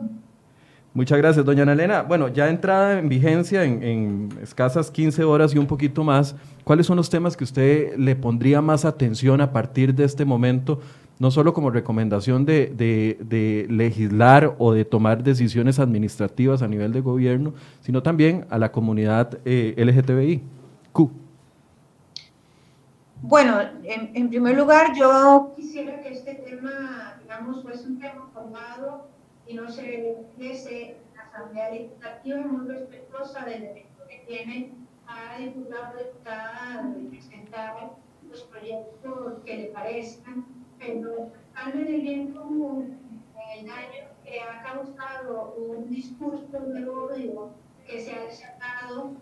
Muchas 0.94 1.18
gracias, 1.18 1.44
doña 1.44 1.64
Ana 1.64 1.74
Elena. 1.74 2.04
Bueno, 2.04 2.28
ya 2.28 2.50
entrada 2.50 3.00
en 3.00 3.10
vigencia 3.10 3.64
en, 3.64 3.82
en, 3.82 4.40
escasas 4.44 4.92
15 4.92 5.24
horas 5.24 5.54
y 5.56 5.58
un 5.58 5.66
poquito 5.66 6.04
más, 6.04 6.36
¿cuáles 6.64 6.86
son 6.86 6.98
los 6.98 7.10
temas 7.10 7.36
que 7.36 7.46
usted 7.46 7.98
le 7.98 8.16
pondría 8.16 8.62
más 8.62 8.86
atención 8.86 9.42
a 9.42 9.52
partir 9.52 9.96
de 9.96 10.04
este 10.04 10.24
momento 10.24 10.80
no 11.20 11.32
solo 11.32 11.54
como 11.54 11.72
recomendación 11.72 12.46
de, 12.46 12.68
de, 12.68 13.18
de, 13.22 13.66
legislar 13.70 14.56
o 14.60 14.74
de 14.74 14.86
tomar 14.86 15.24
decisiones 15.24 15.80
administrativas 15.80 16.62
a 16.62 16.68
nivel 16.68 16.94
de 16.94 17.02
gobierno, 17.02 17.54
sino 17.82 18.04
también 18.04 18.46
a 18.50 18.58
la 18.58 18.72
comunidad 18.72 19.40
eh, 19.46 19.74
LGTBI. 19.78 20.44
Q. 20.92 21.12
Bueno, 23.22 23.60
en, 23.84 24.12
en, 24.14 24.30
primer 24.30 24.56
lugar, 24.56 24.94
yo 24.96 25.54
quisiera 25.56 26.02
que 26.02 26.10
este 26.10 26.36
tema, 26.36 27.18
digamos, 27.22 27.64
fuese 27.64 27.88
un 27.88 28.00
tema 28.00 28.30
formado 28.32 29.08
y 29.48 29.56
no 29.56 29.70
se 29.70 30.18
diese 30.38 30.98
la 31.16 31.24
Asamblea 31.24 31.72
Legislativa 31.72 32.38
muy 32.46 32.68
respetuosa 32.68 33.44
del 33.46 33.62
derecho 33.62 34.08
que 34.08 34.24
tiene 34.28 34.72
a 35.08 35.40
diputado 35.40 35.96
o 35.96 36.04
diputada 36.04 36.94
de 36.96 37.10
presentar 37.10 37.92
los 38.30 38.44
proyectos 38.44 39.40
que 39.46 39.58
le 39.58 39.66
parezcan 39.68 40.46
pero 40.80 41.32
están 41.56 41.80
en 41.80 41.88
el 41.88 42.02
bien 42.02 42.34
común, 42.34 42.98
en 43.36 43.60
el 43.60 43.68
daño 43.68 44.08
que 44.24 44.42
ha 44.42 44.62
causado 44.62 45.56
un 45.58 45.90
discurso 45.90 46.60
de 46.60 46.88
odio 46.88 47.50
que 47.86 48.02
se 48.02 48.14
ha 48.14 48.26
desatado, 48.26 49.14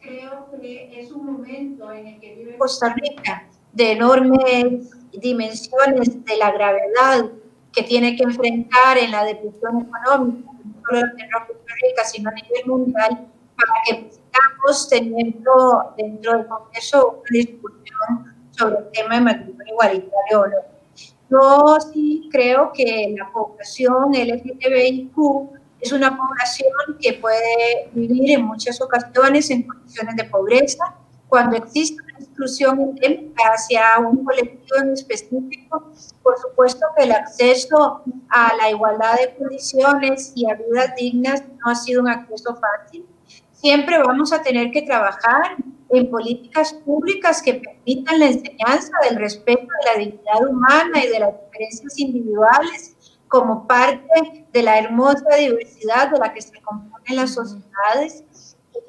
creo 0.00 0.48
que 0.60 1.00
es 1.00 1.10
un 1.10 1.26
momento 1.26 1.92
en 1.92 2.06
el 2.06 2.20
que 2.20 2.34
vive 2.34 2.58
Costa 2.58 2.94
Rica 2.94 3.46
de 3.72 3.92
enormes 3.92 4.90
dimensiones 5.12 6.24
de 6.24 6.36
la 6.36 6.52
gravedad 6.52 7.30
que 7.72 7.82
tiene 7.82 8.16
que 8.16 8.24
enfrentar 8.24 8.98
en 8.98 9.12
la 9.12 9.24
depresión 9.24 9.86
económica, 9.86 10.50
no 10.52 10.82
solo 10.84 11.00
en 11.00 11.30
Costa 11.30 11.74
Rica, 11.82 12.04
sino 12.04 12.30
a 12.30 12.32
nivel 12.32 12.66
mundial, 12.66 13.28
para 13.56 13.72
que 13.86 14.10
sigamos 14.10 14.88
teniendo 14.88 15.94
dentro 15.96 16.32
del 16.32 16.46
Congreso 16.46 17.20
una 17.20 17.30
discusión 17.30 18.34
sobre 18.50 18.78
el 18.78 18.90
tema 18.90 19.14
de 19.14 19.20
matrimonio 19.20 19.72
igualitario 19.72 20.40
o 20.40 20.46
no. 20.46 20.79
Yo 21.30 21.78
sí 21.92 22.28
creo 22.32 22.72
que 22.72 23.14
la 23.16 23.30
población 23.30 24.12
LGTBIQ 24.12 25.16
es 25.80 25.92
una 25.92 26.16
población 26.16 26.72
que 27.00 27.14
puede 27.14 27.88
vivir 27.92 28.32
en 28.32 28.44
muchas 28.44 28.80
ocasiones 28.80 29.48
en 29.50 29.62
condiciones 29.62 30.16
de 30.16 30.24
pobreza. 30.24 30.96
Cuando 31.28 31.56
existe 31.56 32.02
una 32.02 32.18
exclusión 32.18 32.96
hacia 33.36 33.98
un 34.00 34.24
colectivo 34.24 34.78
en 34.82 34.92
específico, 34.92 35.92
por 36.22 36.36
supuesto 36.38 36.84
que 36.96 37.04
el 37.04 37.12
acceso 37.12 38.02
a 38.28 38.56
la 38.56 38.68
igualdad 38.68 39.14
de 39.16 39.36
condiciones 39.36 40.32
y 40.34 40.50
a 40.50 40.54
vidas 40.54 40.94
dignas 40.96 41.44
no 41.64 41.70
ha 41.70 41.76
sido 41.76 42.02
un 42.02 42.08
acceso 42.08 42.56
fácil. 42.56 43.06
Siempre 43.60 43.98
vamos 43.98 44.32
a 44.32 44.40
tener 44.40 44.70
que 44.70 44.80
trabajar 44.80 45.56
en 45.90 46.10
políticas 46.10 46.72
públicas 46.72 47.42
que 47.42 47.54
permitan 47.54 48.18
la 48.18 48.26
enseñanza 48.26 48.90
del 49.06 49.18
respeto 49.18 49.60
de 49.60 49.92
la 49.92 49.98
dignidad 49.98 50.48
humana 50.48 51.04
y 51.04 51.08
de 51.08 51.18
las 51.18 51.34
diferencias 51.44 51.98
individuales 51.98 52.96
como 53.28 53.66
parte 53.66 54.46
de 54.50 54.62
la 54.62 54.78
hermosa 54.78 55.36
diversidad 55.38 56.10
de 56.10 56.18
la 56.18 56.32
que 56.32 56.40
se 56.40 56.58
componen 56.62 57.16
las 57.16 57.34
sociedades. 57.34 58.24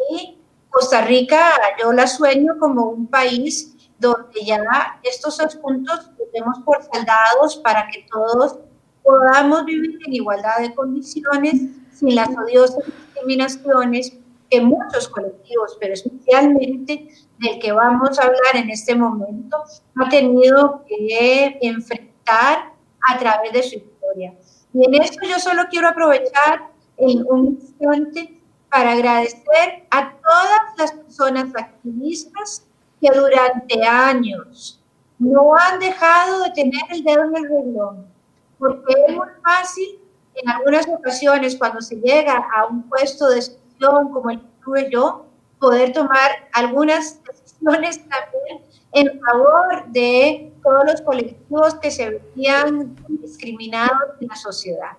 Y 0.09 0.37
Costa 0.69 1.01
Rica, 1.01 1.51
yo 1.81 1.91
la 1.91 2.07
sueño 2.07 2.57
como 2.57 2.85
un 2.85 3.07
país 3.07 3.75
donde 3.99 4.45
ya 4.45 4.63
estos 5.03 5.41
asuntos 5.41 6.11
los 6.17 6.31
demos 6.31 6.59
por 6.63 6.81
saldados 6.81 7.57
para 7.57 7.87
que 7.89 8.05
todos 8.09 8.59
podamos 9.03 9.65
vivir 9.65 9.99
en 10.05 10.13
igualdad 10.13 10.59
de 10.59 10.73
condiciones 10.73 11.55
sin 11.91 12.15
las 12.15 12.29
odiosas 12.29 12.85
discriminaciones 12.85 14.20
que 14.51 14.59
muchos 14.59 15.07
colectivos, 15.07 15.77
pero 15.79 15.93
especialmente 15.93 17.07
del 17.39 17.59
que 17.59 17.71
vamos 17.71 18.19
a 18.19 18.23
hablar 18.23 18.55
en 18.55 18.69
este 18.69 18.93
momento, 18.93 19.63
ha 19.95 20.09
tenido 20.09 20.83
que 20.85 21.57
enfrentar 21.61 22.73
a 23.09 23.17
través 23.17 23.53
de 23.53 23.63
su 23.63 23.75
historia. 23.75 24.33
Y 24.73 24.85
en 24.85 25.01
esto 25.01 25.25
yo 25.25 25.39
solo 25.39 25.63
quiero 25.69 25.87
aprovechar 25.87 26.69
en 26.97 27.25
un 27.29 27.47
instante 27.47 28.41
para 28.69 28.91
agradecer 28.91 29.87
a 29.89 30.13
todas 30.17 30.61
las 30.77 30.91
personas 30.91 31.45
activistas 31.55 32.67
que 32.99 33.09
durante 33.17 33.83
años 33.83 34.83
no 35.17 35.55
han 35.55 35.79
dejado 35.79 36.43
de 36.43 36.51
tener 36.51 36.81
el 36.89 37.03
dedo 37.03 37.23
en 37.23 37.35
el 37.37 37.49
renglón, 37.49 38.05
porque 38.59 38.93
es 39.07 39.15
muy 39.15 39.27
fácil 39.43 39.99
en 40.35 40.49
algunas 40.49 40.87
ocasiones 40.87 41.55
cuando 41.55 41.81
se 41.81 41.95
llega 41.95 42.47
a 42.55 42.65
un 42.65 42.83
puesto 42.89 43.29
de 43.29 43.39
como 43.81 44.29
el 44.29 44.41
tuve 44.63 44.89
yo, 44.91 45.25
poder 45.59 45.93
tomar 45.93 46.49
algunas 46.53 47.21
decisiones 47.23 47.97
también 47.97 48.61
en 48.93 49.19
favor 49.21 49.87
de 49.87 50.53
todos 50.63 50.85
los 50.85 51.01
colectivos 51.01 51.75
que 51.75 51.91
se 51.91 52.09
veían 52.35 52.95
discriminados 53.07 54.01
en 54.19 54.27
la 54.27 54.35
sociedad. 54.35 54.91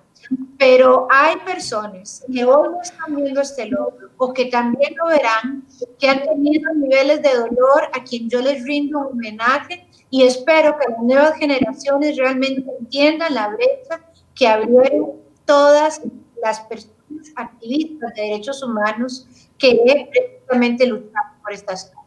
Pero 0.56 1.08
hay 1.10 1.36
personas 1.38 2.24
que 2.32 2.44
hoy 2.44 2.68
no 2.68 2.80
están 2.80 3.16
viendo 3.16 3.40
este 3.40 3.66
logro 3.66 4.10
o 4.16 4.32
que 4.32 4.46
también 4.46 4.94
lo 4.96 5.08
verán, 5.08 5.66
que 5.98 6.08
han 6.08 6.22
tenido 6.22 6.72
niveles 6.74 7.22
de 7.22 7.34
dolor 7.34 7.88
a 7.92 8.04
quien 8.04 8.30
yo 8.30 8.40
les 8.40 8.64
rindo 8.64 9.00
un 9.00 9.18
homenaje 9.18 9.86
y 10.10 10.22
espero 10.22 10.76
que 10.78 10.92
las 10.92 11.02
nuevas 11.02 11.36
generaciones 11.36 12.16
realmente 12.16 12.64
entiendan 12.78 13.34
la 13.34 13.48
brecha 13.48 14.00
que 14.34 14.46
abrieron 14.46 15.12
todas 15.44 16.00
las 16.40 16.60
personas 16.60 17.01
activistas 17.36 18.14
de 18.14 18.22
derechos 18.22 18.62
humanos 18.62 19.26
que 19.58 19.80
precisamente 20.10 20.86
luchamos 20.86 21.36
por 21.42 21.52
estas 21.52 21.84
cosas. 21.86 22.02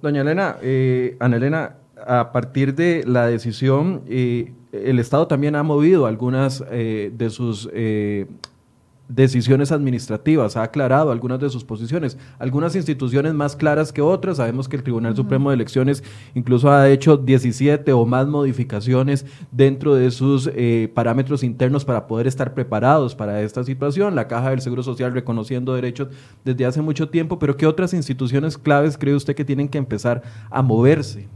Doña 0.00 0.20
Elena, 0.20 0.58
eh, 0.62 1.16
Ana 1.18 1.36
Elena, 1.36 1.76
a 2.06 2.32
partir 2.32 2.74
de 2.74 3.04
la 3.06 3.26
decisión, 3.26 4.02
eh, 4.08 4.52
el 4.72 4.98
Estado 4.98 5.26
también 5.26 5.56
ha 5.56 5.62
movido 5.62 6.06
algunas 6.06 6.64
eh, 6.70 7.10
de 7.12 7.30
sus 7.30 7.68
decisiones 9.14 9.72
administrativas, 9.72 10.56
ha 10.56 10.62
aclarado 10.62 11.10
algunas 11.10 11.40
de 11.40 11.50
sus 11.50 11.64
posiciones, 11.64 12.16
algunas 12.38 12.74
instituciones 12.76 13.34
más 13.34 13.56
claras 13.56 13.92
que 13.92 14.02
otras, 14.02 14.38
sabemos 14.38 14.68
que 14.68 14.76
el 14.76 14.82
Tribunal 14.82 15.16
Supremo 15.16 15.50
de 15.50 15.54
Elecciones 15.54 16.02
incluso 16.34 16.70
ha 16.70 16.88
hecho 16.88 17.16
17 17.16 17.92
o 17.92 18.06
más 18.06 18.26
modificaciones 18.26 19.26
dentro 19.50 19.94
de 19.94 20.10
sus 20.10 20.50
eh, 20.54 20.90
parámetros 20.94 21.42
internos 21.42 21.84
para 21.84 22.06
poder 22.06 22.26
estar 22.26 22.54
preparados 22.54 23.14
para 23.14 23.42
esta 23.42 23.64
situación, 23.64 24.14
la 24.14 24.28
Caja 24.28 24.50
del 24.50 24.60
Seguro 24.60 24.82
Social 24.82 25.12
reconociendo 25.12 25.74
derechos 25.74 26.08
desde 26.44 26.66
hace 26.66 26.82
mucho 26.82 27.08
tiempo, 27.08 27.38
pero 27.38 27.56
¿qué 27.56 27.66
otras 27.66 27.94
instituciones 27.94 28.58
claves 28.58 28.96
cree 28.96 29.14
usted 29.14 29.34
que 29.34 29.44
tienen 29.44 29.68
que 29.68 29.78
empezar 29.78 30.22
a 30.50 30.62
moverse? 30.62 31.28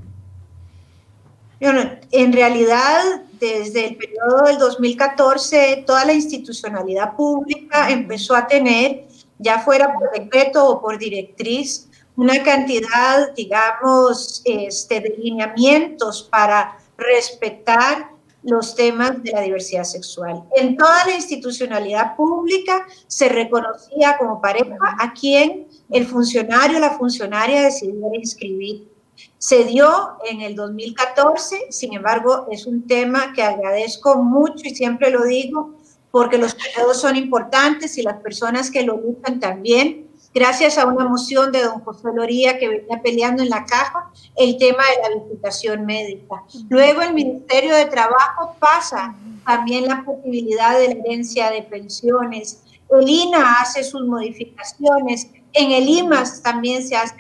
en 1.59 2.33
realidad, 2.33 3.23
desde 3.39 3.87
el 3.87 3.97
periodo 3.97 4.45
del 4.47 4.59
2014, 4.59 5.85
toda 5.87 6.05
la 6.05 6.13
institucionalidad 6.13 7.15
pública 7.17 7.91
empezó 7.91 8.35
a 8.35 8.47
tener, 8.47 9.07
ya 9.39 9.61
fuera 9.61 9.93
por 9.95 10.11
decreto 10.13 10.67
o 10.67 10.81
por 10.81 10.99
directriz, 10.99 11.89
una 12.17 12.43
cantidad, 12.43 13.35
digamos, 13.35 14.43
este, 14.45 15.01
de 15.01 15.17
lineamientos 15.19 16.29
para 16.31 16.79
respetar 16.97 18.11
los 18.43 18.75
temas 18.75 19.23
de 19.23 19.33
la 19.33 19.41
diversidad 19.41 19.85
sexual. 19.85 20.45
En 20.57 20.77
toda 20.77 21.05
la 21.05 21.15
institucionalidad 21.15 22.17
pública 22.17 22.87
se 23.07 23.29
reconocía 23.29 24.17
como 24.19 24.41
pareja 24.41 24.77
a 24.99 25.13
quien 25.13 25.67
el 25.91 26.07
funcionario 26.07 26.79
o 26.79 26.81
la 26.81 26.97
funcionaria 26.97 27.63
decidiera 27.63 28.09
inscribir 28.15 28.96
se 29.39 29.65
dio 29.65 30.17
en 30.29 30.41
el 30.41 30.57
2014, 30.57 31.67
sin 31.71 31.95
embargo, 31.95 32.47
es 32.51 32.67
un 32.67 32.87
tema 32.87 33.33
que 33.35 33.43
agradezco 33.43 34.17
mucho 34.17 34.67
y 34.67 34.75
siempre 34.75 35.11
lo 35.11 35.25
digo, 35.25 35.75
porque 36.11 36.39
los 36.39 36.55
periodos 36.55 37.01
son 37.01 37.17
importantes 37.17 37.99
y 37.99 38.03
las 38.03 38.21
personas 38.23 38.71
que 38.71 38.83
lo 38.83 38.97
luchan 38.97 39.39
también. 39.39 40.07
Gracias 40.33 40.79
a 40.79 40.87
una 40.87 41.07
moción 41.07 41.53
de 41.53 41.63
don 41.63 41.81
José 41.81 42.09
Loría 42.15 42.59
que 42.59 42.69
venía 42.69 43.03
peleando 43.03 43.43
en 43.43 43.51
la 43.51 43.65
caja 43.65 44.11
el 44.37 44.59
tema 44.59 44.83
de 44.83 45.15
la 45.15 45.23
visitación 45.23 45.87
médica. 45.87 46.43
Luego 46.69 47.03
el 47.03 47.15
Ministerio 47.15 47.75
de 47.75 47.87
Trabajo 47.87 48.57
pasa 48.59 49.15
también 49.47 49.87
la 49.87 50.05
posibilidad 50.05 50.79
de 50.79 50.89
la 50.89 50.95
herencia 50.95 51.51
de 51.51 51.63
pensiones. 51.63 52.63
El 52.91 53.09
INA 53.09 53.61
hace 53.61 53.83
sus 53.83 54.07
modificaciones. 54.07 55.29
En 55.53 55.73
el 55.73 55.89
IMAS 55.89 56.43
también 56.43 56.87
se 56.87 56.97
hace 56.97 57.15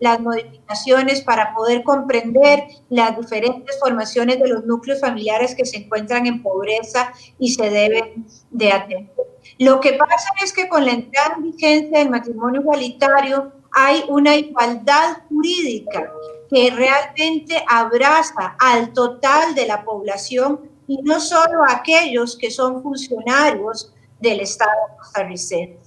las 0.00 0.20
modificaciones 0.20 1.22
para 1.22 1.54
poder 1.54 1.82
comprender 1.82 2.64
las 2.90 3.16
diferentes 3.16 3.78
formaciones 3.80 4.40
de 4.40 4.48
los 4.48 4.64
núcleos 4.64 5.00
familiares 5.00 5.54
que 5.54 5.64
se 5.64 5.78
encuentran 5.78 6.26
en 6.26 6.42
pobreza 6.42 7.12
y 7.38 7.54
se 7.54 7.70
deben 7.70 8.26
de 8.50 8.72
atender. 8.72 9.14
Lo 9.58 9.80
que 9.80 9.92
pasa 9.92 10.28
es 10.42 10.52
que 10.52 10.68
con 10.68 10.84
la 10.84 10.92
entrada 10.92 11.34
en 11.36 11.52
vigencia 11.52 11.98
del 11.98 12.10
matrimonio 12.10 12.60
igualitario 12.60 13.52
hay 13.72 14.04
una 14.08 14.36
igualdad 14.36 15.18
jurídica 15.28 16.10
que 16.50 16.70
realmente 16.70 17.64
abraza 17.68 18.56
al 18.58 18.92
total 18.92 19.54
de 19.54 19.66
la 19.66 19.84
población 19.84 20.70
y 20.86 21.02
no 21.02 21.20
solo 21.20 21.64
a 21.64 21.72
aquellos 21.76 22.36
que 22.36 22.50
son 22.50 22.82
funcionarios 22.82 23.92
del 24.20 24.40
Estado 24.40 24.70
costarricense. 24.98 25.83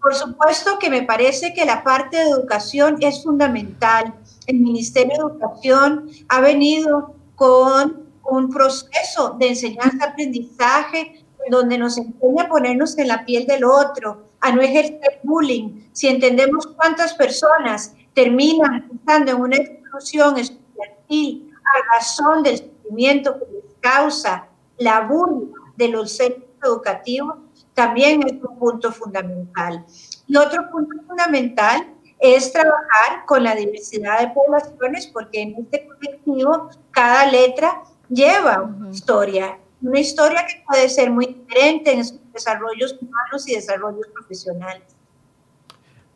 Por 0.00 0.14
supuesto 0.14 0.78
que 0.78 0.90
me 0.90 1.02
parece 1.02 1.52
que 1.52 1.64
la 1.64 1.82
parte 1.82 2.16
de 2.16 2.30
educación 2.30 2.96
es 3.00 3.22
fundamental. 3.22 4.14
El 4.46 4.60
Ministerio 4.60 5.12
de 5.16 5.22
Educación 5.22 6.08
ha 6.28 6.40
venido 6.40 7.14
con 7.34 8.08
un 8.30 8.50
proceso 8.50 9.36
de 9.38 9.48
enseñanza-aprendizaje 9.48 11.24
donde 11.50 11.78
nos 11.78 11.96
enseña 11.98 12.44
a 12.44 12.48
ponernos 12.48 12.96
en 12.98 13.08
la 13.08 13.24
piel 13.24 13.46
del 13.46 13.64
otro, 13.64 14.26
a 14.40 14.52
no 14.52 14.60
ejercer 14.60 15.20
bullying. 15.22 15.88
Si 15.92 16.08
entendemos 16.08 16.66
cuántas 16.66 17.14
personas 17.14 17.94
terminan 18.14 18.88
estando 18.94 19.32
en 19.32 19.40
una 19.40 19.56
exclusión 19.56 20.38
estudiantil 20.38 21.52
a 21.64 21.96
razón 21.96 22.42
del 22.42 22.58
sufrimiento 22.58 23.38
que 23.38 23.46
les 23.52 23.74
causa 23.80 24.46
la 24.78 25.00
burla 25.00 25.48
de 25.76 25.88
los 25.88 26.16
centros 26.16 26.44
educativos, 26.62 27.36
también 27.78 28.20
es 28.26 28.32
un 28.32 28.58
punto 28.58 28.90
fundamental. 28.90 29.84
Y 30.26 30.36
otro 30.36 30.68
punto 30.68 31.00
fundamental 31.06 31.94
es 32.18 32.52
trabajar 32.52 33.24
con 33.24 33.44
la 33.44 33.54
diversidad 33.54 34.18
de 34.18 34.28
poblaciones, 34.30 35.06
porque 35.06 35.42
en 35.42 35.54
este 35.60 35.86
colectivo 35.86 36.70
cada 36.90 37.30
letra 37.30 37.84
lleva 38.08 38.62
una 38.62 38.90
historia, 38.90 39.60
una 39.80 40.00
historia 40.00 40.44
que 40.44 40.64
puede 40.66 40.88
ser 40.88 41.12
muy 41.12 41.26
diferente 41.26 41.92
en 41.92 42.04
sus 42.04 42.18
desarrollos 42.32 42.96
humanos 43.00 43.48
y 43.48 43.54
desarrollos 43.54 44.08
profesionales. 44.12 44.82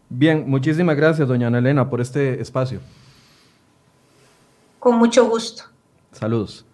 Bien, 0.08 0.44
muchísimas 0.50 0.96
gracias, 0.96 1.28
doña 1.28 1.46
Ana 1.46 1.58
Elena, 1.58 1.88
por 1.88 2.00
este 2.00 2.40
espacio. 2.40 2.80
Con 4.80 4.96
mucho 4.96 5.28
gusto. 5.28 5.62
Saludos. 6.10 6.66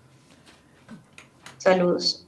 Saludos. 1.58 2.27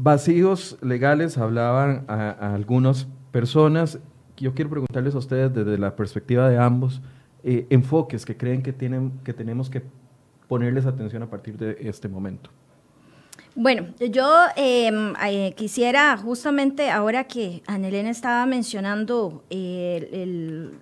Vacíos 0.00 0.78
legales 0.80 1.38
hablaban 1.38 2.04
a, 2.06 2.54
algunas 2.54 3.08
personas. 3.32 3.98
Yo 4.36 4.54
quiero 4.54 4.70
preguntarles 4.70 5.16
a 5.16 5.18
ustedes 5.18 5.52
desde 5.52 5.76
la 5.76 5.96
perspectiva 5.96 6.48
de 6.48 6.56
ambos, 6.56 7.02
eh, 7.42 7.66
enfoques 7.70 8.24
que 8.24 8.36
creen 8.36 8.62
que, 8.62 8.72
tienen, 8.72 9.18
que 9.24 9.32
tenemos 9.32 9.68
que 9.68 9.82
ponerles 10.46 10.86
atención 10.86 11.24
a 11.24 11.30
partir 11.30 11.58
de 11.58 11.76
este 11.80 12.06
momento? 12.06 12.50
Bueno, 13.56 13.88
yo 13.98 14.44
em, 14.54 15.14
eh, 15.26 15.52
quisiera 15.56 16.16
justamente 16.16 16.90
ahora 16.90 17.24
que 17.24 17.64
Anelena 17.66 18.10
estaba 18.10 18.46
mencionando 18.46 19.42
el, 19.50 20.78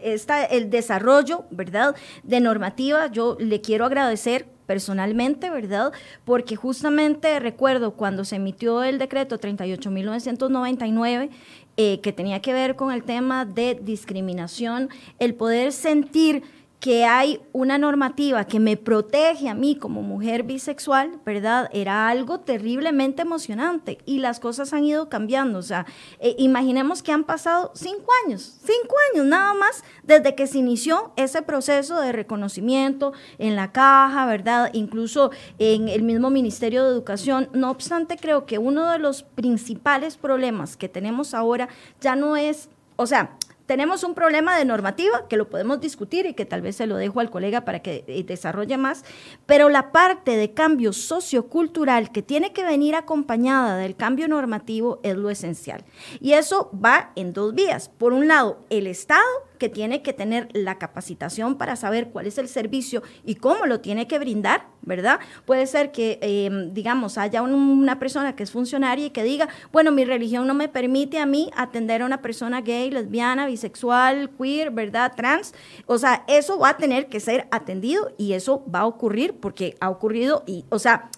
el 0.00 0.70
desarrollo, 0.70 1.44
¿verdad?, 1.50 1.96
de 2.22 2.40
normativa, 2.40 3.08
yo 3.08 3.36
le 3.40 3.60
quiero 3.60 3.84
agradecer 3.84 4.46
personalmente, 4.70 5.50
¿verdad? 5.50 5.92
Porque 6.24 6.54
justamente 6.54 7.40
recuerdo 7.40 7.94
cuando 7.94 8.24
se 8.24 8.36
emitió 8.36 8.84
el 8.84 8.98
decreto 8.98 9.36
38.999, 9.36 11.28
eh, 11.76 11.98
que 12.00 12.12
tenía 12.12 12.40
que 12.40 12.52
ver 12.52 12.76
con 12.76 12.92
el 12.92 13.02
tema 13.02 13.44
de 13.44 13.76
discriminación, 13.82 14.88
el 15.18 15.34
poder 15.34 15.72
sentir 15.72 16.44
que 16.80 17.04
hay 17.04 17.42
una 17.52 17.76
normativa 17.76 18.46
que 18.46 18.58
me 18.58 18.78
protege 18.78 19.50
a 19.50 19.54
mí 19.54 19.76
como 19.76 20.00
mujer 20.00 20.44
bisexual, 20.44 21.20
¿verdad? 21.26 21.68
Era 21.74 22.08
algo 22.08 22.40
terriblemente 22.40 23.20
emocionante 23.20 23.98
y 24.06 24.18
las 24.18 24.40
cosas 24.40 24.72
han 24.72 24.84
ido 24.84 25.10
cambiando. 25.10 25.58
O 25.58 25.62
sea, 25.62 25.84
eh, 26.20 26.34
imaginemos 26.38 27.02
que 27.02 27.12
han 27.12 27.24
pasado 27.24 27.70
cinco 27.74 28.10
años, 28.24 28.58
cinco 28.64 28.96
años 29.12 29.26
nada 29.26 29.52
más 29.52 29.84
desde 30.04 30.34
que 30.34 30.46
se 30.46 30.56
inició 30.56 31.12
ese 31.16 31.42
proceso 31.42 32.00
de 32.00 32.12
reconocimiento 32.12 33.12
en 33.38 33.56
la 33.56 33.72
caja, 33.72 34.24
¿verdad? 34.24 34.70
Incluso 34.72 35.30
en 35.58 35.88
el 35.88 36.02
mismo 36.02 36.30
Ministerio 36.30 36.84
de 36.84 36.90
Educación. 36.90 37.50
No 37.52 37.70
obstante, 37.70 38.16
creo 38.16 38.46
que 38.46 38.56
uno 38.56 38.90
de 38.90 38.98
los 38.98 39.22
principales 39.22 40.16
problemas 40.16 40.78
que 40.78 40.88
tenemos 40.88 41.34
ahora 41.34 41.68
ya 42.00 42.16
no 42.16 42.38
es, 42.38 42.70
o 42.96 43.06
sea, 43.06 43.36
tenemos 43.70 44.02
un 44.02 44.14
problema 44.14 44.58
de 44.58 44.64
normativa 44.64 45.28
que 45.28 45.36
lo 45.36 45.48
podemos 45.48 45.80
discutir 45.80 46.26
y 46.26 46.34
que 46.34 46.44
tal 46.44 46.60
vez 46.60 46.74
se 46.74 46.88
lo 46.88 46.96
dejo 46.96 47.20
al 47.20 47.30
colega 47.30 47.64
para 47.64 47.78
que 47.78 48.02
eh, 48.08 48.24
desarrolle 48.24 48.76
más, 48.76 49.04
pero 49.46 49.68
la 49.68 49.92
parte 49.92 50.36
de 50.36 50.52
cambio 50.52 50.92
sociocultural 50.92 52.10
que 52.10 52.20
tiene 52.20 52.52
que 52.52 52.64
venir 52.64 52.96
acompañada 52.96 53.76
del 53.76 53.94
cambio 53.94 54.26
normativo 54.26 54.98
es 55.04 55.14
lo 55.14 55.30
esencial. 55.30 55.84
Y 56.18 56.32
eso 56.32 56.72
va 56.84 57.12
en 57.14 57.32
dos 57.32 57.54
vías. 57.54 57.88
Por 57.90 58.12
un 58.12 58.26
lado, 58.26 58.58
el 58.70 58.88
Estado 58.88 59.22
que 59.60 59.68
tiene 59.68 60.02
que 60.02 60.12
tener 60.14 60.48
la 60.54 60.78
capacitación 60.78 61.56
para 61.56 61.76
saber 61.76 62.08
cuál 62.08 62.26
es 62.26 62.38
el 62.38 62.48
servicio 62.48 63.02
y 63.24 63.36
cómo 63.36 63.66
lo 63.66 63.80
tiene 63.80 64.08
que 64.08 64.18
brindar, 64.18 64.66
¿verdad? 64.80 65.20
Puede 65.44 65.66
ser 65.66 65.92
que, 65.92 66.18
em, 66.22 66.72
digamos, 66.72 67.18
haya 67.18 67.42
una 67.42 67.98
persona 67.98 68.34
que 68.34 68.42
es 68.42 68.50
funcionaria 68.50 69.06
y 69.06 69.10
que 69.10 69.22
diga, 69.22 69.48
bueno, 69.70 69.92
mi 69.92 70.04
religión 70.04 70.46
no 70.46 70.54
me 70.54 70.68
permite 70.68 71.18
a 71.18 71.26
mí 71.26 71.50
atender 71.54 72.00
a 72.00 72.06
una 72.06 72.22
persona 72.22 72.62
gay, 72.62 72.90
lesbiana, 72.90 73.46
bisexual, 73.46 74.30
queer, 74.30 74.70
¿verdad? 74.70 75.12
Trans. 75.14 75.52
O 75.86 75.98
sea, 75.98 76.24
eso 76.26 76.58
va 76.58 76.70
a 76.70 76.76
tener 76.78 77.08
que 77.08 77.20
ser 77.20 77.46
atendido 77.50 78.14
y 78.16 78.32
eso 78.32 78.64
va 78.74 78.80
a 78.80 78.86
ocurrir 78.86 79.34
porque 79.34 79.76
ha 79.80 79.90
ocurrido 79.90 80.42
y, 80.46 80.64
o 80.70 80.78
sea, 80.78 81.10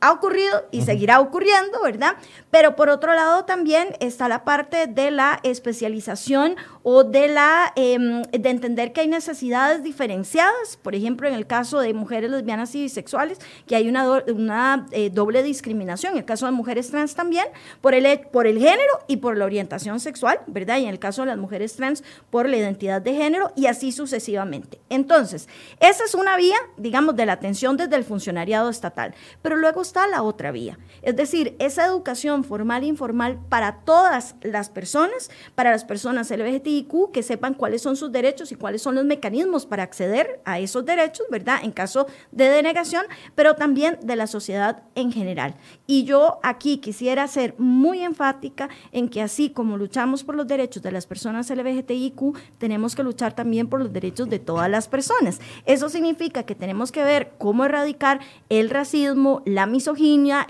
ha 0.00 0.12
ocurrido 0.12 0.66
y 0.70 0.82
seguirá 0.82 1.20
ocurriendo, 1.20 1.82
¿verdad? 1.82 2.16
Pero 2.50 2.74
por 2.74 2.88
otro 2.88 3.14
lado 3.14 3.44
también 3.44 3.96
está 4.00 4.28
la 4.28 4.44
parte 4.44 4.86
de 4.86 5.10
la 5.10 5.40
especialización 5.42 6.56
o 6.82 7.04
de, 7.04 7.28
la, 7.28 7.72
em, 7.76 8.22
de 8.22 8.50
entender 8.50 8.92
que 8.92 9.02
hay 9.02 9.08
necesidades 9.08 9.82
diferenciadas, 9.82 10.78
por 10.82 10.94
ejemplo, 10.94 11.28
en 11.28 11.34
el 11.34 11.46
caso 11.46 11.80
de 11.80 11.92
mujeres 11.92 12.30
lesbianas 12.30 12.74
y 12.74 12.82
bisexuales, 12.82 13.38
que 13.66 13.76
hay 13.76 13.88
una, 13.88 14.22
una 14.28 14.86
eh, 14.92 15.10
doble 15.10 15.42
discriminación, 15.42 16.12
en 16.12 16.18
el 16.18 16.24
caso 16.24 16.46
de 16.46 16.52
mujeres 16.52 16.90
trans 16.90 17.14
también, 17.14 17.46
por 17.80 17.94
el, 17.94 18.20
por 18.32 18.46
el 18.46 18.58
género 18.58 19.00
y 19.06 19.18
por 19.18 19.36
la 19.36 19.44
orientación 19.44 20.00
sexual, 20.00 20.40
¿verdad? 20.46 20.78
Y 20.78 20.84
en 20.84 20.90
el 20.90 20.98
caso 20.98 21.22
de 21.22 21.28
las 21.28 21.38
mujeres 21.38 21.76
trans, 21.76 22.02
por 22.30 22.48
la 22.48 22.56
identidad 22.56 23.02
de 23.02 23.14
género 23.14 23.52
y 23.54 23.66
así 23.66 23.92
sucesivamente. 23.92 24.80
Entonces, 24.88 25.48
esa 25.78 26.04
es 26.04 26.14
una 26.14 26.36
vía, 26.36 26.56
digamos, 26.76 27.16
de 27.16 27.26
la 27.26 27.34
atención 27.34 27.76
desde 27.76 27.96
el 27.96 28.04
funcionariado 28.04 28.70
estatal, 28.70 29.14
pero 29.42 29.56
luego 29.56 29.82
está 29.90 30.06
la 30.06 30.22
otra 30.22 30.52
vía, 30.52 30.78
es 31.02 31.16
decir, 31.16 31.56
esa 31.58 31.84
educación 31.84 32.44
formal 32.44 32.84
e 32.84 32.86
informal 32.86 33.40
para 33.48 33.80
todas 33.80 34.36
las 34.40 34.70
personas, 34.70 35.30
para 35.56 35.72
las 35.72 35.84
personas 35.84 36.30
LGBTIQ, 36.30 37.10
que 37.12 37.24
sepan 37.24 37.54
cuáles 37.54 37.82
son 37.82 37.96
sus 37.96 38.12
derechos 38.12 38.52
y 38.52 38.54
cuáles 38.54 38.82
son 38.82 38.94
los 38.94 39.04
mecanismos 39.04 39.66
para 39.66 39.82
acceder 39.82 40.40
a 40.44 40.60
esos 40.60 40.84
derechos, 40.84 41.26
¿verdad? 41.28 41.58
En 41.64 41.72
caso 41.72 42.06
de 42.30 42.48
denegación, 42.48 43.04
pero 43.34 43.56
también 43.56 43.98
de 44.00 44.14
la 44.14 44.28
sociedad 44.28 44.84
en 44.94 45.10
general. 45.10 45.56
Y 45.88 46.04
yo 46.04 46.38
aquí 46.44 46.78
quisiera 46.78 47.26
ser 47.26 47.56
muy 47.58 48.02
enfática 48.02 48.68
en 48.92 49.08
que 49.08 49.22
así 49.22 49.50
como 49.50 49.76
luchamos 49.76 50.22
por 50.22 50.36
los 50.36 50.46
derechos 50.46 50.84
de 50.84 50.92
las 50.92 51.06
personas 51.06 51.50
LGBTIQ, 51.50 52.36
tenemos 52.58 52.94
que 52.94 53.02
luchar 53.02 53.34
también 53.34 53.68
por 53.68 53.80
los 53.80 53.92
derechos 53.92 54.30
de 54.30 54.38
todas 54.38 54.70
las 54.70 54.86
personas. 54.86 55.40
Eso 55.66 55.88
significa 55.88 56.44
que 56.44 56.54
tenemos 56.54 56.92
que 56.92 57.02
ver 57.02 57.32
cómo 57.38 57.64
erradicar 57.64 58.20
el 58.48 58.70
racismo, 58.70 59.42
la 59.46 59.66
misoginia, 59.66 59.79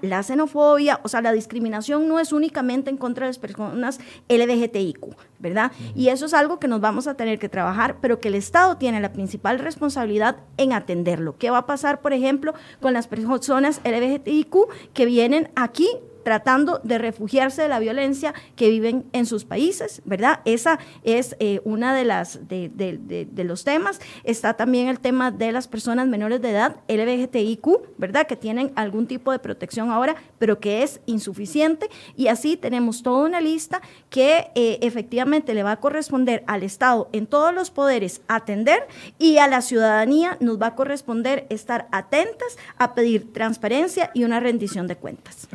la 0.03 0.22
xenofobia, 0.22 1.01
o 1.03 1.09
sea, 1.09 1.20
la 1.20 1.33
discriminación 1.33 2.09
no 2.09 2.18
es 2.18 2.33
únicamente 2.33 2.91
en 2.91 2.97
contra 2.97 3.26
de 3.26 3.31
las 3.31 3.39
personas 3.39 4.01
LGBTIQ, 4.28 5.14
¿verdad? 5.39 5.72
Y 5.95 6.09
eso 6.09 6.26
es 6.26 6.35
algo 6.35 6.59
que 6.59 6.68
nos 6.68 6.81
vamos 6.81 7.07
a 7.07 7.14
tener 7.14 7.39
que 7.39 7.49
trabajar, 7.49 7.97
pero 8.01 8.20
que 8.20 8.28
el 8.28 8.35
Estado 8.35 8.76
tiene 8.76 9.01
la 9.01 9.12
principal 9.12 9.59
responsabilidad 9.59 10.37
en 10.57 10.72
atenderlo. 10.72 11.37
¿Qué 11.39 11.51
va 11.51 11.59
a 11.59 11.66
pasar, 11.66 12.01
por 12.01 12.12
ejemplo, 12.12 12.55
con 12.81 12.93
las 12.93 13.07
personas 13.07 13.81
LGBTIQ 13.85 14.57
que 14.95 15.07
vienen 15.07 15.51
aquí 15.57 15.89
tratando 16.23 16.81
de 16.85 16.99
refugiarse 16.99 17.62
de 17.62 17.68
la 17.68 17.79
violencia 17.79 18.35
que 18.57 18.71
viven 18.71 19.05
en 19.12 19.27
sus 19.27 19.45
países, 19.45 20.03
¿verdad? 20.05 20.41
Esa 20.45 20.79
es 21.03 21.37
eh, 21.39 21.61
una 21.64 21.95
de 21.95 22.05
las 22.05 22.49
de, 22.49 23.45
los 23.45 23.64
temas. 23.64 24.01
Está 24.25 24.55
también 24.55 24.89
el 24.89 25.01
tema 25.01 25.31
de 25.31 25.53
las 25.53 25.68
personas 25.68 26.07
menores 26.07 26.41
de 26.43 26.51
edad, 26.51 26.77
LGBTIQ, 26.89 27.99
¿verdad? 27.99 28.27
Que 28.27 28.37
tienen 28.37 28.73
algún 28.77 29.07
tipo 29.07 29.33
de 29.33 29.39
protección 29.39 29.91
ahora, 29.91 30.16
pero 30.39 30.61
que 30.61 30.83
es 30.83 31.01
insuficiente. 31.07 31.89
Y 32.16 32.29
así 32.29 32.57
tenemos 32.57 33.03
toda 33.03 33.27
una 33.27 33.41
lista 33.41 33.81
que 34.09 34.51
eh, 34.55 34.79
efectivamente 34.83 35.55
le 35.55 35.62
va 35.62 35.73
a 35.73 35.81
corresponder 35.81 36.45
al 36.47 36.62
Estado 36.62 37.09
en 37.12 37.27
todos 37.27 37.55
los 37.55 37.71
poderes 37.71 38.23
atender 38.29 38.87
y 39.18 39.39
a 39.39 39.49
la 39.49 39.62
ciudadanía 39.62 40.37
nos 40.41 40.61
va 40.61 40.68
a 40.68 40.75
corresponder 40.75 41.47
estar 41.49 41.89
atentas 41.93 42.59
a 42.79 42.95
pedir 42.95 43.33
transparencia 43.33 44.11
y 44.14 44.25
una 44.25 44.41
rendición 44.41 44.87
de 44.87 44.97
cuentas. 44.97 45.49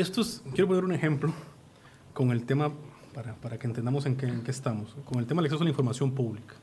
Esteban 0.00 0.52
quiero 0.54 0.68
poner 0.68 0.84
un 0.84 0.92
ejemplo 0.92 1.32
con 2.12 2.30
el 2.30 2.44
tema, 2.44 2.72
para, 3.14 3.34
para 3.36 3.58
que 3.58 3.66
entendamos 3.66 4.06
en 4.06 4.16
qué, 4.16 4.26
en 4.26 4.42
qué, 4.42 4.50
estamos, 4.50 4.96
con 5.04 5.18
el 5.18 5.26
tema 5.26 5.40
del 5.40 5.46
acceso 5.46 5.62
a 5.62 5.64
la 5.64 5.70
información 5.70 6.12
pública. 6.12 6.54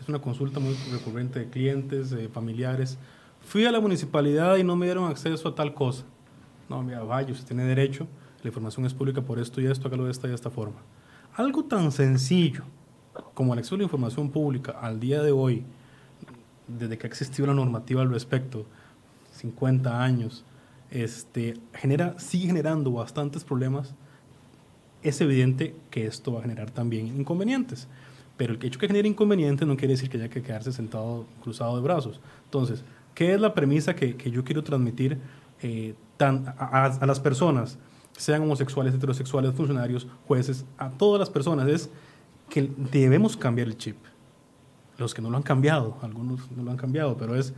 Es 0.00 0.08
una 0.08 0.20
consulta 0.20 0.60
muy 0.60 0.74
recurrente 0.92 1.38
de 1.38 1.48
clientes, 1.48 2.10
de 2.10 2.28
familiares. 2.28 2.98
Fui 3.40 3.64
a 3.64 3.72
la 3.72 3.80
municipalidad 3.80 4.56
y 4.56 4.64
no 4.64 4.76
me 4.76 4.86
dieron 4.86 5.10
acceso 5.10 5.48
a 5.48 5.54
tal 5.54 5.74
cosa. 5.74 6.04
No, 6.68 6.82
mira, 6.82 7.02
vaya, 7.02 7.32
usted 7.32 7.46
tiene 7.46 7.64
derecho, 7.64 8.06
la 8.42 8.48
información 8.48 8.84
es 8.86 8.94
pública 8.94 9.22
por 9.22 9.38
esto 9.38 9.60
y 9.60 9.66
esto, 9.66 9.88
hágalo 9.88 10.04
de 10.04 10.10
esta 10.10 10.26
y 10.26 10.30
de 10.30 10.36
esta 10.36 10.50
forma. 10.50 10.76
Algo 11.34 11.64
tan 11.64 11.92
sencillo 11.92 12.64
como 13.34 13.52
el 13.52 13.60
acceso 13.60 13.74
a 13.76 13.78
la 13.78 13.84
información 13.84 14.30
pública 14.30 14.72
al 14.80 15.00
día 15.00 15.22
de 15.22 15.32
hoy, 15.32 15.64
desde 16.66 16.98
que 16.98 17.06
ha 17.06 17.10
existido 17.10 17.46
la 17.46 17.54
normativa 17.54 18.02
al 18.02 18.10
respecto, 18.10 18.66
50 19.32 20.02
años, 20.02 20.44
este, 20.90 21.58
genera, 21.74 22.18
sigue 22.18 22.46
generando 22.46 22.92
bastantes 22.92 23.44
problemas, 23.44 23.94
es 25.02 25.20
evidente 25.20 25.74
que 25.90 26.06
esto 26.06 26.32
va 26.32 26.40
a 26.40 26.42
generar 26.42 26.70
también 26.70 27.06
inconvenientes. 27.06 27.88
Pero 28.36 28.54
el 28.54 28.64
hecho 28.64 28.78
que 28.78 28.86
genere 28.86 29.08
inconvenientes 29.08 29.66
no 29.66 29.76
quiere 29.76 29.94
decir 29.94 30.10
que 30.10 30.18
haya 30.18 30.28
que 30.28 30.42
quedarse 30.42 30.72
sentado 30.72 31.26
cruzado 31.42 31.76
de 31.76 31.82
brazos. 31.82 32.20
Entonces, 32.44 32.84
¿qué 33.14 33.34
es 33.34 33.40
la 33.40 33.54
premisa 33.54 33.94
que, 33.94 34.16
yo 34.30 34.44
quiero 34.44 34.62
transmitir 34.62 35.18
eh, 35.62 35.94
a, 36.18 37.06
las 37.06 37.20
personas, 37.20 37.78
sean 38.16 38.42
homosexuales, 38.42 38.94
heterosexuales, 38.94 39.54
funcionarios, 39.54 40.06
jueces, 40.26 40.66
a 40.76 40.90
todas 40.90 41.18
las 41.18 41.30
personas? 41.30 41.68
Es 41.68 41.90
que 42.50 42.70
debemos 42.92 43.36
cambiar 43.36 43.68
el 43.68 43.76
chip. 43.76 43.96
Los 44.98 45.14
que 45.14 45.22
no 45.22 45.30
lo 45.30 45.36
han 45.36 45.42
cambiado, 45.42 45.98
algunos 46.02 46.50
no 46.50 46.62
lo 46.62 46.70
han 46.70 46.76
cambiado, 46.76 47.16
pero 47.16 47.36
es 47.36 47.54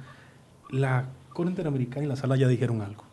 la 0.71 1.07
Corte 1.33 1.51
Interamericana 1.51 2.05
y 2.05 2.09
la 2.09 2.17
Sala 2.17 2.37
ya 2.37 2.49
dijeron 2.49 2.83
algo. 2.83 3.08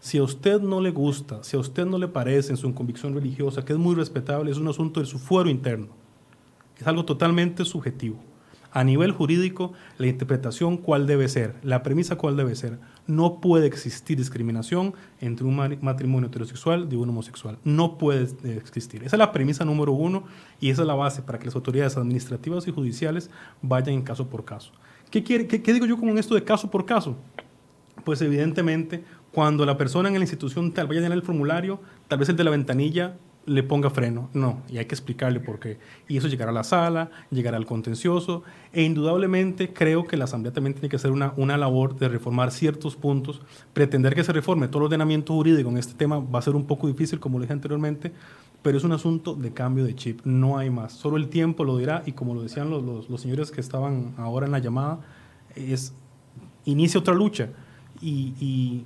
Si 0.00 0.18
a 0.18 0.22
usted 0.22 0.60
no 0.60 0.80
le 0.80 0.90
gusta, 0.90 1.44
si 1.44 1.56
a 1.56 1.60
usted 1.60 1.84
no 1.84 1.98
le 1.98 2.08
parece 2.08 2.50
en 2.50 2.56
su 2.56 2.72
convicción 2.74 3.14
religiosa, 3.14 3.64
que 3.64 3.74
es 3.74 3.78
muy 3.78 3.94
respetable, 3.94 4.50
es 4.50 4.56
un 4.56 4.68
asunto 4.68 5.00
de 5.00 5.06
su 5.06 5.18
fuero 5.18 5.50
interno. 5.50 5.88
Es 6.78 6.86
algo 6.86 7.04
totalmente 7.04 7.64
subjetivo. 7.66 8.18
A 8.72 8.84
nivel 8.84 9.10
jurídico, 9.10 9.72
la 9.98 10.06
interpretación 10.06 10.76
cuál 10.76 11.06
debe 11.06 11.28
ser, 11.28 11.56
la 11.62 11.82
premisa 11.82 12.16
cuál 12.16 12.36
debe 12.36 12.54
ser. 12.54 12.78
No 13.08 13.40
puede 13.40 13.66
existir 13.66 14.16
discriminación 14.16 14.94
entre 15.20 15.44
un 15.44 15.56
matrimonio 15.82 16.28
heterosexual 16.28 16.88
y 16.90 16.94
un 16.94 17.08
homosexual. 17.08 17.58
No 17.64 17.98
puede 17.98 18.28
existir. 18.56 19.02
Esa 19.02 19.16
es 19.16 19.18
la 19.18 19.32
premisa 19.32 19.64
número 19.64 19.92
uno 19.92 20.22
y 20.60 20.70
esa 20.70 20.82
es 20.82 20.88
la 20.88 20.94
base 20.94 21.20
para 21.20 21.40
que 21.40 21.46
las 21.46 21.56
autoridades 21.56 21.96
administrativas 21.96 22.68
y 22.68 22.70
judiciales 22.70 23.28
vayan 23.60 23.96
en 23.96 24.02
caso 24.02 24.28
por 24.28 24.44
caso. 24.44 24.70
¿Qué, 25.10 25.24
quiere, 25.24 25.48
qué, 25.48 25.72
digo 25.72 25.86
yo 25.86 25.98
con 25.98 26.16
esto 26.16 26.36
de 26.36 26.44
caso 26.44 26.70
por 26.70 26.86
caso? 26.86 27.16
Pues 28.04 28.22
evidentemente 28.22 29.02
cuando 29.32 29.64
la 29.64 29.76
persona 29.76 30.08
en 30.08 30.14
la 30.14 30.20
institución 30.20 30.72
tal 30.72 30.86
vaya 30.86 31.00
a 31.00 31.02
llenar 31.04 31.18
el 31.18 31.22
formulario, 31.22 31.80
tal 32.08 32.18
vez 32.18 32.28
el 32.28 32.36
de 32.36 32.44
la 32.44 32.50
ventanilla 32.50 33.16
le 33.46 33.62
ponga 33.62 33.90
freno. 33.90 34.28
No, 34.34 34.62
y 34.68 34.78
hay 34.78 34.84
que 34.84 34.94
explicarle 34.94 35.40
por 35.40 35.58
qué. 35.58 35.78
Y 36.08 36.16
eso 36.16 36.28
llegará 36.28 36.50
a 36.50 36.54
la 36.54 36.64
sala, 36.64 37.10
llegará 37.30 37.56
al 37.56 37.66
contencioso, 37.66 38.42
e 38.72 38.82
indudablemente 38.82 39.72
creo 39.72 40.06
que 40.06 40.16
la 40.16 40.24
Asamblea 40.24 40.52
también 40.52 40.74
tiene 40.74 40.88
que 40.88 40.96
hacer 40.96 41.10
una, 41.10 41.32
una 41.36 41.56
labor 41.56 41.96
de 41.96 42.08
reformar 42.08 42.50
ciertos 42.50 42.96
puntos. 42.96 43.40
Pretender 43.72 44.14
que 44.14 44.24
se 44.24 44.32
reforme 44.32 44.68
todo 44.68 44.80
el 44.80 44.84
ordenamiento 44.86 45.32
jurídico 45.32 45.70
en 45.70 45.78
este 45.78 45.94
tema 45.94 46.18
va 46.18 46.38
a 46.38 46.42
ser 46.42 46.54
un 46.54 46.66
poco 46.66 46.86
difícil, 46.86 47.18
como 47.18 47.40
dije 47.40 47.52
anteriormente, 47.52 48.12
pero 48.62 48.76
es 48.76 48.84
un 48.84 48.92
asunto 48.92 49.34
de 49.34 49.52
cambio 49.52 49.84
de 49.84 49.94
chip, 49.94 50.20
no 50.24 50.58
hay 50.58 50.68
más. 50.68 50.92
Solo 50.92 51.16
el 51.16 51.28
tiempo 51.28 51.64
lo 51.64 51.78
dirá, 51.78 52.02
y 52.04 52.12
como 52.12 52.34
lo 52.34 52.42
decían 52.42 52.68
los, 52.68 52.82
los, 52.82 53.08
los 53.08 53.20
señores 53.20 53.50
que 53.50 53.60
estaban 53.60 54.14
ahora 54.18 54.46
en 54.46 54.52
la 54.52 54.58
llamada, 54.58 55.00
es 55.56 55.94
inicia 56.66 57.00
otra 57.00 57.14
lucha. 57.14 57.48
Y, 58.02 58.34
y 58.38 58.84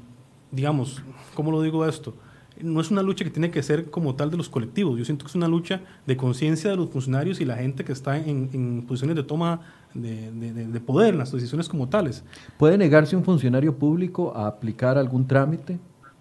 digamos, 0.55 1.03
¿cómo 1.35 1.51
lo 1.51 1.63
digo 1.63 1.87
esto? 1.87 2.15
no 2.61 2.81
es 2.81 2.91
una 2.91 3.03
lucha 3.03 3.25
que 3.25 3.31
tiene 3.31 3.51
que 3.51 3.63
ser 3.63 3.91
como 3.91 4.15
tal 4.15 4.31
de 4.31 4.37
los 4.37 4.49
colectivos. 4.49 4.99
Yo 4.99 5.05
siento 5.05 5.25
que 5.25 5.31
es 5.31 5.35
una 5.35 5.49
lucha 5.49 5.81
de 6.07 6.17
conciencia 6.17 6.71
de 6.71 6.77
los 6.77 6.89
funcionarios 6.91 7.41
y 7.41 7.45
la 7.45 7.57
gente 7.57 7.85
que 7.85 7.93
está 7.93 8.17
en, 8.17 8.51
en 8.53 8.85
posiciones 8.87 9.17
de 9.17 9.25
toma 9.25 9.61
de, 9.93 10.31
de, 10.33 10.67
de, 10.67 10.81
poder 10.81 11.15
en 11.15 11.19
las 11.19 11.33
decisiones 11.33 11.69
como 11.69 11.89
tales. 11.89 12.25
¿Puede 12.57 12.79
negarse 12.79 13.17
un 13.17 13.25
funcionario 13.25 13.77
público 13.77 14.33
a 14.37 14.47
aplicar 14.47 14.99
algún 14.99 15.27
trámite? 15.27 15.79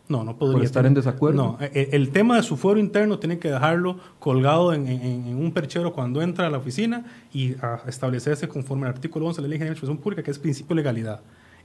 No, 0.08 0.24
no 0.24 0.38
podría. 0.38 0.58
¿Por 0.58 0.66
estar 0.66 0.86
en 0.86 0.94
desacuerdo? 0.94 1.38
No, 1.42 1.58
el, 1.60 1.90
el, 1.92 2.10
tema 2.10 2.36
de 2.36 2.44
su 2.44 2.58
fuero 2.58 2.80
interno 2.80 3.20
tiene 3.20 3.40
que 3.40 3.50
dejarlo 3.50 3.98
colgado 4.20 4.74
en, 4.74 4.88
en, 4.88 5.28
en, 5.28 5.38
un 5.38 5.52
perchero 5.54 5.94
cuando 5.94 6.22
entra 6.22 6.48
a 6.48 6.50
la 6.50 6.58
oficina 6.58 7.06
y 7.34 7.54
a 7.62 7.82
establecerse 7.88 8.48
conforme 8.48 8.86
al 8.86 8.94
artículo 8.94 9.26
11 9.28 9.38
de 9.38 9.42
la 9.44 9.50
Ley 9.50 9.58
General 9.58 9.74
de 9.74 9.80
Administración 9.80 9.98
Pública, 10.04 10.24
que 10.24 10.32
es 10.32 10.40
principio 10.40 10.76
de 10.76 10.82
legalidad. 10.82 11.22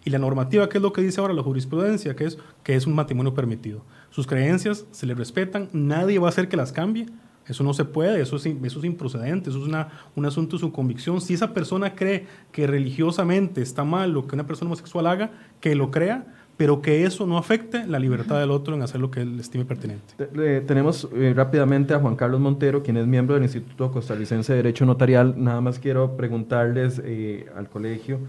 Y 0.08 0.10
la 0.10 0.18
normativa, 0.18 0.70
que 0.70 0.78
es 0.78 0.82
lo 0.82 0.90
que 0.90 1.02
dice 1.02 1.20
ahora 1.20 1.34
la 1.34 1.42
jurisprudencia, 1.42 2.16
que 2.16 2.24
es, 2.24 2.38
que 2.62 2.74
es 2.74 2.86
un 2.86 2.94
matrimonio 2.94 3.34
permitido. 3.34 3.82
Sus 4.08 4.26
creencias 4.26 4.86
se 4.90 5.04
le 5.04 5.12
respetan, 5.12 5.68
nadie 5.74 6.18
va 6.18 6.28
a 6.28 6.30
hacer 6.30 6.48
que 6.48 6.56
las 6.56 6.72
cambie. 6.72 7.04
Eso 7.46 7.62
no 7.62 7.74
se 7.74 7.84
puede, 7.84 8.22
eso 8.22 8.36
es, 8.36 8.46
eso 8.46 8.78
es 8.78 8.84
improcedente, 8.86 9.50
eso 9.50 9.58
es 9.58 9.66
una, 9.68 9.88
un 10.16 10.24
asunto 10.24 10.56
de 10.56 10.60
su 10.60 10.72
convicción. 10.72 11.20
Si 11.20 11.34
esa 11.34 11.52
persona 11.52 11.94
cree 11.94 12.24
que 12.52 12.66
religiosamente 12.66 13.60
está 13.60 13.84
mal 13.84 14.10
lo 14.10 14.26
que 14.26 14.34
una 14.34 14.46
persona 14.46 14.70
homosexual 14.70 15.06
haga, 15.06 15.30
que 15.60 15.74
lo 15.74 15.90
crea, 15.90 16.26
pero 16.56 16.80
que 16.80 17.04
eso 17.04 17.26
no 17.26 17.36
afecte 17.36 17.86
la 17.86 17.98
libertad 17.98 18.40
del 18.40 18.50
otro 18.50 18.74
en 18.74 18.80
hacer 18.80 19.02
lo 19.02 19.10
que 19.10 19.20
él 19.20 19.38
estime 19.38 19.66
pertinente. 19.66 20.14
Eh, 20.18 20.64
tenemos 20.66 21.06
eh, 21.14 21.34
rápidamente 21.36 21.92
a 21.92 21.98
Juan 21.98 22.16
Carlos 22.16 22.40
Montero, 22.40 22.82
quien 22.82 22.96
es 22.96 23.06
miembro 23.06 23.34
del 23.34 23.42
Instituto 23.42 23.92
Costarricense 23.92 24.54
de 24.54 24.56
Derecho 24.56 24.86
Notarial. 24.86 25.34
Nada 25.36 25.60
más 25.60 25.78
quiero 25.78 26.16
preguntarles 26.16 27.02
eh, 27.04 27.44
al 27.54 27.68
colegio 27.68 28.20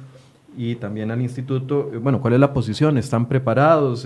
y 0.62 0.76
también 0.76 1.10
al 1.10 1.22
instituto, 1.22 1.90
bueno, 2.02 2.20
¿cuál 2.20 2.34
es 2.34 2.40
la 2.42 2.52
posición? 2.52 2.98
¿Están 2.98 3.30
preparados? 3.30 4.06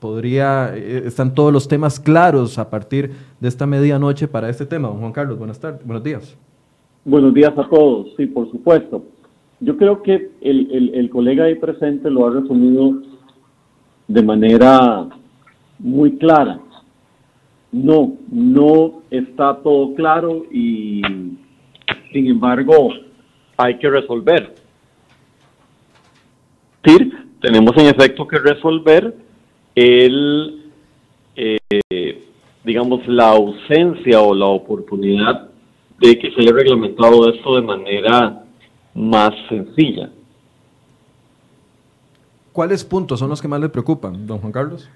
podría, 0.00 0.76
están 0.76 1.34
todos 1.34 1.52
los 1.52 1.68
temas 1.68 2.00
claros 2.00 2.58
a 2.58 2.68
partir 2.68 3.12
de 3.38 3.46
esta 3.46 3.64
medianoche 3.64 4.26
para 4.26 4.50
este 4.50 4.66
tema. 4.66 4.88
Don 4.88 4.98
Juan 4.98 5.12
Carlos, 5.12 5.38
buenas 5.38 5.60
tardes, 5.60 5.86
buenos 5.86 6.02
días. 6.02 6.36
Buenos 7.04 7.32
días 7.32 7.56
a 7.56 7.68
todos, 7.68 8.08
sí, 8.16 8.26
por 8.26 8.50
supuesto. 8.50 9.04
Yo 9.60 9.76
creo 9.76 10.02
que 10.02 10.32
el, 10.40 10.68
el, 10.72 10.94
el 10.96 11.10
colega 11.10 11.44
ahí 11.44 11.54
presente 11.54 12.10
lo 12.10 12.26
ha 12.26 12.30
resumido 12.30 13.00
de 14.08 14.22
manera 14.24 15.06
muy 15.78 16.16
clara. 16.18 16.58
No, 17.70 18.14
no 18.32 19.02
está 19.12 19.56
todo 19.62 19.94
claro 19.94 20.44
y 20.50 21.02
sin 22.12 22.26
embargo 22.26 22.88
hay 23.56 23.78
que 23.78 23.88
resolver. 23.88 24.65
Sí, 26.86 27.12
tenemos 27.40 27.76
en 27.76 27.86
efecto 27.86 28.28
que 28.28 28.38
resolver 28.38 29.12
el, 29.74 30.70
eh, 31.34 32.28
digamos, 32.62 33.06
la 33.08 33.30
ausencia 33.30 34.20
o 34.20 34.32
la 34.32 34.46
oportunidad 34.46 35.48
de 35.98 36.16
que 36.16 36.30
se 36.30 36.40
haya 36.40 36.52
reglamentado 36.52 37.28
esto 37.28 37.56
de 37.56 37.62
manera 37.62 38.44
más 38.94 39.34
sencilla. 39.48 40.10
¿Cuáles 42.52 42.84
puntos 42.84 43.18
son 43.18 43.30
los 43.30 43.42
que 43.42 43.48
más 43.48 43.60
le 43.60 43.68
preocupan, 43.68 44.24
don 44.24 44.38
Juan 44.38 44.52
Carlos? 44.52 44.88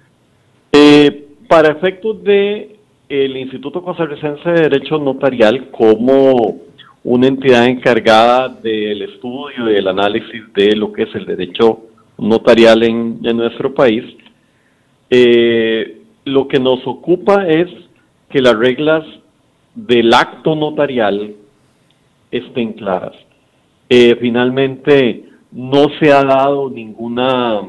Eh, 0.73 1.29
para 1.49 1.73
efectos 1.73 2.23
de 2.23 2.77
el 3.09 3.37
Instituto 3.37 3.83
Costarricense 3.83 4.49
de 4.49 4.63
Derecho 4.63 4.97
Notarial 4.99 5.69
como 5.73 6.59
una 7.03 7.29
entidad 7.29 7.67
encargada 7.67 8.49
del 8.49 9.03
estudio 9.03 9.71
y 9.71 9.77
el 9.77 9.89
análisis 9.89 10.53
de 10.55 10.77
lo 10.77 10.93
que 10.93 11.05
es 11.05 11.15
el 11.15 11.27
derecho 11.27 11.81
notarial 12.19 12.83
en, 12.83 13.21
en 13.25 13.37
nuestro 13.37 13.73
país, 13.73 14.05
eh, 15.09 16.03
lo 16.25 16.47
que 16.47 16.61
nos 16.61 16.87
ocupa 16.87 17.47
es 17.49 17.69
que 18.29 18.41
las 18.41 18.57
reglas 18.57 19.05
del 19.75 20.13
acto 20.13 20.55
notarial 20.55 21.35
estén 22.31 22.75
claras. 22.75 23.17
Eh, 23.89 24.17
finalmente, 24.21 25.25
no 25.51 25.89
se 25.99 26.13
ha 26.13 26.23
dado 26.23 26.71
ninguna 26.71 27.63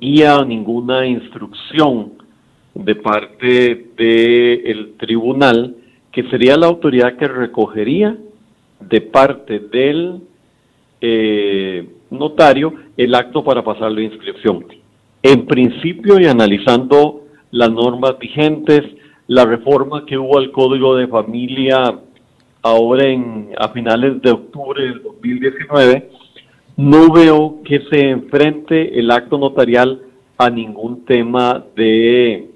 guía, 0.00 0.42
ninguna 0.44 1.06
instrucción 1.06 2.12
de 2.74 2.94
parte 2.94 3.90
del 3.96 4.94
tribunal, 4.98 5.76
que 6.14 6.22
sería 6.30 6.56
la 6.56 6.66
autoridad 6.66 7.16
que 7.16 7.26
recogería 7.26 8.16
de 8.78 9.00
parte 9.00 9.58
del 9.58 10.20
eh, 11.00 11.88
notario 12.10 12.72
el 12.96 13.14
acto 13.16 13.42
para 13.42 13.64
pasar 13.64 13.90
la 13.90 14.02
inscripción. 14.02 14.64
En 15.22 15.46
principio 15.46 16.20
y 16.20 16.26
analizando 16.26 17.24
las 17.50 17.70
normas 17.70 18.16
vigentes, 18.18 18.82
la 19.26 19.44
reforma 19.44 20.06
que 20.06 20.16
hubo 20.16 20.38
al 20.38 20.52
Código 20.52 20.94
de 20.94 21.08
Familia 21.08 21.98
ahora 22.62 23.06
en, 23.08 23.50
a 23.58 23.68
finales 23.70 24.22
de 24.22 24.30
octubre 24.30 24.84
del 24.84 25.02
2019, 25.02 26.10
no 26.76 27.12
veo 27.12 27.60
que 27.64 27.80
se 27.90 28.08
enfrente 28.08 28.98
el 28.98 29.10
acto 29.10 29.36
notarial 29.36 30.00
a 30.38 30.48
ningún 30.48 31.04
tema 31.04 31.64
de 31.74 32.50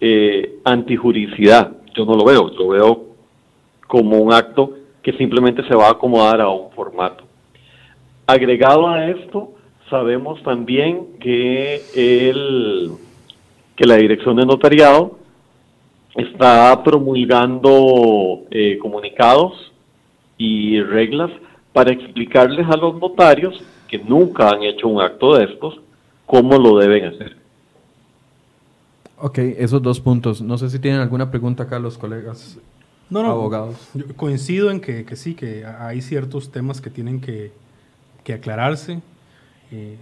eh, 0.00 0.58
antijuricidad. 0.64 1.83
Yo 1.94 2.04
no 2.04 2.14
lo 2.14 2.24
veo, 2.24 2.48
lo 2.48 2.68
veo 2.68 3.04
como 3.86 4.18
un 4.18 4.32
acto 4.32 4.74
que 5.02 5.12
simplemente 5.12 5.66
se 5.68 5.74
va 5.74 5.88
a 5.88 5.92
acomodar 5.92 6.40
a 6.40 6.48
un 6.48 6.70
formato. 6.72 7.24
Agregado 8.26 8.88
a 8.88 9.06
esto, 9.06 9.52
sabemos 9.90 10.42
también 10.42 11.18
que, 11.20 11.80
el, 11.94 12.90
que 13.76 13.86
la 13.86 13.96
Dirección 13.96 14.36
de 14.36 14.46
Notariado 14.46 15.18
está 16.16 16.82
promulgando 16.82 18.42
eh, 18.50 18.78
comunicados 18.78 19.72
y 20.38 20.80
reglas 20.80 21.30
para 21.72 21.92
explicarles 21.92 22.66
a 22.68 22.76
los 22.76 22.98
notarios 22.98 23.60
que 23.88 23.98
nunca 23.98 24.48
han 24.48 24.62
hecho 24.62 24.88
un 24.88 25.00
acto 25.02 25.36
de 25.36 25.44
estos 25.44 25.80
cómo 26.24 26.56
lo 26.56 26.78
deben 26.78 27.04
hacer. 27.06 27.43
Ok, 29.26 29.38
esos 29.38 29.80
dos 29.80 30.00
puntos. 30.00 30.42
No 30.42 30.58
sé 30.58 30.68
si 30.68 30.78
tienen 30.78 31.00
alguna 31.00 31.30
pregunta 31.30 31.62
acá 31.62 31.78
los 31.78 31.96
colegas 31.96 32.58
no, 33.08 33.22
no, 33.22 33.30
abogados. 33.30 33.74
Yo 33.94 34.04
coincido 34.16 34.70
en 34.70 34.82
que, 34.82 35.06
que, 35.06 35.16
sí, 35.16 35.34
que 35.34 35.64
hay 35.64 36.02
ciertos 36.02 36.52
temas 36.52 36.82
que 36.82 36.90
tienen 36.90 37.22
que, 37.22 37.50
que 38.22 38.34
aclararse. 38.34 39.00
Eh, 39.72 39.96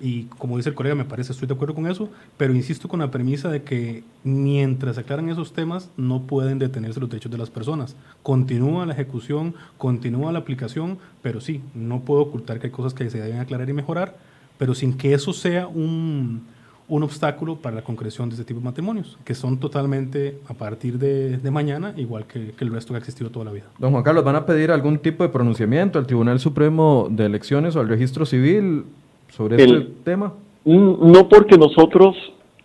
y 0.00 0.22
como 0.38 0.56
dice 0.56 0.70
el 0.70 0.74
colega, 0.74 0.94
me 0.94 1.04
parece, 1.04 1.32
estoy 1.32 1.46
de 1.46 1.52
acuerdo 1.52 1.74
con 1.74 1.86
eso, 1.88 2.08
pero 2.38 2.54
insisto 2.54 2.88
con 2.88 3.00
la 3.00 3.10
premisa 3.10 3.50
de 3.50 3.64
que 3.64 4.02
mientras 4.24 4.94
se 4.94 5.02
aclaran 5.02 5.28
esos 5.28 5.52
temas, 5.52 5.90
no 5.98 6.22
pueden 6.22 6.58
detenerse 6.58 7.00
los 7.00 7.10
derechos 7.10 7.30
de 7.30 7.36
las 7.36 7.50
personas. 7.50 7.96
Continúa 8.22 8.86
la 8.86 8.94
ejecución, 8.94 9.56
continúa 9.76 10.32
la 10.32 10.38
aplicación, 10.38 10.96
pero 11.20 11.42
sí, 11.42 11.60
no 11.74 12.00
puedo 12.00 12.22
ocultar 12.22 12.60
que 12.60 12.68
hay 12.68 12.72
cosas 12.72 12.94
que 12.94 13.10
se 13.10 13.20
deben 13.20 13.40
aclarar 13.40 13.68
y 13.68 13.74
mejorar, 13.74 14.16
pero 14.56 14.74
sin 14.74 14.96
que 14.96 15.12
eso 15.12 15.34
sea 15.34 15.66
un, 15.66 16.46
un 16.88 17.02
obstáculo 17.02 17.56
para 17.56 17.76
la 17.76 17.82
concreción 17.82 18.28
de 18.28 18.34
este 18.34 18.44
tipo 18.44 18.60
de 18.60 18.64
matrimonios, 18.64 19.18
que 19.24 19.34
son 19.34 19.58
totalmente 19.58 20.38
a 20.48 20.54
partir 20.54 20.98
de, 20.98 21.36
de 21.36 21.50
mañana, 21.50 21.92
igual 21.96 22.26
que, 22.26 22.52
que, 22.52 22.64
el 22.64 22.72
resto 22.72 22.92
que 22.92 22.96
ha 22.96 22.98
existido 22.98 23.30
toda 23.30 23.44
la 23.44 23.52
vida. 23.52 23.66
Don 23.78 23.92
Juan 23.92 24.02
Carlos, 24.02 24.24
¿van 24.24 24.36
a 24.36 24.46
pedir 24.46 24.70
algún 24.70 24.98
tipo 24.98 25.22
de 25.22 25.28
pronunciamiento 25.28 25.98
al 25.98 26.06
Tribunal 26.06 26.40
Supremo 26.40 27.08
de 27.10 27.26
Elecciones 27.26 27.76
o 27.76 27.80
al 27.80 27.88
Registro 27.88 28.24
Civil 28.24 28.84
sobre 29.30 29.62
el, 29.62 29.76
este 29.76 29.92
tema? 30.04 30.32
No 30.64 31.28
porque 31.28 31.58
nosotros, 31.58 32.16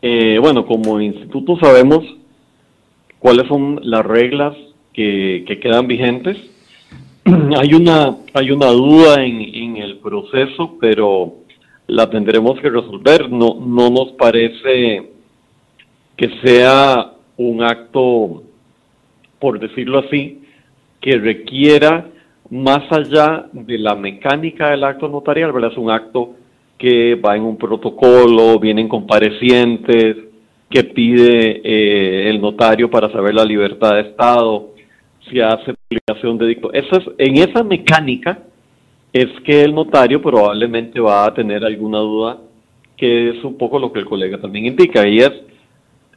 eh, 0.02 0.38
bueno, 0.42 0.66
como 0.66 1.00
instituto 1.02 1.58
sabemos 1.60 2.04
cuáles 3.20 3.48
son 3.48 3.80
las 3.84 4.06
reglas 4.06 4.56
que, 4.94 5.44
que 5.48 5.60
quedan 5.60 5.88
vigentes. 5.88 6.38
hay 7.58 7.74
una 7.74 8.18
hay 8.34 8.52
una 8.52 8.68
duda 8.68 9.24
en, 9.24 9.42
en 9.42 9.78
el 9.78 9.98
proceso, 10.00 10.78
pero 10.80 11.43
la 11.88 12.10
tendremos 12.10 12.60
que 12.60 12.70
resolver. 12.70 13.30
No, 13.30 13.56
no 13.60 13.90
nos 13.90 14.12
parece 14.14 15.12
que 16.16 16.30
sea 16.44 17.14
un 17.38 17.64
acto, 17.64 18.44
por 19.40 19.60
decirlo 19.60 20.00
así, 20.00 20.42
que 21.02 21.18
requiera 21.18 22.08
más 22.50 22.84
allá 22.92 23.48
de 23.52 23.78
la 23.78 23.96
mecánica 23.96 24.70
del 24.70 24.84
acto 24.84 25.08
notarial, 25.08 25.52
¿verdad? 25.52 25.72
Es 25.72 25.78
un 25.78 25.90
acto 25.90 26.36
que 26.78 27.16
va 27.16 27.36
en 27.36 27.44
un 27.44 27.58
protocolo, 27.58 28.60
vienen 28.60 28.88
comparecientes, 28.88 30.18
que 30.70 30.84
pide 30.84 31.62
eh, 31.64 32.30
el 32.30 32.42
notario 32.42 32.90
para 32.90 33.12
saber 33.12 33.34
la 33.34 33.46
libertad 33.46 33.96
de 33.96 34.02
Estado, 34.02 34.72
si 35.30 35.40
hace 35.40 35.74
publicación 35.88 36.38
de 36.38 36.48
dicto. 36.48 36.74
Eso 36.74 36.98
es, 36.98 37.06
en 37.18 37.38
esa 37.38 37.64
mecánica 37.64 38.40
es 39.14 39.28
que 39.46 39.64
el 39.64 39.76
notario 39.76 40.20
probablemente 40.20 41.00
va 41.00 41.28
a 41.28 41.34
tener 41.34 41.64
alguna 41.64 42.00
duda, 42.00 42.40
que 42.98 43.30
es 43.30 43.44
un 43.44 43.58
poco 43.60 43.78
lo 43.78 43.94
que 43.94 44.00
el 44.00 44.06
colega 44.06 44.42
también 44.42 44.66
indica, 44.66 45.08
y 45.08 45.20
es, 45.20 45.32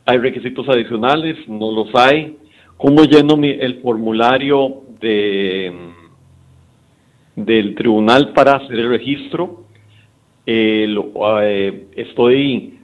¿hay 0.07 0.17
requisitos 0.17 0.67
adicionales? 0.67 1.37
¿No 1.47 1.71
los 1.71 1.95
hay? 1.95 2.39
¿Cómo 2.79 3.05
lleno 3.05 3.37
mi, 3.37 3.51
el 3.51 3.83
formulario 3.83 4.83
de, 4.99 5.73
del 7.37 7.75
tribunal 7.75 8.33
para 8.33 8.57
hacer 8.57 8.79
el 8.79 8.89
registro? 8.89 9.65
Eh, 10.47 10.87
eh, 11.43 11.87
estoy 11.97 12.79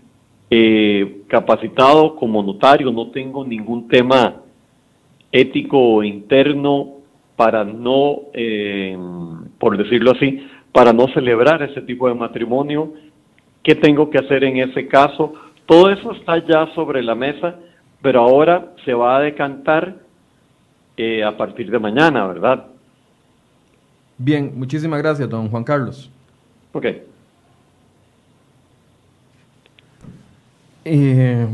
eh, 0.51 1.23
capacitado 1.27 2.17
como 2.17 2.43
notario, 2.43 2.93
no 2.93 3.11
tengo 3.11 3.47
ningún 3.47 3.89
tema 3.89 4.43
ético 5.31 6.03
interno 6.03 6.97
para 7.35 7.65
no, 7.65 8.23
por 9.63 9.79
decirlo 9.79 10.11
así, 10.11 10.45
para 10.73 10.93
no 10.93 11.07
celebrar 11.15 11.63
ese 11.63 11.83
tipo 11.83 12.09
de 12.09 12.15
matrimonio. 12.15 12.95
¿Qué 13.63 13.77
tengo 13.77 14.11
que 14.11 14.19
hacer 14.19 14.43
en 14.43 14.57
ese 14.57 14.89
caso? 14.89 15.35
Todo 15.67 15.89
eso 15.91 16.11
está 16.11 16.45
ya 16.45 16.67
sobre 16.75 17.01
la 17.01 17.15
mesa 17.15 17.55
pero 18.03 18.21
ahora 18.21 18.73
se 18.85 18.93
va 18.93 19.17
a 19.17 19.21
decantar 19.21 19.97
eh, 20.97 21.23
a 21.23 21.37
partir 21.37 21.71
de 21.71 21.79
mañana, 21.79 22.27
¿verdad? 22.27 22.67
Bien, 24.19 24.53
muchísimas 24.57 25.01
gracias, 25.01 25.31
don 25.31 25.49
Juan 25.49 25.65
Carlos. 25.65 26.11
Ok. 26.73 26.87
Eh, 30.85 31.47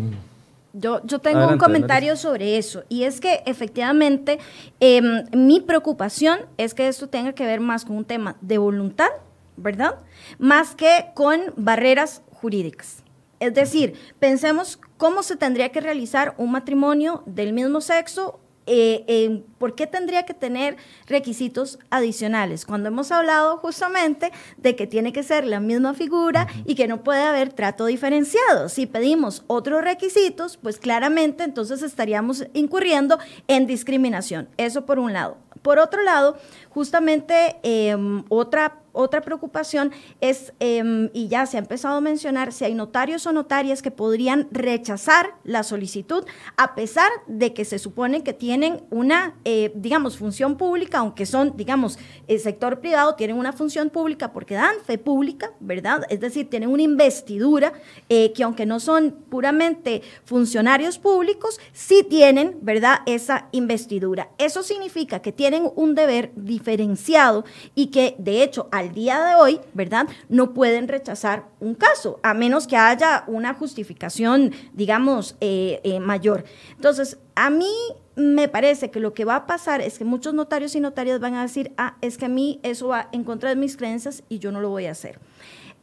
yo, 0.78 1.00
yo, 1.04 1.18
tengo 1.18 1.46
un 1.48 1.58
comentario 1.58 2.16
sobre 2.16 2.58
eso 2.58 2.84
y 2.88 3.04
es 3.04 3.20
que 3.20 3.42
efectivamente 3.46 4.38
em, 4.80 5.24
mi 5.32 5.60
preocupación 5.60 6.40
es 6.56 6.74
que 6.74 6.88
esto 6.88 7.08
tenga 7.08 7.32
que 7.32 7.44
ver 7.44 7.60
más 7.60 7.84
con 7.84 7.96
un 7.96 8.04
tema 8.04 8.36
de 8.40 8.58
voluntad, 8.58 9.10
¿verdad? 9.56 9.96
Más 10.38 10.74
que 10.74 11.06
con 11.14 11.40
barreras 11.56 12.22
jurídicas. 12.32 13.02
Es 13.40 13.54
decir, 13.54 13.94
pensemos 14.18 14.78
cómo 14.96 15.22
se 15.22 15.36
tendría 15.36 15.70
que 15.70 15.80
realizar 15.80 16.34
un 16.38 16.50
matrimonio 16.50 17.22
del 17.26 17.52
mismo 17.52 17.80
sexo 17.80 18.40
eh, 18.68 19.42
¿por 19.58 19.74
qué 19.74 19.86
tendría 19.86 20.24
que 20.24 20.34
tener 20.34 20.76
requisitos 21.06 21.78
adicionales? 21.90 22.64
Cuando 22.64 22.88
hemos 22.88 23.10
hablado 23.10 23.56
justamente 23.58 24.30
de 24.56 24.76
que 24.76 24.86
tiene 24.86 25.12
que 25.12 25.22
ser 25.22 25.46
la 25.46 25.60
misma 25.60 25.94
figura 25.94 26.46
y 26.64 26.74
que 26.74 26.88
no 26.88 27.02
puede 27.02 27.22
haber 27.22 27.52
trato 27.52 27.86
diferenciado. 27.86 28.68
Si 28.68 28.86
pedimos 28.86 29.44
otros 29.46 29.82
requisitos, 29.82 30.56
pues 30.56 30.78
claramente 30.78 31.44
entonces 31.44 31.82
estaríamos 31.82 32.46
incurriendo 32.52 33.18
en 33.46 33.66
discriminación. 33.66 34.48
Eso 34.56 34.86
por 34.86 34.98
un 34.98 35.12
lado. 35.12 35.36
Por 35.62 35.78
otro 35.78 36.02
lado, 36.02 36.36
justamente 36.70 37.58
em, 37.62 38.24
otra 38.28 38.82
otra 38.98 39.20
preocupación 39.20 39.92
es, 40.20 40.52
em, 40.58 41.08
y 41.12 41.28
ya 41.28 41.46
se 41.46 41.56
ha 41.56 41.60
empezado 41.60 41.96
a 41.96 42.00
mencionar, 42.00 42.52
si 42.52 42.64
hay 42.64 42.74
notarios 42.74 43.26
o 43.26 43.32
notarias 43.32 43.80
que 43.80 43.92
podrían 43.92 44.48
rechazar 44.50 45.34
la 45.44 45.62
solicitud 45.62 46.24
a 46.56 46.74
pesar 46.74 47.08
de 47.28 47.54
que 47.54 47.64
se 47.64 47.78
supone 47.78 48.24
que 48.24 48.32
tienen 48.32 48.82
una, 48.90 49.36
eh, 49.44 49.70
digamos, 49.76 50.18
función 50.18 50.56
pública, 50.56 50.98
aunque 50.98 51.26
son, 51.26 51.56
digamos, 51.56 51.96
el 52.26 52.40
sector 52.40 52.80
privado, 52.80 53.14
tienen 53.14 53.36
una 53.36 53.52
función 53.52 53.90
pública 53.90 54.32
porque 54.32 54.54
dan 54.54 54.74
fe 54.84 54.98
pública, 54.98 55.52
¿verdad? 55.60 56.02
Es 56.08 56.18
decir, 56.18 56.50
tienen 56.50 56.70
una 56.70 56.82
investidura 56.82 57.72
eh, 58.08 58.32
que 58.32 58.42
aunque 58.42 58.66
no 58.66 58.80
son 58.80 59.12
puramente 59.30 60.02
funcionarios 60.24 60.98
públicos, 60.98 61.60
sí 61.72 62.04
tienen, 62.08 62.58
¿verdad? 62.62 63.00
Esa 63.06 63.48
investidura. 63.52 64.30
Eso 64.38 64.64
significa 64.64 65.20
que 65.20 65.30
tienen 65.30 65.70
un 65.76 65.94
deber 65.94 66.32
diferenciado 66.59 67.44
y 67.74 67.86
que, 67.86 68.16
de 68.18 68.42
hecho, 68.42 68.68
al 68.72 68.92
día 68.92 69.24
de 69.24 69.34
hoy, 69.36 69.61
¿verdad? 69.74 70.09
No 70.28 70.54
pueden 70.54 70.88
rechazar 70.88 71.44
un 71.61 71.74
caso, 71.74 72.18
a 72.22 72.34
menos 72.34 72.66
que 72.66 72.76
haya 72.76 73.24
una 73.26 73.54
justificación, 73.54 74.52
digamos, 74.72 75.36
eh, 75.40 75.80
eh, 75.84 76.00
mayor. 76.00 76.44
Entonces, 76.76 77.18
a 77.34 77.50
mí 77.50 77.72
me 78.16 78.48
parece 78.48 78.90
que 78.90 78.98
lo 79.00 79.14
que 79.14 79.24
va 79.24 79.36
a 79.36 79.46
pasar 79.46 79.80
es 79.80 79.98
que 79.98 80.04
muchos 80.04 80.34
notarios 80.34 80.74
y 80.74 80.80
notarias 80.80 81.20
van 81.20 81.34
a 81.34 81.42
decir, 81.42 81.72
ah, 81.78 81.96
es 82.00 82.18
que 82.18 82.24
a 82.26 82.28
mí 82.28 82.59
eso 82.64 82.88
va 82.88 83.09
en 83.12 83.22
contra 83.22 83.48
de 83.48 83.56
mis 83.56 83.76
creencias 83.76 84.24
y 84.28 84.40
yo 84.40 84.50
no 84.50 84.61
lo 84.61 84.70
voy 84.70 84.86
a 84.86 84.90
hacer. 84.90 85.20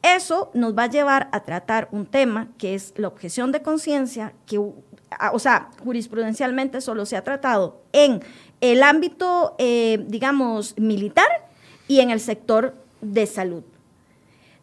Eso 0.03 0.51
nos 0.53 0.77
va 0.77 0.83
a 0.83 0.89
llevar 0.89 1.29
a 1.31 1.39
tratar 1.39 1.87
un 1.91 2.05
tema 2.05 2.49
que 2.57 2.75
es 2.75 2.93
la 2.97 3.07
objeción 3.07 3.51
de 3.51 3.63
conciencia, 3.63 4.33
que, 4.45 4.59
o 4.59 5.39
sea, 5.39 5.71
jurisprudencialmente 5.83 6.79
solo 6.81 7.05
se 7.05 7.17
ha 7.17 7.23
tratado 7.23 7.81
en 7.91 8.21
el 8.61 8.83
ámbito, 8.83 9.55
eh, 9.57 10.03
digamos, 10.07 10.77
militar 10.77 11.27
y 11.87 11.99
en 11.99 12.09
el 12.09 12.19
sector 12.19 12.73
de 13.01 13.25
salud. 13.25 13.63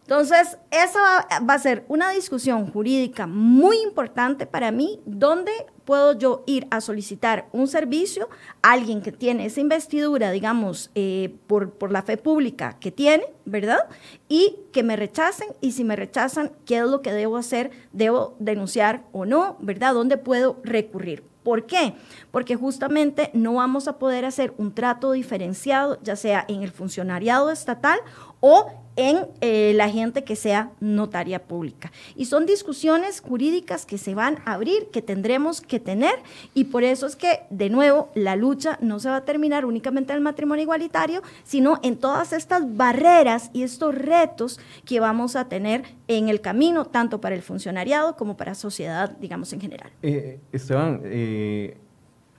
Entonces, 0.03 0.59
esa 0.71 1.27
va, 1.49 1.55
a 1.55 1.59
ser 1.59 1.85
una 1.89 2.11
discusión 2.11 2.71
jurídica 2.71 3.27
muy 3.29 3.79
importante 3.79 4.47
para 4.47 4.73
mí, 4.73 5.01
donde 5.07 5.53
puedo 5.85 6.19
yo 6.19 6.43
ir 6.45 6.67
a 6.71 6.81
solicitar 6.81 7.47
un 7.53 7.69
servicio 7.69 8.29
a 8.63 8.73
alguien 8.73 9.01
que 9.01 9.13
tiene 9.13 9.47
esa 9.47 9.61
investidura, 9.61 10.33
digamos, 10.33 10.91
eh, 10.97 11.35
por, 11.47 11.71
por, 11.71 11.93
la 11.93 12.03
fe 12.03 12.17
pública 12.17 12.77
que 12.81 12.91
tiene, 12.91 13.25
¿verdad? 13.45 13.89
Y 14.29 14.57
que 14.73 14.83
me 14.83 14.97
rechacen, 14.97 15.49
y 15.61 15.73
si 15.73 15.85
me 15.85 15.95
rechazan, 15.97 16.51
¿qué 16.67 16.79
es 16.79 16.85
lo 16.85 17.01
que 17.01 17.13
debo 17.13 17.37
hacer? 17.37 17.71
¿Debo 17.93 18.37
denunciar 18.41 19.05
o 19.13 19.25
no? 19.25 19.57
¿Verdad? 19.61 19.95
¿Dónde 19.95 20.19
puedo 20.19 20.61
recurrir? 20.65 21.32
¿Por 21.43 21.67
qué? 21.67 21.95
Porque 22.31 22.57
justamente 22.57 23.31
no 23.35 23.55
vamos 23.55 23.89
a 23.89 23.99
poder 23.99 24.25
hacer 24.25 24.55
un 24.59 24.73
trato 24.73 25.13
diferenciado, 25.13 25.99
ya 26.03 26.17
sea 26.17 26.45
en 26.49 26.63
el 26.63 26.71
funcionariado 26.71 27.51
estatal 27.51 27.99
o 28.41 28.82
en 28.97 29.27
eh, 29.41 29.73
la 29.75 29.89
gente 29.89 30.25
que 30.25 30.37
sea 30.37 30.71
notaria 30.81 31.43
pública. 31.45 31.93
Y 32.17 32.27
son 32.27 32.47
discusiones 32.47 33.21
jurídicas 33.21 33.87
que 33.87 33.99
se 33.99 34.15
van 34.15 34.39
a 34.45 34.55
abrir, 34.55 34.89
que 34.93 35.03
tendremos 35.03 35.61
que 35.61 35.81
tener, 35.81 36.15
y 36.55 36.65
por 36.65 36.85
eso 36.85 37.07
es 37.07 37.17
que, 37.17 37.41
de 37.51 37.71
nuevo, 37.71 38.11
la 38.15 38.37
lucha 38.37 38.79
no 38.81 39.01
se 39.01 39.09
va 39.09 39.17
a 39.17 39.25
terminar 39.25 39.65
únicamente 39.65 40.13
en 40.13 40.19
el 40.19 40.23
matrimonio 40.23 40.63
igualitario, 40.63 41.23
sino 41.45 41.81
en 41.83 41.97
todas 41.97 42.33
estas 42.33 42.77
barreras 42.77 43.51
y 43.53 43.63
estos 43.63 43.95
retos 43.95 44.61
que 44.85 45.01
vamos 45.01 45.37
a 45.37 45.49
tener 45.49 45.85
en 46.09 46.29
el 46.29 46.41
camino, 46.41 46.85
tanto 46.85 47.21
para 47.21 47.35
el 47.35 47.43
funcionariado 47.43 48.17
como 48.17 48.37
para 48.37 48.53
la 48.53 48.55
sociedad, 48.55 49.11
digamos, 49.19 49.53
en 49.53 49.61
general. 49.61 49.91
Eh, 50.03 50.41
Esteban, 50.53 51.01
eh, 51.05 51.77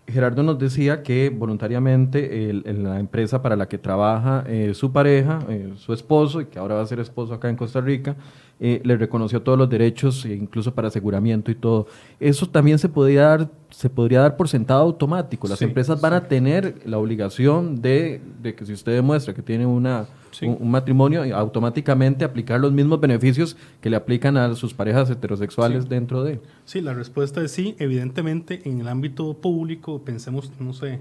Gerardo 0.07 0.43
nos 0.43 0.59
decía 0.59 1.01
que 1.01 1.29
voluntariamente 1.29 2.49
en 2.49 2.83
la 2.83 2.99
empresa 2.99 3.41
para 3.41 3.55
la 3.55 3.67
que 3.67 3.77
trabaja 3.77 4.43
eh, 4.47 4.73
su 4.73 4.91
pareja, 4.91 5.39
eh, 5.49 5.73
su 5.77 5.93
esposo, 5.93 6.41
y 6.41 6.45
que 6.45 6.59
ahora 6.59 6.75
va 6.75 6.81
a 6.81 6.87
ser 6.87 6.99
esposo 6.99 7.33
acá 7.33 7.49
en 7.49 7.55
Costa 7.55 7.79
Rica, 7.79 8.15
eh, 8.59 8.81
le 8.83 8.97
reconoció 8.97 9.41
todos 9.41 9.57
los 9.57 9.69
derechos, 9.69 10.25
incluso 10.25 10.73
para 10.73 10.87
aseguramiento 10.87 11.51
y 11.51 11.55
todo. 11.55 11.87
Eso 12.19 12.47
también 12.47 12.79
se 12.79 12.89
podría 12.89 13.23
dar, 13.23 13.49
se 13.69 13.89
podría 13.89 14.21
dar 14.21 14.37
por 14.37 14.47
sentado 14.47 14.81
automático. 14.81 15.47
Las 15.47 15.61
empresas 15.61 15.99
van 15.99 16.13
a 16.13 16.27
tener 16.27 16.81
la 16.85 16.97
obligación 16.97 17.81
de, 17.81 18.21
de 18.41 18.55
que 18.55 18.65
si 18.65 18.73
usted 18.73 18.93
demuestra 18.93 19.33
que 19.33 19.41
tiene 19.41 19.65
una 19.65 20.07
un, 20.41 20.71
matrimonio, 20.71 21.23
automáticamente 21.35 22.25
aplicar 22.25 22.59
los 22.59 22.71
mismos 22.71 22.99
beneficios 22.99 23.55
que 23.81 23.89
le 23.89 23.95
aplican 23.95 24.37
a 24.37 24.55
sus 24.55 24.73
parejas 24.73 25.09
heterosexuales 25.09 25.87
dentro 25.87 26.23
de. 26.23 26.41
Sí, 26.65 26.81
la 26.81 26.93
respuesta 26.93 27.41
es 27.41 27.51
sí. 27.51 27.75
Evidentemente, 27.79 28.61
en 28.65 28.81
el 28.81 28.87
ámbito 28.87 29.33
público, 29.35 30.03
pensemos, 30.03 30.51
no 30.59 30.73
sé, 30.73 30.99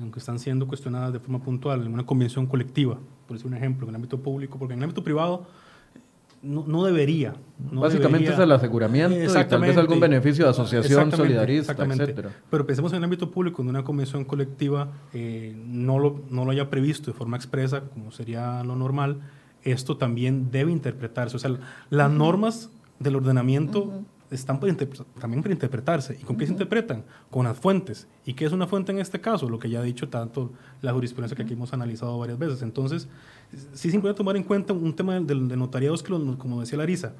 en 0.00 0.10
que 0.12 0.18
están 0.18 0.38
siendo 0.38 0.66
cuestionadas 0.66 1.12
de 1.12 1.18
forma 1.18 1.42
puntual, 1.42 1.84
en 1.84 1.92
una 1.92 2.06
convención 2.06 2.46
colectiva, 2.46 2.98
por 3.26 3.36
decir 3.36 3.50
un 3.50 3.56
ejemplo, 3.56 3.86
en 3.86 3.90
el 3.90 3.96
ámbito 3.96 4.18
público, 4.20 4.58
porque 4.58 4.74
en 4.74 4.80
el 4.80 4.84
ámbito 4.84 5.04
privado 5.04 5.46
no, 6.42 6.84
debería. 6.84 7.34
Básicamente 7.58 8.32
es 8.32 8.38
el 8.38 8.52
aseguramiento 8.52 9.16
y 9.16 9.44
tal 9.44 9.60
vez 9.60 9.76
algún 9.76 10.00
beneficio 10.00 10.44
de 10.44 10.50
asociación 10.50 11.10
solidarista, 11.12 11.72
etcétera. 11.72 12.30
Pero 12.50 12.66
pensemos 12.66 12.92
en 12.92 12.98
el 12.98 13.04
ámbito 13.04 13.30
público, 13.30 13.58
donde 13.58 13.70
una 13.70 13.84
convención 13.84 14.24
colectiva 14.24 14.88
eh, 15.12 15.54
no, 15.66 15.98
lo, 15.98 16.22
no 16.30 16.44
lo 16.44 16.50
haya 16.50 16.70
previsto 16.70 17.10
de 17.10 17.16
forma 17.16 17.36
expresa, 17.36 17.82
como 17.92 18.10
sería 18.10 18.62
lo 18.64 18.76
normal, 18.76 19.20
esto 19.62 19.96
también 19.96 20.50
debe 20.50 20.72
interpretarse. 20.72 21.36
O 21.36 21.38
sea, 21.38 21.56
las 21.90 22.10
normas 22.10 22.70
del 22.98 23.16
ordenamiento 23.16 23.92
están 24.30 24.60
también 24.60 25.42
para 25.42 25.52
interpretarse. 25.52 26.16
¿Y 26.20 26.24
con 26.24 26.36
qué 26.36 26.46
se 26.46 26.52
interpretan? 26.52 27.04
Con 27.30 27.44
las 27.44 27.58
fuentes. 27.58 28.06
¿Y 28.24 28.34
qué 28.34 28.44
es 28.44 28.52
una 28.52 28.66
fuente 28.66 28.92
en 28.92 28.98
este 28.98 29.20
caso? 29.20 29.48
Lo 29.48 29.58
que 29.58 29.68
ya 29.68 29.80
ha 29.80 29.82
dicho 29.82 30.08
tanto 30.08 30.52
la 30.82 30.92
jurisprudencia 30.92 31.36
que 31.36 31.42
aquí 31.42 31.54
hemos 31.54 31.72
analizado 31.72 32.18
varias 32.18 32.38
veces. 32.38 32.62
Entonces, 32.62 33.08
sí 33.72 33.88
es 33.88 33.94
importante 33.94 34.18
tomar 34.18 34.36
en 34.36 34.42
cuenta 34.42 34.72
un 34.72 34.94
tema 34.94 35.18
de, 35.18 35.34
de 35.34 35.56
notariados 35.56 36.02
que, 36.02 36.12
como 36.38 36.60
decía 36.60 36.78
Larisa, 36.78 37.14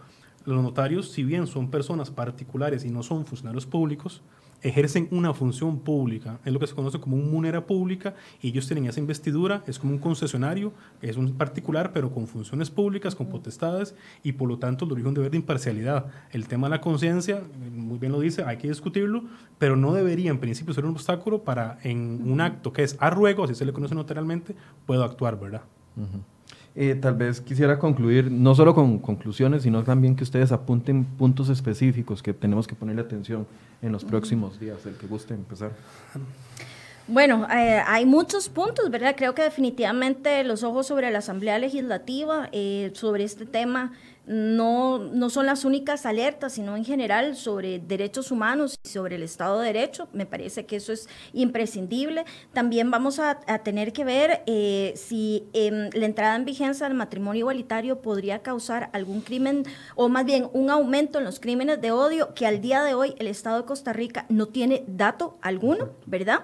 los 0.44 0.62
notarios, 0.62 1.10
si 1.10 1.22
bien 1.22 1.46
son 1.46 1.70
personas 1.70 2.10
particulares 2.10 2.84
y 2.84 2.90
no 2.90 3.02
son 3.02 3.26
funcionarios 3.26 3.66
públicos, 3.66 4.22
ejercen 4.62 5.08
una 5.10 5.32
función 5.32 5.80
pública, 5.80 6.38
es 6.44 6.52
lo 6.52 6.58
que 6.58 6.66
se 6.66 6.74
conoce 6.74 7.00
como 7.00 7.16
un 7.16 7.30
munera 7.30 7.66
pública, 7.66 8.14
y 8.42 8.48
ellos 8.48 8.66
tienen 8.66 8.86
esa 8.86 9.00
investidura, 9.00 9.62
es 9.66 9.78
como 9.78 9.92
un 9.92 9.98
concesionario, 9.98 10.72
es 11.00 11.16
un 11.16 11.32
particular, 11.34 11.92
pero 11.92 12.10
con 12.10 12.26
funciones 12.26 12.70
públicas, 12.70 13.14
con 13.14 13.28
potestades, 13.28 13.94
y 14.22 14.32
por 14.32 14.48
lo 14.48 14.58
tanto 14.58 14.86
lo 14.86 14.94
rige 14.94 15.08
un 15.08 15.14
deber 15.14 15.30
de 15.30 15.38
imparcialidad. 15.38 16.06
El 16.30 16.46
tema 16.46 16.68
de 16.68 16.72
la 16.72 16.80
conciencia, 16.80 17.42
muy 17.74 17.98
bien 17.98 18.12
lo 18.12 18.20
dice, 18.20 18.44
hay 18.44 18.58
que 18.58 18.68
discutirlo, 18.68 19.24
pero 19.58 19.76
no 19.76 19.94
debería 19.94 20.30
en 20.30 20.40
principio 20.40 20.74
ser 20.74 20.84
un 20.84 20.92
obstáculo 20.92 21.42
para 21.42 21.78
en 21.82 22.20
un 22.30 22.40
acto 22.40 22.72
que 22.72 22.82
es 22.82 22.96
a 23.00 23.10
ruego, 23.10 23.44
así 23.44 23.54
se 23.54 23.64
le 23.64 23.72
conoce 23.72 23.94
notarialmente, 23.94 24.54
puedo 24.86 25.04
actuar, 25.04 25.40
¿verdad? 25.40 25.62
Eh, 26.76 26.94
tal 26.94 27.14
vez 27.14 27.40
quisiera 27.40 27.78
concluir, 27.78 28.30
no 28.30 28.54
solo 28.54 28.74
con 28.74 28.98
conclusiones, 29.00 29.64
sino 29.64 29.82
también 29.82 30.14
que 30.14 30.22
ustedes 30.22 30.52
apunten 30.52 31.04
puntos 31.04 31.48
específicos 31.48 32.22
que 32.22 32.32
tenemos 32.32 32.66
que 32.66 32.76
ponerle 32.76 33.02
atención 33.02 33.46
en 33.82 33.90
los 33.90 34.04
próximos 34.04 34.60
días, 34.60 34.86
el 34.86 34.94
que 34.94 35.06
guste 35.06 35.34
empezar. 35.34 35.72
Bueno, 37.08 37.48
eh, 37.50 37.82
hay 37.88 38.06
muchos 38.06 38.48
puntos, 38.48 38.88
¿verdad? 38.88 39.16
Creo 39.16 39.34
que 39.34 39.42
definitivamente 39.42 40.44
los 40.44 40.62
ojos 40.62 40.86
sobre 40.86 41.10
la 41.10 41.18
Asamblea 41.18 41.58
Legislativa, 41.58 42.48
eh, 42.52 42.92
sobre 42.94 43.24
este 43.24 43.46
tema, 43.46 43.92
no, 44.30 44.98
no 44.98 45.28
son 45.28 45.46
las 45.46 45.64
únicas 45.64 46.06
alertas, 46.06 46.52
sino 46.52 46.76
en 46.76 46.84
general 46.84 47.34
sobre 47.34 47.80
derechos 47.80 48.30
humanos 48.30 48.78
y 48.84 48.88
sobre 48.88 49.16
el 49.16 49.24
Estado 49.24 49.58
de 49.58 49.66
Derecho. 49.66 50.08
Me 50.12 50.24
parece 50.24 50.66
que 50.66 50.76
eso 50.76 50.92
es 50.92 51.08
imprescindible. 51.32 52.24
También 52.52 52.92
vamos 52.92 53.18
a, 53.18 53.40
tener 53.64 53.92
que 53.92 54.04
ver 54.04 54.44
eh, 54.46 54.92
si 54.94 55.48
em, 55.52 55.90
la 55.92 56.06
entrada 56.06 56.36
en 56.36 56.44
vigencia 56.44 56.86
del 56.86 56.96
matrimonio 56.96 57.40
igualitario 57.40 58.02
podría 58.02 58.40
causar 58.40 58.88
algún 58.92 59.20
crimen, 59.20 59.64
o 59.96 60.08
más 60.08 60.24
bien 60.24 60.48
un 60.52 60.70
aumento 60.70 61.18
en 61.18 61.24
los 61.24 61.40
crímenes 61.40 61.80
de 61.80 61.90
odio, 61.90 62.32
que 62.32 62.46
al 62.46 62.60
día 62.60 62.84
de 62.84 62.94
hoy 62.94 63.16
el 63.18 63.26
Estado 63.26 63.58
de 63.58 63.64
Costa 63.64 63.92
Rica 63.92 64.26
no 64.28 64.46
tiene 64.46 64.84
dato 64.86 65.38
alguno, 65.42 65.90
¿verdad? 66.06 66.42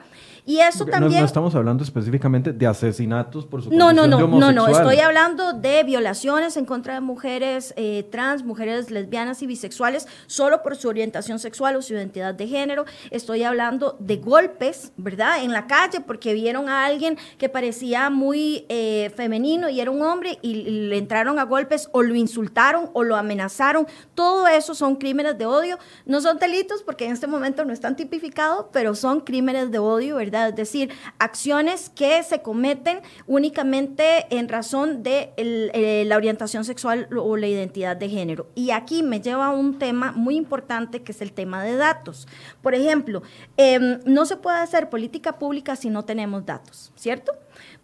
Y 0.49 0.61
eso 0.61 0.86
también... 0.86 1.20
No, 1.20 1.26
estamos 1.26 1.57
hablando 1.57 1.82
específicamente 1.82 2.53
de 2.53 2.66
asesinatos 2.68 3.44
por 3.44 3.64
su 3.64 3.70
No, 3.70 3.92
no, 3.92 4.07
no, 4.07 4.28
no, 4.28 4.53
no, 4.53 4.68
estoy 4.68 5.01
hablando 5.01 5.53
de 5.53 5.82
violaciones 5.82 6.57
en 6.57 6.64
contra 6.64 6.94
de 6.94 7.01
mujeres 7.01 7.74
eh, 7.76 8.07
trans, 8.12 8.44
mujeres 8.44 8.92
lesbianas 8.92 9.42
y 9.42 9.49
bisexuales, 9.49 10.07
solo 10.28 10.62
por 10.62 10.76
su 10.76 10.88
orientación 10.88 11.40
sexual 11.40 11.74
o 11.74 11.82
su 11.82 11.94
identidad 11.94 12.32
de 12.32 12.47
género. 12.47 12.84
Estoy 13.11 13.42
hablando 13.42 13.97
de 13.99 14.18
golpes, 14.18 14.92
¿verdad? 14.97 15.42
En 15.42 15.53
la 15.53 15.66
calle, 15.66 16.01
porque 16.01 16.32
vieron 16.32 16.68
a 16.68 16.84
alguien 16.84 17.18
que 17.38 17.49
parecía 17.49 18.09
muy 18.09 18.66
eh, 18.68 19.12
femenino 19.16 19.68
y 19.68 19.80
era 19.80 19.90
un 19.90 20.01
hombre 20.03 20.38
y, 20.42 20.55
le 20.86 20.97
entraron 20.97 21.40
a 21.40 21.42
golpes 21.42 21.88
o 21.90 22.05
lo 22.05 22.14
insultaron 22.14 22.90
o 22.92 23.03
lo 23.03 23.16
amenazaron. 23.16 23.88
Todo 24.14 24.47
eso 24.47 24.76
son 24.76 24.94
crímenes 24.94 25.36
de 25.38 25.47
odio. 25.47 25.76
No 26.05 26.20
son 26.20 26.38
delitos 26.38 26.84
porque 26.84 27.07
en 27.07 27.12
este 27.12 27.26
momento 27.26 27.64
no 27.64 27.72
están 27.72 27.97
tipificados, 27.97 28.66
pero 28.72 28.94
son 28.94 29.22
crímenes 29.22 29.72
de 29.72 29.80
odio, 29.80 30.14
¿verdad? 30.14 30.36
Es 30.45 30.57
decir, 30.57 30.93
acciones 31.18 31.91
que 31.91 32.22
se 32.22 32.43
cometen 32.43 33.01
únicamente 33.26 34.26
en 34.30 34.49
razón 34.49 35.03
de 35.03 35.32
eh, 35.37 36.05
la 36.07 36.16
orientación 36.16 36.64
sexual 36.64 37.09
o 37.16 37.37
la 37.37 37.47
identidad 37.47 37.97
de 37.97 38.09
género. 38.09 38.47
Y 38.55 38.70
aquí 38.70 39.03
me 39.03 39.20
lleva 39.20 39.47
a 39.47 39.51
un 39.51 39.78
tema 39.78 40.12
muy 40.12 40.37
importante 40.37 41.03
que 41.03 41.12
es 41.12 41.20
el 41.20 41.32
tema 41.32 41.62
de 41.62 41.76
datos. 41.76 42.28
Por 42.62 42.74
ejemplo, 42.74 43.22
em, 43.57 44.01
no 44.05 44.26
se 44.26 44.37
puede 44.37 44.59
hacer 44.59 44.91
política 44.91 45.39
pública 45.39 45.76
si 45.76 45.91
no 45.91 46.05
tenemos 46.05 46.45
datos, 46.45 46.93
¿cierto? 46.97 47.32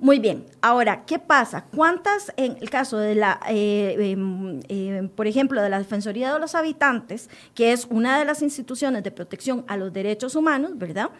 Muy 0.02 0.18
bien, 0.18 0.46
ahora, 0.62 1.04
¿qué 1.06 1.20
pasa? 1.20 1.66
¿Cuántas, 1.76 2.32
en 2.36 2.56
el 2.60 2.68
caso 2.70 2.98
de 2.98 3.14
la, 3.14 3.38
eh, 3.48 3.94
em, 4.00 4.58
em, 4.66 5.08
por 5.08 5.28
ejemplo, 5.28 5.62
de 5.62 5.70
la 5.70 5.78
Defensoría 5.78 6.34
de 6.34 6.40
los 6.40 6.56
Habitantes, 6.56 7.30
que 7.54 7.70
es 7.70 7.86
una 7.88 8.18
de 8.18 8.24
las 8.24 8.42
instituciones 8.42 9.04
de 9.04 9.12
protección 9.12 9.64
a 9.68 9.76
los 9.76 9.92
derechos 9.92 10.34
humanos, 10.34 10.72
¿verdad? 10.74 11.10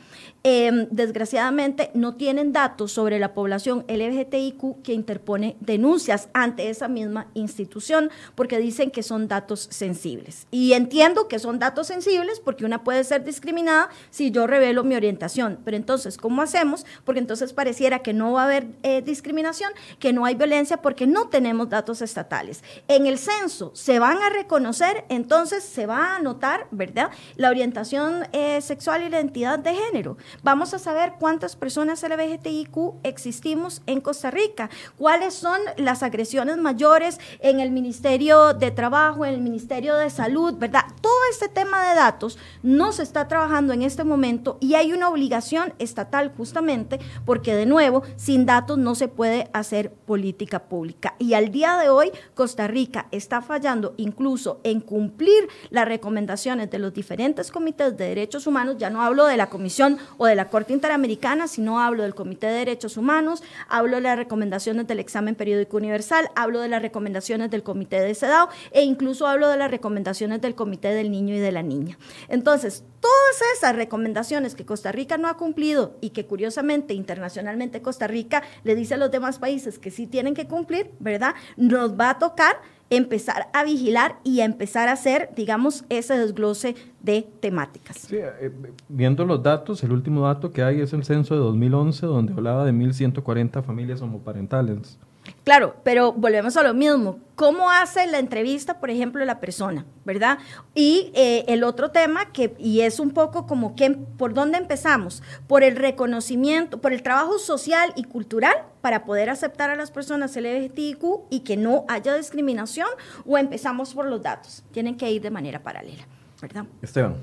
Em, 0.43 0.89
desgraciadamente 0.91 1.93
no 1.95 2.16
tienen 2.16 2.53
datos 2.53 2.91
sobre 2.91 3.20
la 3.20 3.35
población 3.35 3.85
LGBTIQ 3.87 4.83
que 4.83 4.95
interpone 4.95 5.57
denuncias 5.61 6.28
ante 6.35 6.68
esa 6.68 6.89
misma 6.89 7.28
institución, 7.35 8.11
porque 8.35 8.59
dicen 8.59 8.91
que 8.91 9.05
son 9.05 9.28
datos 9.28 9.68
sensibles. 9.70 10.49
Y 10.51 10.72
entiendo 10.72 11.28
que 11.28 11.39
son 11.39 11.61
datos 11.61 11.87
sensibles 11.87 12.41
porque 12.41 12.64
una 12.64 12.83
puede 12.83 13.05
ser 13.05 13.22
discriminada 13.22 13.91
si 14.11 14.33
yo 14.33 14.49
revelo 14.49 14.83
mi 14.83 14.97
orientación, 14.97 15.61
pero 15.64 15.76
entonces, 15.76 16.16
¿cómo 16.16 16.43
hacemos? 16.43 16.85
Porque 17.05 17.20
entonces 17.20 17.53
pareciera 17.53 18.01
que 18.01 18.12
no 18.12 18.33
va 18.33 18.43
a 18.43 18.47
haber 18.47 18.71
eh, 18.82 19.02
discriminación, 19.02 19.72
que 19.98 20.12
no 20.12 20.24
hay 20.24 20.34
violencia 20.34 20.78
porque 20.78 21.06
no 21.06 21.28
tenemos 21.28 21.68
datos 21.68 22.02
estatales. 22.02 22.62
En 22.88 23.06
el 23.06 23.18
censo 23.18 23.70
se 23.74 23.98
van 23.98 24.18
a 24.22 24.30
reconocer, 24.30 25.04
entonces 25.08 25.64
se 25.64 25.86
va 25.86 26.06
a 26.06 26.16
anotar, 26.16 26.66
¿verdad? 26.70 27.10
La 27.36 27.50
orientación 27.50 28.26
eh, 28.32 28.60
sexual 28.60 29.02
y 29.02 29.08
la 29.08 29.18
identidad 29.18 29.58
de 29.58 29.74
género. 29.74 30.16
Vamos 30.42 30.74
a 30.74 30.78
saber 30.78 31.14
cuántas 31.18 31.56
personas 31.56 32.02
LGBTIQ 32.02 32.76
existimos 33.02 33.82
en 33.86 34.00
Costa 34.00 34.30
Rica, 34.30 34.70
cuáles 34.96 35.34
son 35.34 35.58
las 35.76 36.02
agresiones 36.02 36.56
mayores 36.58 37.18
en 37.40 37.60
el 37.60 37.70
Ministerio 37.70 38.54
de 38.54 38.70
Trabajo, 38.70 39.24
en 39.24 39.34
el 39.34 39.40
Ministerio 39.40 39.96
de 39.96 40.10
Salud, 40.10 40.54
¿verdad? 40.54 40.84
Todo 41.00 41.12
este 41.30 41.48
tema 41.48 41.88
de 41.88 41.94
datos 41.94 42.38
no 42.62 42.92
se 42.92 43.02
está 43.02 43.28
trabajando 43.28 43.72
en 43.72 43.82
este 43.82 44.04
momento 44.04 44.58
y 44.60 44.74
hay 44.74 44.92
una 44.92 45.08
obligación 45.08 45.74
estatal 45.78 46.32
justamente 46.36 47.00
porque 47.24 47.54
de 47.54 47.66
nuevo, 47.66 48.02
sin 48.16 48.46
datos 48.46 48.61
no 48.76 48.94
se 48.94 49.08
puede 49.08 49.48
hacer 49.52 49.92
política 49.92 50.60
pública. 50.60 51.14
Y 51.18 51.34
al 51.34 51.50
día 51.50 51.76
de 51.76 51.90
hoy, 51.90 52.10
Costa 52.34 52.66
Rica 52.66 53.06
está 53.10 53.42
fallando 53.42 53.94
incluso 53.96 54.60
en 54.62 54.80
cumplir 54.80 55.48
las 55.70 55.86
recomendaciones 55.86 56.70
de 56.70 56.78
los 56.78 56.94
diferentes 56.94 57.50
comités 57.50 57.96
de 57.96 58.08
derechos 58.08 58.46
humanos. 58.46 58.76
Ya 58.78 58.90
no 58.90 59.02
hablo 59.02 59.26
de 59.26 59.36
la 59.36 59.48
Comisión 59.48 59.98
o 60.18 60.26
de 60.26 60.34
la 60.34 60.48
Corte 60.48 60.72
Interamericana, 60.72 61.48
sino 61.48 61.80
hablo 61.80 62.02
del 62.02 62.14
Comité 62.14 62.46
de 62.46 62.58
Derechos 62.58 62.96
Humanos, 62.96 63.42
hablo 63.68 63.96
de 63.96 64.02
las 64.02 64.16
recomendaciones 64.16 64.86
del 64.86 65.00
examen 65.00 65.34
periódico 65.34 65.76
universal, 65.76 66.30
hablo 66.34 66.60
de 66.60 66.68
las 66.68 66.82
recomendaciones 66.82 67.50
del 67.50 67.62
Comité 67.62 68.00
de 68.00 68.14
CEDAW 68.14 68.48
e 68.70 68.82
incluso 68.82 69.26
hablo 69.26 69.48
de 69.48 69.56
las 69.56 69.70
recomendaciones 69.70 70.40
del 70.40 70.54
Comité 70.54 70.94
del 70.94 71.10
Niño 71.10 71.34
y 71.34 71.38
de 71.38 71.52
la 71.52 71.62
Niña. 71.62 71.98
Entonces, 72.28 72.84
todas 73.00 73.42
esas 73.56 73.76
recomendaciones 73.76 74.54
que 74.54 74.64
Costa 74.64 74.92
Rica 74.92 75.18
no 75.18 75.28
ha 75.28 75.36
cumplido 75.36 75.96
y 76.00 76.10
que 76.10 76.26
curiosamente 76.26 76.94
internacionalmente 76.94 77.82
Costa 77.82 78.06
Rica 78.06 78.42
le 78.64 78.74
dice 78.74 78.94
a 78.94 78.96
los 78.96 79.11
demás 79.11 79.38
países 79.38 79.78
que 79.78 79.90
sí 79.90 80.07
tienen 80.07 80.34
que 80.34 80.46
cumplir, 80.46 80.90
¿verdad? 81.00 81.34
Nos 81.57 81.98
va 81.98 82.11
a 82.11 82.18
tocar 82.18 82.57
empezar 82.90 83.48
a 83.55 83.64
vigilar 83.64 84.16
y 84.22 84.40
a 84.40 84.44
empezar 84.44 84.88
a 84.88 84.92
hacer, 84.92 85.30
digamos, 85.34 85.84
ese 85.88 86.18
desglose 86.18 86.76
de 87.00 87.26
temáticas. 87.40 87.96
Sí, 87.96 88.16
eh, 88.16 88.53
viendo 88.88 89.24
los 89.24 89.42
datos, 89.42 89.82
el 89.82 89.92
último 89.92 90.26
dato 90.26 90.53
que 90.53 90.62
hay 90.62 90.80
es 90.82 90.92
el 90.92 91.03
censo 91.05 91.34
de 91.34 91.40
2011, 91.40 92.05
donde 92.05 92.34
hablaba 92.34 92.66
de 92.66 92.72
1.140 92.72 93.62
familias 93.62 94.03
homoparentales. 94.03 94.98
Claro, 95.45 95.74
pero 95.82 96.12
volvemos 96.12 96.57
a 96.57 96.62
lo 96.62 96.72
mismo. 96.72 97.18
¿Cómo 97.34 97.68
hace 97.68 98.07
la 98.07 98.20
entrevista, 98.20 98.78
por 98.78 98.90
ejemplo, 98.90 99.24
la 99.24 99.40
persona, 99.40 99.84
verdad? 100.05 100.38
Y 100.72 101.11
eh, 101.14 101.45
el 101.49 101.64
otro 101.64 101.90
tema 101.90 102.30
que 102.32 102.55
y 102.59 102.82
es 102.82 103.01
un 103.01 103.11
poco 103.11 103.47
como 103.49 103.74
que 103.74 103.90
por 103.90 104.34
dónde 104.34 104.59
empezamos, 104.59 105.20
por 105.49 105.64
el 105.64 105.74
reconocimiento, 105.74 106.80
por 106.80 106.93
el 106.93 107.03
trabajo 107.03 107.40
social 107.40 107.93
y 107.97 108.05
cultural 108.05 108.55
para 108.80 109.05
poder 109.05 109.30
aceptar 109.30 109.70
a 109.70 109.74
las 109.76 109.90
personas 109.90 110.36
LGBTIQ 110.36 111.03
y 111.30 111.40
que 111.40 111.57
no 111.57 111.86
haya 111.88 112.14
discriminación, 112.14 112.88
o 113.26 113.36
empezamos 113.36 113.95
por 113.95 114.07
los 114.07 114.22
datos. 114.22 114.62
Tienen 114.70 114.97
que 114.97 115.11
ir 115.11 115.22
de 115.22 115.30
manera 115.30 115.61
paralela, 115.61 116.07
¿verdad? 116.40 116.66
Esteban. 116.82 117.16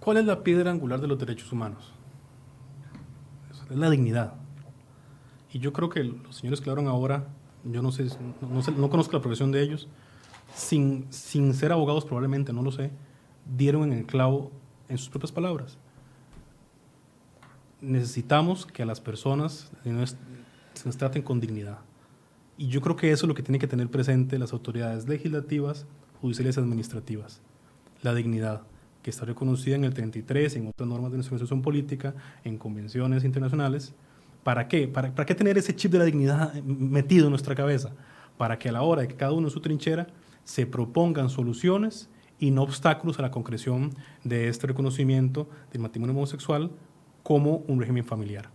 ¿Cuál 0.00 0.16
es 0.16 0.24
la 0.24 0.42
piedra 0.42 0.72
angular 0.72 1.00
de 1.00 1.06
los 1.06 1.18
derechos 1.18 1.52
humanos? 1.52 1.92
Es 3.70 3.76
la 3.76 3.88
dignidad. 3.88 4.39
Y 5.52 5.58
yo 5.58 5.72
creo 5.72 5.88
que 5.88 6.04
los 6.04 6.36
señores 6.36 6.60
que 6.60 6.70
hablaron 6.70 6.90
ahora, 6.90 7.28
yo 7.64 7.82
no 7.82 7.92
sé, 7.92 8.08
no, 8.40 8.90
conozco 8.90 9.16
la 9.16 9.22
profesión 9.22 9.50
de 9.52 9.62
ellos, 9.62 9.88
sin, 10.54 11.06
sin 11.10 11.54
ser 11.54 11.72
abogados 11.72 12.04
probablemente, 12.04 12.52
no 12.52 12.62
lo 12.62 12.72
sé, 12.72 12.90
dieron 13.56 13.92
en 13.92 13.98
el 13.98 14.06
clavo 14.06 14.52
en 14.88 14.98
sus 14.98 15.08
propias 15.08 15.32
palabras. 15.32 15.78
Necesitamos 17.80 18.66
que 18.66 18.82
a 18.82 18.86
las 18.86 19.00
personas 19.00 19.72
se 20.74 20.86
nos 20.86 20.96
traten 20.96 21.22
con 21.22 21.40
dignidad. 21.40 21.78
Y 22.58 22.68
yo 22.68 22.82
creo 22.82 22.94
que 22.94 23.10
eso 23.10 23.24
es 23.24 23.28
lo 23.28 23.34
que 23.34 23.42
tienen 23.42 23.60
que 23.60 23.66
tener 23.66 23.88
presente 23.88 24.38
las 24.38 24.52
autoridades 24.52 25.08
legislativas, 25.08 25.86
judiciales 26.20 26.56
y 26.56 26.60
administrativas. 26.60 27.40
La 28.02 28.14
dignidad, 28.14 28.62
que 29.02 29.08
está 29.08 29.24
reconocida 29.24 29.76
en 29.76 29.84
el 29.84 29.94
33, 29.94 30.56
en 30.56 30.68
otras 30.68 30.88
normas 30.88 31.10
de 31.10 31.16
nuestra 31.16 31.30
constitución 31.30 31.62
política, 31.62 32.14
en 32.44 32.58
convenciones 32.58 33.24
internacionales, 33.24 33.94
¿Para 34.42 34.68
qué? 34.68 34.88
¿Para, 34.88 35.12
qué 35.12 35.34
tener 35.34 35.58
ese 35.58 35.74
chip 35.74 35.92
de 35.92 35.98
la 35.98 36.04
dignidad 36.04 36.54
metido 36.62 37.26
en 37.26 37.30
nuestra 37.30 37.54
cabeza? 37.54 37.92
Para 38.38 38.58
que 38.58 38.68
a 38.68 38.72
la 38.72 38.82
hora 38.82 39.02
de 39.02 39.08
que 39.08 39.16
cada 39.16 39.32
uno 39.32 39.48
en 39.48 39.52
su 39.52 39.60
trinchera 39.60 40.06
se 40.44 40.66
propongan 40.66 41.28
soluciones 41.28 42.08
y 42.38 42.50
no 42.50 42.62
obstáculos 42.62 43.18
a 43.18 43.22
la 43.22 43.30
concreción 43.30 43.90
de 44.24 44.48
este 44.48 44.66
reconocimiento 44.66 45.48
del 45.72 45.82
matrimonio 45.82 46.16
homosexual 46.16 46.70
como 47.22 47.58
un 47.68 47.80
régimen 47.80 48.04
familiar. 48.04 48.48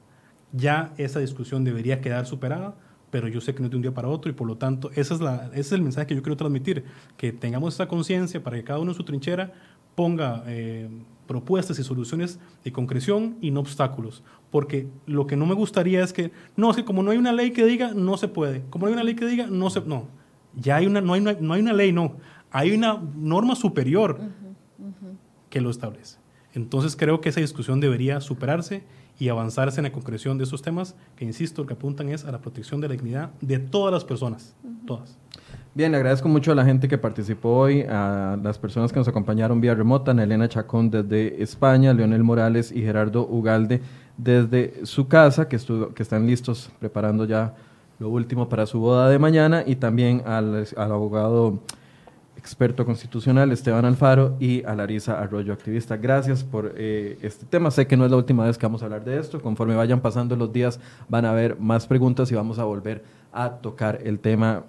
Ya 0.52 0.94
esa 0.98 1.20
discusión 1.20 1.64
debería 1.64 2.02
quedar 2.02 2.26
superada, 2.26 2.76
pero 3.12 3.28
yo 3.28 3.40
sé 3.42 3.54
que 3.54 3.60
no 3.60 3.66
es 3.66 3.72
de 3.72 3.76
un 3.78 3.84
día 3.84 3.94
para 3.94 4.08
otro 4.08 4.32
y 4.32 4.34
por 4.34 4.48
lo 4.48 4.58
tanto 4.58 4.90
ese 4.96 5.16
es 5.54 5.72
el 5.72 5.82
mensaje 5.84 6.08
que 6.08 6.16
yo 6.16 6.24
quiero 6.24 6.36
transmitir, 6.36 6.84
que 7.16 7.32
tengamos 7.32 7.76
esa 7.76 7.88
conciencia 7.88 8.44
para 8.44 8.58
que 8.58 8.64
cada 8.64 8.80
uno 8.80 8.92
en 8.92 8.98
su 8.98 9.04
trinchera 9.04 9.54
ponga 9.94 10.44
eh, 10.48 10.90
propuestas 11.28 11.80
y 11.80 11.84
soluciones 11.84 12.39
de 12.63 12.71
concreción 12.71 13.38
y 13.41 13.51
no 13.51 13.59
obstáculos. 13.59 14.23
Porque 14.51 14.88
lo 15.05 15.28
que 15.28 15.36
no 15.36 15.45
me 15.45 15.53
gustaría 15.53 16.03
es 16.03 16.13
que, 16.13 16.32
no, 16.55 16.69
es 16.69 16.78
que 16.78 16.86
como 16.86 17.03
no 17.03 17.11
hay 17.11 17.17
una 17.17 17.34
ley 17.34 17.51
que 17.51 17.65
diga, 17.65 17.93
no 17.93 18.17
se 18.17 18.28
puede. 18.28 18.63
Como 18.69 18.86
no 18.86 18.89
hay 18.89 18.93
una 18.93 19.03
ley 19.03 19.15
que 19.15 19.26
diga, 19.26 19.47
no 19.47 19.69
se... 19.69 19.82
No, 19.82 20.07
ya 20.55 20.78
hay 20.78 20.88
una, 20.88 21.01
no 21.01 21.13
hay 21.13 21.21
una, 21.21 21.34
no 21.34 21.53
hay 21.53 21.61
una 21.61 21.73
ley, 21.73 21.91
no. 21.91 22.17
Hay 22.51 22.71
una 22.71 23.01
norma 23.15 23.55
superior 23.55 24.19
que 25.49 25.61
lo 25.61 25.69
establece. 25.69 26.19
Entonces 26.53 26.95
creo 26.95 27.19
que 27.19 27.30
esa 27.30 27.41
discusión 27.41 27.82
debería 27.82 28.21
superarse 28.21 28.84
y 29.19 29.30
avanzarse 29.30 29.80
en 29.80 29.86
la 29.86 29.91
concreción 29.91 30.38
de 30.38 30.45
esos 30.45 30.61
temas 30.61 30.95
que, 31.15 31.26
insisto, 31.26 31.61
lo 31.61 31.67
que 31.67 31.73
apuntan 31.73 32.09
es 32.09 32.26
a 32.26 32.32
la 32.32 32.39
protección 32.39 32.82
de 32.82 32.88
la 32.88 32.93
dignidad 32.93 33.32
de 33.41 33.59
todas 33.59 33.93
las 33.93 34.05
personas, 34.05 34.55
todas. 34.86 35.17
Bien, 35.76 35.91
le 35.91 35.97
agradezco 35.97 36.30
mucho 36.30 36.53
a 36.53 36.55
la 36.55 36.63
gente 36.63 36.88
que 36.88 36.97
participó 36.97 37.49
hoy, 37.49 37.82
a 37.82 38.39
las 38.41 38.57
personas 38.57 38.93
que 38.93 38.99
nos 38.99 39.09
acompañaron 39.09 39.59
vía 39.59 39.76
remota, 39.76 40.13
a 40.13 40.23
Elena 40.23 40.47
Chacón 40.47 40.89
desde 40.89 41.43
España, 41.43 41.93
Leonel 41.93 42.23
Morales 42.23 42.71
y 42.71 42.82
Gerardo 42.82 43.28
Ugalde 43.28 43.82
desde 44.15 44.86
su 44.86 45.09
casa, 45.09 45.49
que, 45.49 45.59
que 45.93 46.01
están 46.01 46.28
listos 46.28 46.71
preparando 46.80 47.26
ya 47.26 47.55
lo 47.99 48.07
último 48.07 48.47
para 48.47 48.65
su 48.67 48.80
boda 48.80 49.09
de 49.09 49.19
mañana, 49.19 49.65
y 49.67 49.76
también 49.76 50.21
al, 50.26 50.65
al 50.78 50.91
abogado 50.93 51.59
experto 52.38 52.86
constitucional 52.86 53.51
Esteban 53.51 53.84
Alfaro 53.84 54.38
y 54.39 54.63
a 54.63 54.76
Larisa 54.76 55.19
Arroyo, 55.19 55.51
activista. 55.51 55.97
Gracias 55.97 56.45
por 56.45 56.73
eh, 56.78 57.17
este 57.21 57.45
tema. 57.47 57.69
Sé 57.69 57.86
que 57.86 57.97
no 57.97 58.05
es 58.05 58.11
la 58.11 58.17
última 58.17 58.45
vez 58.45 58.57
que 58.57 58.65
vamos 58.65 58.82
a 58.82 58.86
hablar 58.86 59.03
de 59.03 59.19
esto. 59.19 59.41
Conforme 59.41 59.76
vayan 59.76 59.99
pasando 59.99 60.38
los 60.38 60.53
días 60.53 60.80
van 61.09 61.26
a 61.26 61.32
haber 61.32 61.59
más 61.59 61.86
preguntas 61.86 62.32
y 62.32 62.36
vamos 62.36 62.59
a 62.59 62.63
volver 62.63 63.03
a 63.34 63.49
tocar 63.49 63.99
el 64.05 64.19
tema. 64.19 64.63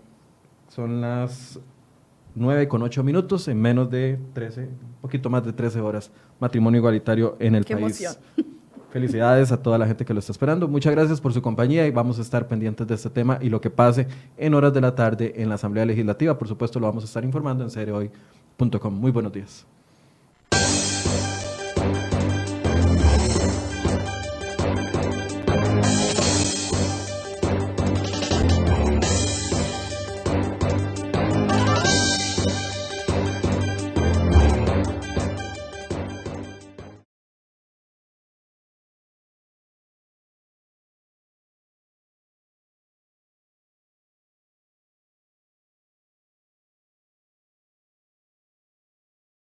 Son 0.77 1.01
las 1.01 1.59
9 2.35 2.69
con 2.69 2.83
8 2.83 3.03
minutos 3.03 3.49
en 3.49 3.59
menos 3.59 3.91
de 3.91 4.19
13, 4.35 4.61
un 4.65 5.01
poquito 5.01 5.31
más 5.31 5.43
de 5.43 5.55
13 5.55 5.81
horas. 5.81 6.11
Matrimonio 6.39 6.77
igualitario 6.81 7.35
en 7.41 7.55
el 7.55 7.65
Qué 7.65 7.75
país. 7.79 7.99
emoción. 8.03 8.15
Felicidades 8.91 9.53
a 9.53 9.63
toda 9.63 9.79
la 9.79 9.87
gente 9.87 10.05
que 10.05 10.13
lo 10.13 10.21
está 10.21 10.33
esperando. 10.33 10.69
Muchas 10.69 10.93
gracias 10.93 11.19
por 11.19 11.33
su 11.33 11.41
compañía 11.41 11.87
y 11.87 11.93
vamos 11.93 12.19
a 12.19 12.23
estar 12.23 12.47
pendientes 12.47 12.87
de 12.87 12.95
este 12.95 13.09
tema 13.09 13.39
y 13.41 13.49
lo 13.49 13.59
que 13.59 13.71
pase 13.71 14.07
en 14.37 14.53
horas 14.53 14.75
de 14.75 14.83
la 14.83 14.95
tarde 14.95 15.33
en 15.37 15.49
la 15.49 15.55
Asamblea 15.55 15.87
Legislativa. 15.87 16.37
Por 16.37 16.47
supuesto, 16.47 16.79
lo 16.79 16.87
vamos 16.89 17.05
a 17.05 17.07
estar 17.07 17.25
informando 17.25 17.65
en 17.65 17.71
seriohoy.com. 17.71 18.93
Muy 18.93 19.13
buenos 19.13 19.33
días. 19.33 19.67